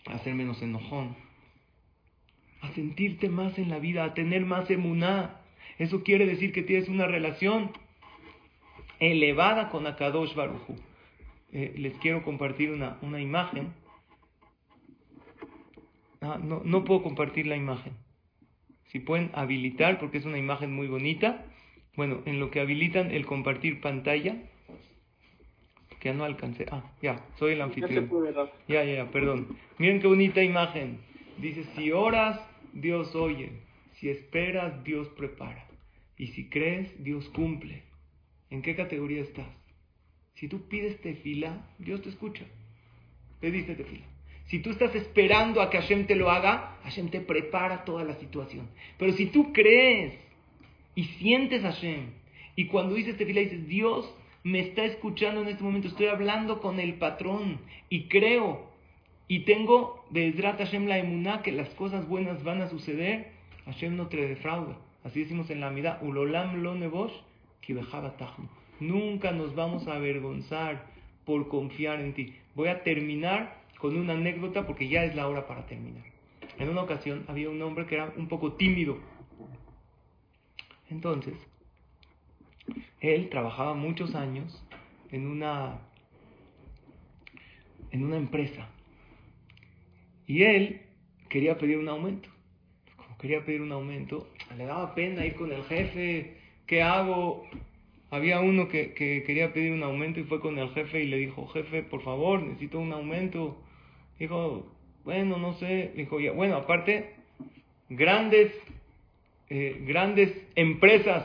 a 0.07 0.19
ser 0.19 0.35
menos 0.35 0.61
enojón, 0.63 1.17
a 2.63 2.73
sentirte 2.73 3.29
más 3.29 3.59
en 3.59 3.69
la 3.69 3.79
vida, 3.79 4.05
a 4.05 4.15
tener 4.15 4.47
más 4.47 4.71
emuná. 4.71 5.41
Eso 5.79 6.03
quiere 6.03 6.27
decir 6.27 6.53
que 6.53 6.63
tienes 6.63 6.89
una 6.89 7.07
relación 7.07 7.71
elevada 8.99 9.69
con 9.69 9.87
Akadosh 9.87 10.35
Baruchu. 10.35 10.77
Eh, 11.53 11.75
les 11.77 11.95
quiero 11.99 12.23
compartir 12.23 12.71
una, 12.71 12.97
una 13.03 13.21
imagen 13.21 13.75
Ah, 16.23 16.39
no, 16.41 16.63
no 16.65 16.85
puedo 16.85 17.03
compartir 17.03 17.49
la 17.49 17.57
imagen. 17.57 17.95
Si 18.87 19.01
pueden 19.01 19.31
habilitar, 19.35 19.99
porque 19.99 20.19
es 20.19 20.25
una 20.25 20.39
imagen 20.39 20.73
muy 20.73 20.87
bonita. 20.87 21.45
Bueno, 21.97 22.23
en 22.25 22.39
lo 22.39 22.51
que 22.51 22.61
habilitan 22.61 23.11
el 23.11 23.27
compartir 23.27 23.81
pantalla, 23.81 24.37
que 25.99 26.09
ya 26.09 26.15
no 26.15 26.25
alcancé. 26.25 26.67
Ah, 26.71 26.85
ya, 27.03 27.27
soy 27.39 27.55
el 27.55 27.61
anfitrión. 27.61 28.09
Ya, 28.69 28.85
ya, 28.85 28.95
ya, 28.95 29.11
perdón. 29.11 29.49
Miren 29.79 30.01
qué 30.01 30.07
bonita 30.07 30.43
imagen. 30.43 31.01
Dice, 31.39 31.65
si 31.75 31.91
oras, 31.91 32.41
Dios 32.73 33.15
oye. 33.15 33.51
Si 33.95 34.09
esperas, 34.09 34.83
Dios 34.85 35.09
prepara. 35.11 35.67
Y 36.17 36.29
si 36.29 36.49
crees, 36.49 37.03
Dios 37.03 37.29
cumple. 37.29 37.83
¿En 38.51 38.63
qué 38.63 38.75
categoría 38.75 39.23
estás? 39.23 39.47
Si 40.35 40.49
tú 40.49 40.69
pides 40.69 41.01
tefila, 41.01 41.67
Dios 41.79 42.03
te 42.03 42.09
escucha. 42.09 42.45
Pediste 43.41 43.75
tefila. 43.75 44.05
Si 44.47 44.59
tú 44.59 44.71
estás 44.71 44.95
esperando 44.95 45.63
a 45.63 45.71
que 45.71 45.79
Hashem 45.79 46.07
te 46.07 46.17
lo 46.17 46.31
haga, 46.31 46.79
Hashem 46.83 47.09
te 47.11 47.21
prepara 47.21 47.85
toda 47.85 48.05
la 48.05 48.17
situación. 48.17 48.69
Pero 48.99 49.13
si 49.13 49.27
tú 49.27 49.53
crees 49.53 50.15
y 50.95 51.05
sientes 51.05 51.65
a 51.65 51.73
Hashem, 51.73 52.11
y 52.57 52.67
cuando 52.67 52.95
dices 52.95 53.17
tefila 53.17 53.41
dices, 53.41 53.67
Dios 53.67 54.13
me 54.43 54.61
está 54.61 54.85
escuchando 54.85 55.43
en 55.43 55.49
este 55.49 55.63
momento, 55.63 55.89
estoy 55.89 56.07
hablando 56.07 56.61
con 56.61 56.81
el 56.81 56.95
patrón 56.95 57.61
y 57.89 58.09
creo 58.09 58.72
y 59.33 59.47
tengo 59.47 60.05
de 60.11 60.31
Hashem 60.31 60.87
la 60.87 60.99
emuná 60.99 61.41
que 61.41 61.53
las 61.53 61.71
cosas 61.71 62.07
buenas 62.07 62.45
van 62.45 62.61
a 62.61 62.69
suceder, 62.69 63.33
Hashem 63.65 63.97
no 63.97 64.09
te 64.09 64.19
defrauda. 64.19 64.77
Así 65.05 65.21
decimos 65.21 65.49
en 65.49 65.61
la 65.61 65.69
amidad, 65.69 66.03
ulolam 66.03 66.63
lo 66.63 66.75
nevosh, 66.75 67.15
Nunca 68.79 69.33
nos 69.33 69.55
vamos 69.55 69.89
a 69.89 69.95
avergonzar 69.95 70.85
por 71.25 71.49
confiar 71.49 72.03
en 72.03 72.13
ti. 72.13 72.37
Voy 72.55 72.69
a 72.69 72.83
terminar 72.83 73.57
con 73.79 73.97
una 73.97 74.13
anécdota 74.13 74.67
porque 74.67 74.89
ya 74.89 75.03
es 75.05 75.17
la 75.17 75.27
hora 75.27 75.47
para 75.47 75.65
terminar. 75.65 76.05
En 76.59 76.69
una 76.69 76.83
ocasión 76.83 77.25
había 77.27 77.49
un 77.49 77.63
hombre 77.63 77.87
que 77.87 77.95
era 77.95 78.13
un 78.15 78.29
poco 78.29 78.53
tímido. 78.53 78.99
Entonces, 80.91 81.39
él 83.01 83.31
trabajaba 83.31 83.73
muchos 83.73 84.15
años 84.15 84.63
en 85.11 85.27
una 85.27 85.79
en 87.93 88.05
una 88.05 88.19
empresa. 88.19 88.69
Y 90.27 90.43
él 90.43 90.83
quería 91.29 91.59
pedir 91.59 91.79
un 91.79 91.89
aumento. 91.89 92.29
Como 92.97 93.17
quería 93.19 93.45
pedir 93.45 93.63
un 93.63 93.73
aumento, 93.73 94.29
le 94.57 94.65
daba 94.65 94.95
pena 94.95 95.25
ir 95.25 95.35
con 95.35 95.53
el 95.53 95.63
jefe. 95.65 96.37
¿Qué 96.67 96.83
hago? 96.83 97.45
Había 98.11 98.41
uno 98.41 98.69
que, 98.69 98.93
quería 98.95 99.53
pedir 99.53 99.73
un 99.73 99.83
aumento 99.83 100.21
y 100.21 100.25
fue 100.25 100.41
con 100.41 100.59
el 100.59 100.71
jefe 100.71 101.03
y 101.03 101.07
le 101.07 101.17
dijo, 101.17 101.47
jefe, 101.49 101.83
por 101.83 102.03
favor, 102.03 102.43
necesito 102.43 102.79
un 102.79 102.93
aumento. 102.93 103.57
Dijo, 104.19 104.67
bueno, 105.05 105.39
no 105.39 105.55
sé. 105.55 105.93
Dijo, 105.97 106.19
bueno, 106.35 106.57
aparte, 106.57 107.15
grandes, 107.89 108.53
eh, 109.49 109.83
grandes 109.87 110.31
empresas 110.55 111.25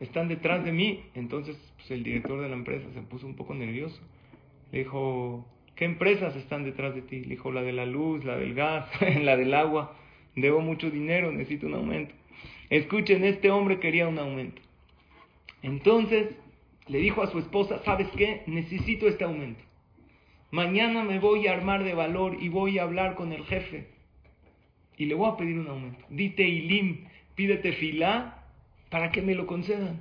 están 0.00 0.28
detrás 0.28 0.64
de 0.64 0.72
mí. 0.72 1.04
Entonces, 1.14 1.56
pues, 1.76 1.90
el 1.92 2.02
director 2.02 2.40
de 2.40 2.48
la 2.48 2.56
empresa 2.56 2.86
se 2.92 3.00
puso 3.02 3.26
un 3.26 3.36
poco 3.36 3.54
nervioso. 3.54 4.00
Le 4.72 4.80
dijo, 4.80 5.46
¿qué 5.76 5.84
empresas 5.84 6.34
están 6.36 6.64
detrás 6.64 6.94
de 6.94 7.02
ti? 7.02 7.20
Le 7.20 7.30
dijo, 7.30 7.52
la 7.52 7.62
de 7.62 7.72
la 7.72 7.86
luz, 7.86 8.24
la 8.24 8.36
del 8.36 8.54
gas, 8.54 8.88
la 9.22 9.36
del 9.36 9.54
agua. 9.54 9.96
Debo 10.36 10.60
mucho 10.60 10.90
dinero, 10.90 11.30
necesito 11.32 11.66
un 11.66 11.74
aumento. 11.74 12.14
Escuchen, 12.70 13.24
este 13.24 13.50
hombre 13.50 13.78
quería 13.78 14.08
un 14.08 14.18
aumento. 14.18 14.60
Entonces 15.62 16.34
le 16.86 16.98
dijo 16.98 17.22
a 17.22 17.30
su 17.30 17.38
esposa, 17.38 17.82
¿sabes 17.84 18.08
qué? 18.16 18.42
Necesito 18.46 19.08
este 19.08 19.24
aumento. 19.24 19.62
Mañana 20.50 21.02
me 21.02 21.18
voy 21.18 21.46
a 21.46 21.52
armar 21.52 21.84
de 21.84 21.94
valor 21.94 22.36
y 22.40 22.48
voy 22.48 22.78
a 22.78 22.82
hablar 22.82 23.14
con 23.14 23.32
el 23.32 23.44
jefe. 23.44 23.88
Y 24.96 25.06
le 25.06 25.14
voy 25.14 25.30
a 25.30 25.36
pedir 25.36 25.58
un 25.58 25.68
aumento. 25.68 26.04
Dite 26.10 26.42
Ilim, 26.42 27.06
pídete 27.34 27.72
filá 27.72 28.44
para 28.90 29.10
que 29.10 29.22
me 29.22 29.34
lo 29.34 29.46
concedan. 29.46 30.00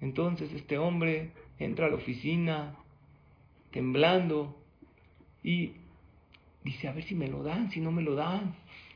Entonces 0.00 0.52
este 0.52 0.78
hombre 0.78 1.30
entra 1.58 1.86
a 1.86 1.90
la 1.90 1.96
oficina 1.96 2.74
temblando 3.70 4.61
y 5.42 5.72
dice, 6.64 6.88
a 6.88 6.92
ver 6.92 7.04
si 7.04 7.14
me 7.14 7.28
lo 7.28 7.42
dan, 7.42 7.70
si 7.70 7.80
no 7.80 7.92
me 7.92 8.02
lo 8.02 8.14
dan. 8.14 8.54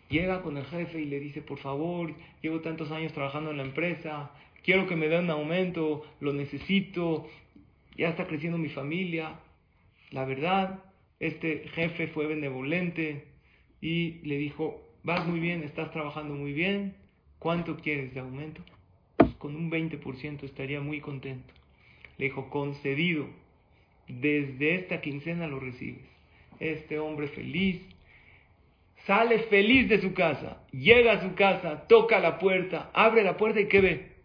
Llega 0.08 0.42
con 0.42 0.56
el 0.56 0.64
jefe 0.66 1.00
y 1.00 1.06
le 1.06 1.18
dice, 1.18 1.42
por 1.42 1.58
favor, 1.58 2.14
llevo 2.40 2.60
tantos 2.60 2.90
años 2.92 3.12
trabajando 3.12 3.50
en 3.50 3.56
la 3.56 3.64
empresa, 3.64 4.30
quiero 4.62 4.86
que 4.86 4.96
me 4.96 5.08
den 5.08 5.24
un 5.24 5.30
aumento, 5.30 6.04
lo 6.20 6.32
necesito, 6.32 7.28
ya 7.96 8.10
está 8.10 8.26
creciendo 8.26 8.58
mi 8.58 8.68
familia. 8.68 9.40
La 10.10 10.24
verdad, 10.24 10.84
este 11.18 11.68
jefe 11.74 12.06
fue 12.08 12.26
benevolente 12.26 13.24
y 13.80 14.20
le 14.22 14.38
dijo, 14.38 14.80
vas 15.02 15.26
muy 15.26 15.40
bien, 15.40 15.62
estás 15.64 15.90
trabajando 15.90 16.34
muy 16.34 16.52
bien, 16.52 16.94
¿cuánto 17.38 17.76
quieres 17.76 18.14
de 18.14 18.20
aumento? 18.20 18.62
Pues 19.16 19.34
con 19.34 19.56
un 19.56 19.70
20% 19.70 20.44
estaría 20.44 20.80
muy 20.80 21.00
contento. 21.00 21.52
Le 22.18 22.26
dijo, 22.26 22.48
concedido, 22.48 23.26
desde 24.08 24.76
esta 24.76 25.00
quincena 25.00 25.46
lo 25.46 25.58
recibes. 25.58 26.15
Este 26.58 26.98
hombre 26.98 27.28
feliz, 27.28 27.82
sale 29.06 29.40
feliz 29.44 29.88
de 29.88 30.00
su 30.00 30.14
casa, 30.14 30.62
llega 30.72 31.12
a 31.12 31.20
su 31.22 31.34
casa, 31.34 31.86
toca 31.86 32.18
la 32.18 32.38
puerta, 32.38 32.90
abre 32.94 33.22
la 33.22 33.36
puerta 33.36 33.60
y 33.60 33.68
¿qué 33.68 33.80
ve? 33.80 34.16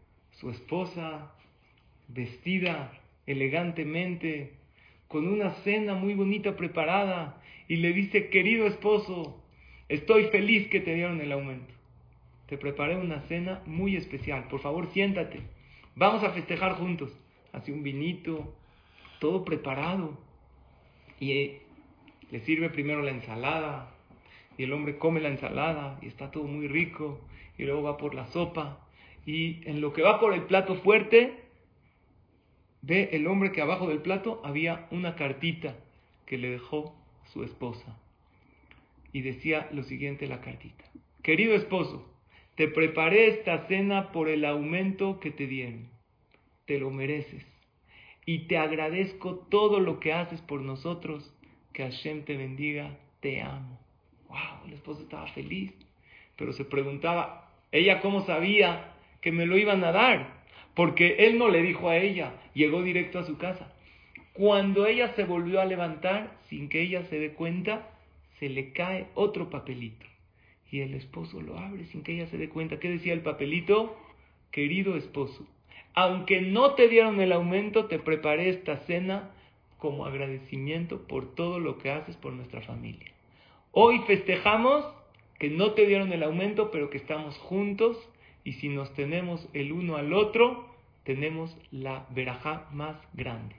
su 0.42 0.50
esposa 0.50 1.32
vestida 2.08 2.92
elegantemente, 3.28 4.54
con 5.08 5.28
una 5.28 5.52
cena 5.64 5.94
muy 5.94 6.16
bonita 6.16 6.56
preparada, 6.56 7.42
y 7.68 7.78
le 7.78 7.94
dice, 7.94 8.30
querido 8.30 8.66
esposo, 8.66 9.40
estoy 9.88 10.26
feliz 10.26 10.68
que 10.70 10.80
te 10.80 10.96
dieron 10.96 11.22
el 11.22 11.32
aumento. 11.32 11.74
Te 12.48 12.58
preparé 12.58 12.98
una 12.98 13.22
cena 13.28 13.62
muy 13.66 13.96
especial, 13.96 14.48
por 14.50 14.62
favor 14.62 14.92
siéntate, 14.92 15.42
vamos 15.96 16.24
a 16.24 16.32
festejar 16.32 16.74
juntos. 16.74 17.12
Hace 17.54 17.72
un 17.72 17.84
vinito, 17.84 18.54
todo 19.20 19.46
preparado, 19.46 20.18
y 21.20 21.32
eh, 21.34 21.62
le 22.32 22.40
sirve 22.40 22.70
primero 22.70 23.02
la 23.02 23.12
ensalada, 23.12 23.94
y 24.58 24.64
el 24.64 24.74
hombre 24.74 24.98
come 24.98 25.20
la 25.22 25.30
ensalada, 25.30 26.00
y 26.02 26.08
está 26.08 26.32
todo 26.32 26.46
muy 26.46 26.68
rico, 26.68 27.20
y 27.58 27.64
luego 27.64 27.84
va 27.84 27.98
por 27.98 28.16
la 28.16 28.28
sopa, 28.28 28.80
y 29.26 29.62
en 29.70 29.82
lo 29.82 29.94
que 29.94 30.02
va 30.02 30.20
por 30.20 30.34
el 30.34 30.44
plato 30.44 30.76
fuerte, 30.76 31.42
ve 32.82 33.10
el 33.14 33.28
hombre 33.28 33.52
que 33.52 33.62
abajo 33.62 33.88
del 33.88 34.02
plato 34.02 34.42
había 34.44 34.88
una 34.92 35.16
cartita 35.16 35.76
que 36.26 36.38
le 36.38 36.50
dejó 36.50 36.96
su 37.26 37.44
esposa. 37.44 37.98
Y 39.14 39.22
decía 39.22 39.70
lo 39.72 39.84
siguiente 39.84 40.28
la 40.28 40.42
cartita. 40.42 40.86
Querido 41.22 41.54
esposo, 41.54 42.10
te 42.56 42.68
preparé 42.68 43.28
esta 43.28 43.68
cena 43.68 44.12
por 44.12 44.30
el 44.30 44.46
aumento 44.46 45.20
que 45.20 45.32
te 45.32 45.48
dieron. 45.48 45.90
Te 46.66 46.80
lo 46.80 46.90
mereces. 46.90 47.46
Y 48.26 48.48
te 48.48 48.58
agradezco 48.58 49.36
todo 49.36 49.80
lo 49.80 50.00
que 50.00 50.14
haces 50.14 50.42
por 50.42 50.62
nosotros. 50.62 51.34
Que 51.74 51.84
Hashem 51.84 52.24
te 52.24 52.38
bendiga. 52.38 52.98
Te 53.20 53.42
amo. 53.42 53.80
Wow, 54.28 54.68
el 54.68 54.74
esposo 54.74 55.02
estaba 55.02 55.28
feliz. 55.28 55.74
Pero 56.38 56.54
se 56.54 56.66
preguntaba, 56.66 57.50
ella 57.72 58.02
cómo 58.02 58.26
sabía 58.26 58.94
que 59.22 59.32
me 59.32 59.46
lo 59.46 59.58
iban 59.58 59.84
a 59.84 59.92
dar, 59.92 60.42
porque 60.74 61.28
él 61.28 61.38
no 61.38 61.50
le 61.50 61.62
dijo 61.62 61.90
a 61.90 61.98
ella, 61.98 62.34
llegó 62.54 62.82
directo 62.82 63.20
a 63.20 63.26
su 63.26 63.38
casa. 63.38 63.72
Cuando 64.34 64.88
ella 64.88 65.14
se 65.16 65.26
volvió 65.26 65.62
a 65.62 65.66
levantar, 65.66 66.38
sin 66.50 66.70
que 66.70 66.82
ella 66.82 67.04
se 67.06 67.20
dé 67.20 67.34
cuenta, 67.34 67.90
se 68.40 68.50
le 68.50 68.72
cae 68.74 69.08
otro 69.14 69.50
papelito. 69.50 70.06
Y 70.72 70.80
el 70.80 70.94
esposo 70.94 71.42
lo 71.42 71.60
abre 71.60 71.86
sin 71.86 72.02
que 72.02 72.14
ella 72.14 72.28
se 72.28 72.38
dé 72.38 72.50
cuenta. 72.50 72.80
¿Qué 72.80 72.90
decía 72.90 73.14
el 73.14 73.22
papelito? 73.22 73.98
Querido 74.52 74.96
esposo, 74.96 75.48
aunque 75.94 76.42
no 76.42 76.74
te 76.74 76.88
dieron 76.88 77.20
el 77.20 77.32
aumento, 77.32 77.86
te 77.86 78.00
preparé 78.00 78.50
esta 78.50 78.78
cena 78.86 79.32
como 79.82 80.06
agradecimiento 80.06 81.08
por 81.08 81.34
todo 81.34 81.60
lo 81.60 81.80
que 81.80 81.90
haces 81.90 82.16
por 82.16 82.34
nuestra 82.34 82.62
familia. 82.62 83.12
Hoy 83.72 83.98
festejamos 84.06 84.86
que 85.40 85.50
no 85.50 85.72
te 85.72 85.88
dieron 85.88 86.14
el 86.14 86.22
aumento, 86.22 86.70
pero 86.70 86.92
que 86.92 87.00
estamos 87.00 87.36
juntos 87.40 87.98
y 88.44 88.54
si 88.54 88.70
nos 88.70 88.94
tenemos 88.94 89.50
el 89.54 89.72
uno 89.72 89.96
al 89.96 90.14
otro, 90.14 90.70
tenemos 91.04 91.58
la 91.72 92.06
verajá 92.12 92.68
más 92.72 92.96
grande. 93.14 93.56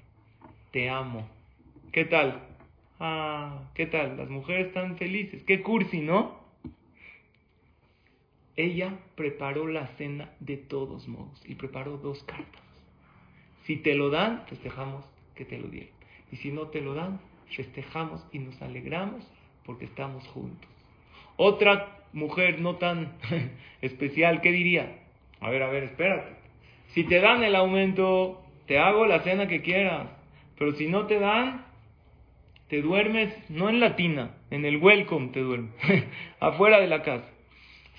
Te 0.71 0.89
amo. 0.89 1.29
¿Qué 1.91 2.05
tal? 2.05 2.41
Ah, 3.01 3.65
¿qué 3.75 3.87
tal? 3.87 4.17
Las 4.17 4.31
mujeres 4.31 4.69
están 4.69 4.99
felices. 4.99 5.43
Qué 5.43 5.61
cursi, 5.61 6.03
¿no? 6.03 6.41
Ella 8.55 8.97
preparó 9.17 9.67
la 9.67 9.89
cena 9.97 10.31
de 10.39 10.57
todos 10.57 11.09
modos 11.09 11.43
y 11.47 11.57
preparó 11.57 11.97
dos 11.97 12.23
cartas. 12.23 12.63
Si 13.65 13.77
te 13.77 13.97
lo 13.97 14.11
dan, 14.11 14.45
festejamos 14.47 15.05
que 15.35 15.45
te 15.45 15.59
lo 15.59 15.67
dieron. 15.67 16.02
Y 16.33 16.37
si 16.37 16.51
no 16.51 16.69
te 16.69 16.81
lo 16.81 16.95
dan, 16.95 17.21
festejamos 17.55 18.27
y 18.33 18.41
nos 18.41 18.61
alegramos 18.61 19.25
porque 19.65 19.85
estamos 19.85 20.27
juntos. 20.29 20.69
Otra 21.37 21.99
mujer 22.13 22.61
no 22.61 22.77
tan 22.77 23.13
especial, 23.81 24.41
¿qué 24.41 24.51
diría? 24.51 24.99
A 25.41 25.51
ver, 25.51 25.63
a 25.63 25.69
ver, 25.69 25.85
espérate. 25.85 26.37
Si 26.89 27.05
te 27.05 27.21
dan 27.21 27.45
el 27.45 27.55
aumento, 27.55 28.43
te 28.67 28.79
hago 28.79 29.07
la 29.07 29.21
cena 29.21 29.47
que 29.49 29.63
quieras. 29.63 30.09
Pero 30.59 30.73
si 30.73 30.89
no 30.89 31.07
te 31.07 31.19
dan, 31.19 31.67
te 32.69 32.81
duermes, 32.83 33.35
no 33.51 33.69
en 33.69 33.81
la 33.81 33.97
tina, 33.97 34.37
en 34.51 34.65
el 34.65 34.79
welcome 34.79 35.29
te 35.29 35.41
duermes, 35.41 35.75
afuera 36.41 36.81
de 36.81 36.87
la 36.87 37.03
casa. 37.03 37.29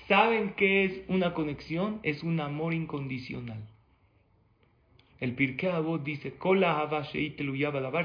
¿Saben 0.08 0.54
qué 0.56 0.84
es 0.84 1.02
una 1.08 1.34
conexión? 1.34 2.00
Es 2.02 2.22
un 2.22 2.40
amor 2.40 2.74
incondicional. 2.74 3.62
El 5.24 5.32
Pirkei 5.32 5.70
Avot 5.70 6.04
dice, 6.04 6.34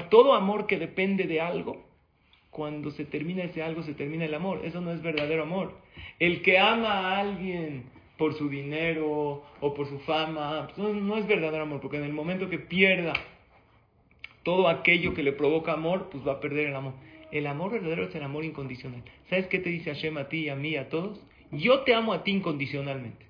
todo 0.08 0.34
amor 0.34 0.66
que 0.66 0.78
depende 0.78 1.24
de 1.24 1.42
algo 1.42 1.84
cuando 2.50 2.90
se 2.92 3.04
termina 3.04 3.44
ese 3.44 3.62
algo, 3.62 3.82
se 3.82 3.92
termina 3.92 4.24
el 4.24 4.32
amor. 4.32 4.62
Eso 4.64 4.80
no 4.80 4.90
es 4.90 5.02
verdadero 5.02 5.42
amor. 5.42 5.76
El 6.18 6.40
que 6.40 6.58
ama 6.58 6.88
a 6.88 7.20
alguien 7.20 7.84
por 8.16 8.32
su 8.38 8.48
dinero 8.48 9.44
o 9.60 9.74
por 9.74 9.86
su 9.86 9.98
fama, 10.00 10.68
pues, 10.74 10.78
no, 10.78 11.18
es 11.18 11.26
verdadero 11.26 11.64
amor, 11.64 11.82
porque 11.82 11.98
en 11.98 12.04
el 12.04 12.14
momento 12.14 12.48
que 12.48 12.58
pierda 12.58 13.12
todo 14.42 14.68
aquello 14.68 15.12
que 15.12 15.22
le 15.22 15.32
provoca 15.32 15.74
amor, 15.74 16.08
pues 16.10 16.26
va 16.26 16.32
a 16.32 16.40
perder 16.40 16.68
el 16.68 16.76
amor. 16.76 16.94
El 17.32 17.46
amor 17.46 17.72
verdadero 17.72 18.04
es 18.04 18.14
el 18.14 18.22
amor 18.22 18.46
incondicional. 18.46 19.02
¿Sabes 19.28 19.46
qué 19.48 19.58
te 19.58 19.68
dice 19.68 19.92
Hashem 19.92 20.16
a 20.16 20.30
ti 20.30 20.48
a 20.48 20.56
mí, 20.56 20.74
a 20.76 20.88
todos? 20.88 21.20
Yo 21.52 21.80
te 21.80 21.94
amo 21.94 22.14
a 22.14 22.24
ti 22.24 22.30
incondicionalmente. 22.30 23.26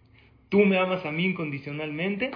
Tú 0.49 0.61
me 0.61 0.79
amas 0.79 1.05
a 1.05 1.11
mí 1.11 1.25
incondicionalmente. 1.25 2.31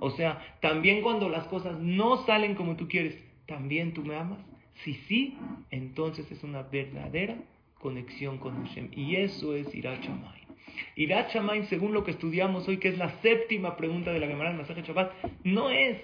O 0.00 0.10
sea, 0.10 0.56
también 0.60 1.02
cuando 1.02 1.28
las 1.28 1.46
cosas 1.46 1.78
no 1.78 2.24
salen 2.24 2.54
como 2.54 2.76
tú 2.76 2.88
quieres, 2.88 3.22
también 3.46 3.92
tú 3.92 4.02
me 4.02 4.16
amas. 4.16 4.40
Si 4.82 4.94
sí, 4.94 5.36
entonces 5.70 6.30
es 6.32 6.42
una 6.42 6.62
verdadera 6.62 7.36
conexión 7.78 8.38
con 8.38 8.64
Hashem. 8.64 8.88
Y 8.92 9.16
eso 9.16 9.54
es 9.54 9.72
Irat 9.74 10.00
Shamayim. 10.02 11.66
según 11.66 11.92
lo 11.92 12.02
que 12.02 12.12
estudiamos 12.12 12.66
hoy, 12.66 12.78
que 12.78 12.88
es 12.88 12.96
la 12.96 13.10
séptima 13.20 13.76
pregunta 13.76 14.10
de 14.10 14.20
la 14.20 14.26
Gemara 14.26 14.50
del 14.50 14.58
Masaje 14.58 14.82
Shabbat, 14.82 15.12
no 15.44 15.68
es 15.68 15.98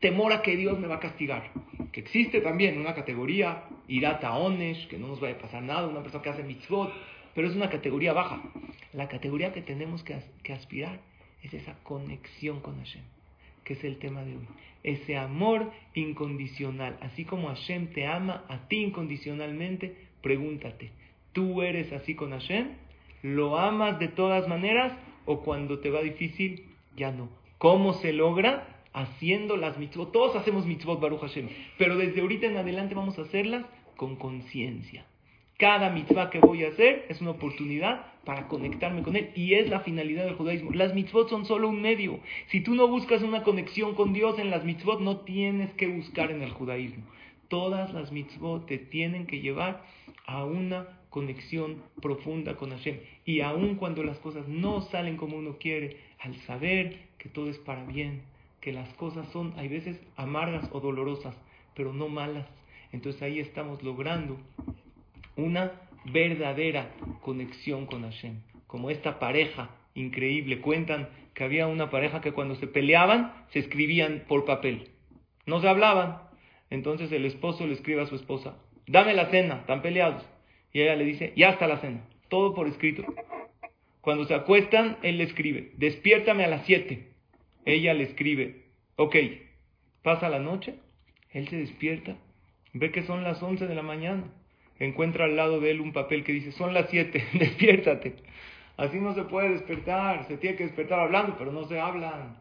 temor 0.00 0.32
a 0.34 0.42
que 0.42 0.56
Dios 0.56 0.78
me 0.78 0.86
va 0.86 0.96
a 0.96 1.00
castigar. 1.00 1.50
que 1.92 2.00
existe 2.00 2.42
también 2.42 2.78
una 2.78 2.94
categoría, 2.94 3.64
onesh, 4.30 4.88
que 4.88 4.98
no 4.98 5.08
nos 5.08 5.20
vaya 5.20 5.36
a 5.36 5.38
pasar 5.38 5.62
nada, 5.62 5.88
una 5.88 6.02
persona 6.02 6.22
que 6.22 6.28
hace 6.28 6.42
mitzvot, 6.42 6.92
pero 7.34 7.48
es 7.48 7.56
una 7.56 7.70
categoría 7.70 8.12
baja. 8.12 8.42
La 8.92 9.08
categoría 9.08 9.54
que 9.54 9.62
tenemos 9.62 10.04
que 10.04 10.52
aspirar 10.52 11.00
es 11.46 11.54
esa 11.54 11.74
conexión 11.82 12.60
con 12.60 12.78
Hashem, 12.78 13.02
que 13.64 13.74
es 13.74 13.84
el 13.84 13.98
tema 13.98 14.22
de 14.22 14.36
hoy. 14.36 14.46
Ese 14.82 15.16
amor 15.16 15.72
incondicional, 15.94 16.96
así 17.00 17.24
como 17.24 17.48
Hashem 17.48 17.88
te 17.88 18.06
ama 18.06 18.44
a 18.48 18.68
ti 18.68 18.76
incondicionalmente, 18.76 19.96
pregúntate, 20.22 20.92
¿tú 21.32 21.62
eres 21.62 21.92
así 21.92 22.14
con 22.14 22.30
Hashem? 22.30 22.68
¿Lo 23.22 23.58
amas 23.58 23.98
de 23.98 24.08
todas 24.08 24.46
maneras 24.46 24.92
o 25.24 25.40
cuando 25.40 25.80
te 25.80 25.90
va 25.90 26.02
difícil, 26.02 26.64
ya 26.96 27.10
no? 27.10 27.28
¿Cómo 27.58 27.94
se 27.94 28.12
logra? 28.12 28.68
Haciendo 28.92 29.56
las 29.56 29.78
mitzvot. 29.78 30.12
Todos 30.12 30.36
hacemos 30.36 30.64
mitzvot, 30.64 31.00
Baruch 31.00 31.20
Hashem. 31.20 31.48
Pero 31.76 31.96
desde 31.96 32.20
ahorita 32.20 32.46
en 32.46 32.56
adelante 32.56 32.94
vamos 32.94 33.18
a 33.18 33.22
hacerlas 33.22 33.66
con 33.96 34.16
conciencia. 34.16 35.04
Cada 35.58 35.90
mitzvah 35.90 36.30
que 36.30 36.38
voy 36.38 36.64
a 36.64 36.68
hacer 36.68 37.06
es 37.08 37.20
una 37.20 37.32
oportunidad 37.32 38.06
para 38.26 38.48
conectarme 38.48 39.02
con 39.02 39.16
Él. 39.16 39.30
Y 39.34 39.54
es 39.54 39.70
la 39.70 39.80
finalidad 39.80 40.24
del 40.24 40.34
judaísmo. 40.34 40.72
Las 40.72 40.92
mitzvot 40.92 41.30
son 41.30 41.46
solo 41.46 41.68
un 41.68 41.80
medio. 41.80 42.20
Si 42.48 42.60
tú 42.60 42.74
no 42.74 42.88
buscas 42.88 43.22
una 43.22 43.44
conexión 43.44 43.94
con 43.94 44.12
Dios 44.12 44.38
en 44.38 44.50
las 44.50 44.64
mitzvot, 44.64 45.00
no 45.00 45.20
tienes 45.20 45.72
que 45.74 45.86
buscar 45.86 46.32
en 46.32 46.42
el 46.42 46.50
judaísmo. 46.50 47.04
Todas 47.48 47.94
las 47.94 48.10
mitzvot 48.10 48.66
te 48.66 48.78
tienen 48.78 49.26
que 49.26 49.40
llevar 49.40 49.84
a 50.26 50.44
una 50.44 50.88
conexión 51.08 51.82
profunda 52.02 52.56
con 52.56 52.70
Hashem. 52.70 52.98
Y 53.24 53.40
aun 53.40 53.76
cuando 53.76 54.02
las 54.02 54.18
cosas 54.18 54.48
no 54.48 54.82
salen 54.82 55.16
como 55.16 55.36
uno 55.36 55.56
quiere, 55.58 55.98
al 56.18 56.34
saber 56.42 56.98
que 57.18 57.28
todo 57.28 57.48
es 57.48 57.58
para 57.58 57.84
bien, 57.84 58.22
que 58.60 58.72
las 58.72 58.92
cosas 58.94 59.28
son, 59.32 59.54
hay 59.56 59.68
veces, 59.68 60.00
amargas 60.16 60.68
o 60.72 60.80
dolorosas, 60.80 61.36
pero 61.76 61.92
no 61.92 62.08
malas. 62.08 62.46
Entonces 62.90 63.22
ahí 63.22 63.38
estamos 63.38 63.84
logrando 63.84 64.36
una 65.36 65.72
verdadera 66.12 66.90
conexión 67.20 67.86
con 67.86 68.02
Hashem. 68.02 68.40
Como 68.66 68.90
esta 68.90 69.18
pareja 69.18 69.70
increíble. 69.94 70.60
Cuentan 70.60 71.08
que 71.34 71.44
había 71.44 71.66
una 71.66 71.90
pareja 71.90 72.20
que 72.20 72.32
cuando 72.32 72.54
se 72.56 72.66
peleaban 72.66 73.46
se 73.50 73.58
escribían 73.58 74.24
por 74.28 74.44
papel. 74.44 74.90
No 75.46 75.60
se 75.60 75.68
hablaban. 75.68 76.18
Entonces 76.70 77.10
el 77.12 77.24
esposo 77.24 77.66
le 77.66 77.74
escribe 77.74 78.02
a 78.02 78.06
su 78.06 78.16
esposa, 78.16 78.56
dame 78.86 79.14
la 79.14 79.30
cena, 79.30 79.58
están 79.60 79.82
peleados. 79.82 80.24
Y 80.72 80.80
ella 80.80 80.96
le 80.96 81.04
dice, 81.04 81.32
ya 81.36 81.50
está 81.50 81.66
la 81.66 81.78
cena, 81.78 82.08
todo 82.28 82.54
por 82.54 82.66
escrito. 82.66 83.04
Cuando 84.00 84.24
se 84.24 84.34
acuestan, 84.34 84.98
él 85.02 85.18
le 85.18 85.24
escribe, 85.24 85.72
despiértame 85.76 86.44
a 86.44 86.48
las 86.48 86.66
7. 86.66 87.08
Ella 87.64 87.94
le 87.94 88.04
escribe, 88.04 88.66
ok, 88.96 89.16
pasa 90.02 90.28
la 90.28 90.38
noche, 90.38 90.74
él 91.30 91.48
se 91.48 91.56
despierta, 91.56 92.16
ve 92.72 92.90
que 92.90 93.04
son 93.04 93.24
las 93.24 93.42
11 93.42 93.66
de 93.66 93.74
la 93.74 93.82
mañana, 93.82 94.24
encuentra 94.78 95.24
al 95.24 95.36
lado 95.36 95.60
de 95.60 95.70
él 95.70 95.80
un 95.80 95.92
papel 95.92 96.24
que 96.24 96.32
dice, 96.32 96.52
son 96.52 96.74
las 96.74 96.90
7, 96.90 97.24
despiértate. 97.38 98.16
Así 98.76 98.98
no 98.98 99.14
se 99.14 99.22
puede 99.24 99.48
despertar, 99.50 100.26
se 100.28 100.36
tiene 100.36 100.56
que 100.56 100.64
despertar 100.64 101.00
hablando, 101.00 101.36
pero 101.38 101.50
no 101.52 101.66
se 101.66 101.80
hablan. 101.80 102.36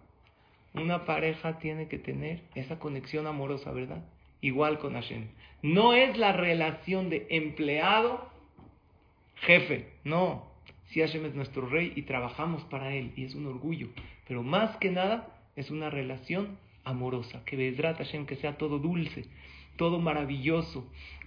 Una 0.73 1.05
pareja 1.05 1.57
tiene 1.59 1.87
que 1.87 1.97
tener 1.97 2.41
esa 2.53 2.79
conexión 2.79 3.27
amorosa, 3.27 3.71
¿verdad? 3.71 4.03
Igual 4.41 4.79
con 4.79 4.95
Hashem. 4.95 5.29
No 5.61 5.93
es 5.93 6.17
la 6.17 6.33
relación 6.33 7.09
de 7.09 7.25
empleado-jefe, 7.29 9.87
no. 10.03 10.53
Si 10.87 10.99
Hashem 10.99 11.25
es 11.25 11.35
nuestro 11.35 11.67
rey 11.67 11.93
y 11.95 12.01
trabajamos 12.01 12.65
para 12.65 12.93
él 12.93 13.13
y 13.15 13.23
es 13.23 13.35
un 13.35 13.47
orgullo, 13.47 13.87
pero 14.27 14.43
más 14.43 14.75
que 14.77 14.91
nada 14.91 15.29
es 15.55 15.71
una 15.71 15.89
relación 15.89 16.57
amorosa, 16.83 17.45
que 17.45 17.55
Bedrat 17.55 17.97
Hashem, 17.97 18.25
que 18.25 18.35
sea 18.35 18.57
todo 18.57 18.79
dulce, 18.79 19.23
todo 19.77 19.99
maravilloso. 19.99 20.85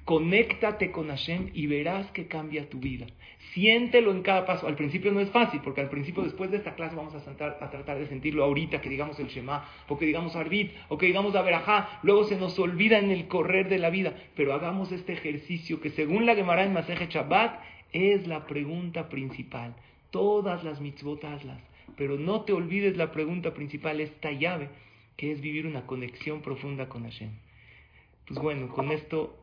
Conéctate 0.09 0.91
con 0.91 1.09
Hashem 1.09 1.51
y 1.53 1.67
verás 1.67 2.11
que 2.13 2.29
cambia 2.29 2.71
tu 2.71 2.79
vida. 2.79 3.05
Siéntelo 3.53 4.11
en 4.11 4.23
cada 4.23 4.47
paso. 4.47 4.67
Al 4.67 4.75
principio 4.75 5.13
no 5.13 5.21
es 5.21 5.29
fácil, 5.29 5.61
porque 5.63 5.83
al 5.83 5.91
principio, 5.91 6.23
después 6.23 6.51
de 6.51 6.57
esta 6.57 6.75
clase, 6.77 6.97
vamos 6.97 7.15
a, 7.15 7.37
tratar 7.37 7.99
de 7.99 8.07
sentirlo 8.07 8.43
ahorita, 8.43 8.81
que 8.81 8.89
digamos 8.89 9.21
el 9.21 9.27
Shema, 9.27 9.69
o 9.87 9.99
que 9.99 10.07
digamos 10.07 10.35
Arbit, 10.35 10.73
o 10.89 10.97
que 10.97 11.05
digamos 11.05 11.37
Averajá. 11.37 12.01
Luego 12.03 12.25
se 12.25 12.39
nos 12.39 12.59
olvida 12.59 12.99
en 12.99 13.11
el 13.11 13.29
correr 13.29 13.69
de 13.69 13.77
la 13.77 13.91
vida. 13.91 14.15
Pero 14.35 14.55
hagamos 14.55 14.93
este 14.93 15.13
ejercicio 15.13 15.79
que, 15.83 15.91
según 15.91 16.25
la 16.25 16.35
Gemara 16.35 16.65
en 16.65 16.73
Maseje 16.73 17.09
Shabbat, 17.11 17.61
es 17.93 18.27
la 18.27 18.47
pregunta 18.47 19.11
principal. 19.11 19.77
Todas 20.11 20.65
las 20.65 20.81
mitzvot 20.81 21.23
hazlas, 21.23 21.61
pero 21.99 22.17
no 22.17 22.47
te 22.47 22.55
olvides 22.55 22.97
la 22.97 23.13
pregunta 23.13 23.53
principal, 23.53 24.01
esta 24.01 24.33
llave, 24.33 24.71
que 25.19 25.33
es 25.33 25.43
vivir 25.43 25.67
una 25.67 25.85
conexión 25.85 26.41
profunda 26.41 26.89
con 26.89 27.03
Hashem. 27.03 27.33
Pues 28.27 28.41
bueno, 28.41 28.69
con 28.69 28.91
esto 28.91 29.37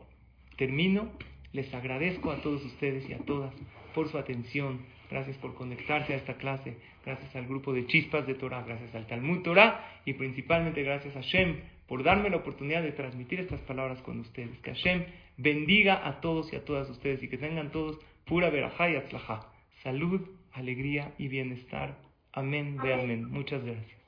termino. 0.57 1.09
Les 1.53 1.73
agradezco 1.73 2.31
a 2.31 2.41
todos 2.41 2.63
ustedes 2.65 3.09
y 3.09 3.13
a 3.13 3.19
todas 3.19 3.53
por 3.93 4.09
su 4.09 4.17
atención. 4.17 4.79
Gracias 5.09 5.37
por 5.37 5.55
conectarse 5.55 6.13
a 6.13 6.17
esta 6.17 6.35
clase. 6.35 6.77
Gracias 7.05 7.35
al 7.35 7.45
grupo 7.45 7.73
de 7.73 7.85
Chispas 7.87 8.25
de 8.27 8.33
Torah. 8.33 8.63
Gracias 8.63 8.93
al 8.95 9.07
Talmud 9.07 9.41
Torah. 9.41 10.01
Y 10.05 10.13
principalmente 10.13 10.83
gracias 10.83 11.15
a 11.15 11.21
Hashem 11.21 11.59
por 11.87 12.03
darme 12.03 12.29
la 12.29 12.37
oportunidad 12.37 12.81
de 12.83 12.91
transmitir 12.91 13.39
estas 13.39 13.61
palabras 13.61 14.01
con 14.01 14.19
ustedes. 14.19 14.57
Que 14.59 14.71
Hashem 14.71 15.05
bendiga 15.37 16.07
a 16.07 16.19
todos 16.21 16.51
y 16.51 16.55
a 16.55 16.65
todas 16.65 16.89
ustedes 16.89 17.21
y 17.23 17.27
que 17.27 17.37
tengan 17.37 17.71
todos 17.71 17.99
pura 18.25 18.49
verajá 18.49 18.89
y 18.89 18.95
atzlajá. 18.95 19.47
Salud, 19.83 20.21
alegría 20.51 21.13
y 21.17 21.27
bienestar. 21.27 21.97
Amén 22.33 22.77
de 22.77 22.93
amén. 22.93 23.29
Muchas 23.29 23.63
gracias. 23.63 24.04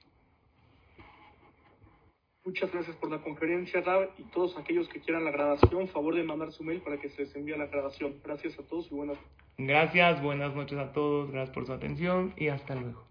Muchas 2.47 2.71
gracias 2.71 2.95
por 2.95 3.11
la 3.11 3.17
conferencia, 3.17 3.81
Rab, 3.81 4.09
y 4.17 4.23
todos 4.31 4.57
aquellos 4.57 4.87
que 4.87 5.01
quieran 5.01 5.25
la 5.25 5.31
grabación, 5.31 5.89
favor 5.89 6.15
de 6.15 6.23
mandar 6.23 6.53
su 6.53 6.63
mail 6.63 6.79
para 6.79 6.97
que 6.97 7.09
se 7.09 7.23
les 7.23 7.35
envíe 7.35 7.57
la 7.57 7.65
grabación. 7.65 8.15
Gracias 8.23 8.57
a 8.57 8.63
todos 8.63 8.89
y 8.89 8.95
buenas 8.95 9.17
Gracias, 9.57 10.23
buenas 10.23 10.55
noches 10.55 10.79
a 10.79 10.93
todos, 10.93 11.29
gracias 11.29 11.53
por 11.53 11.65
su 11.65 11.73
atención 11.73 12.33
y 12.37 12.47
hasta 12.47 12.75
luego. 12.75 13.06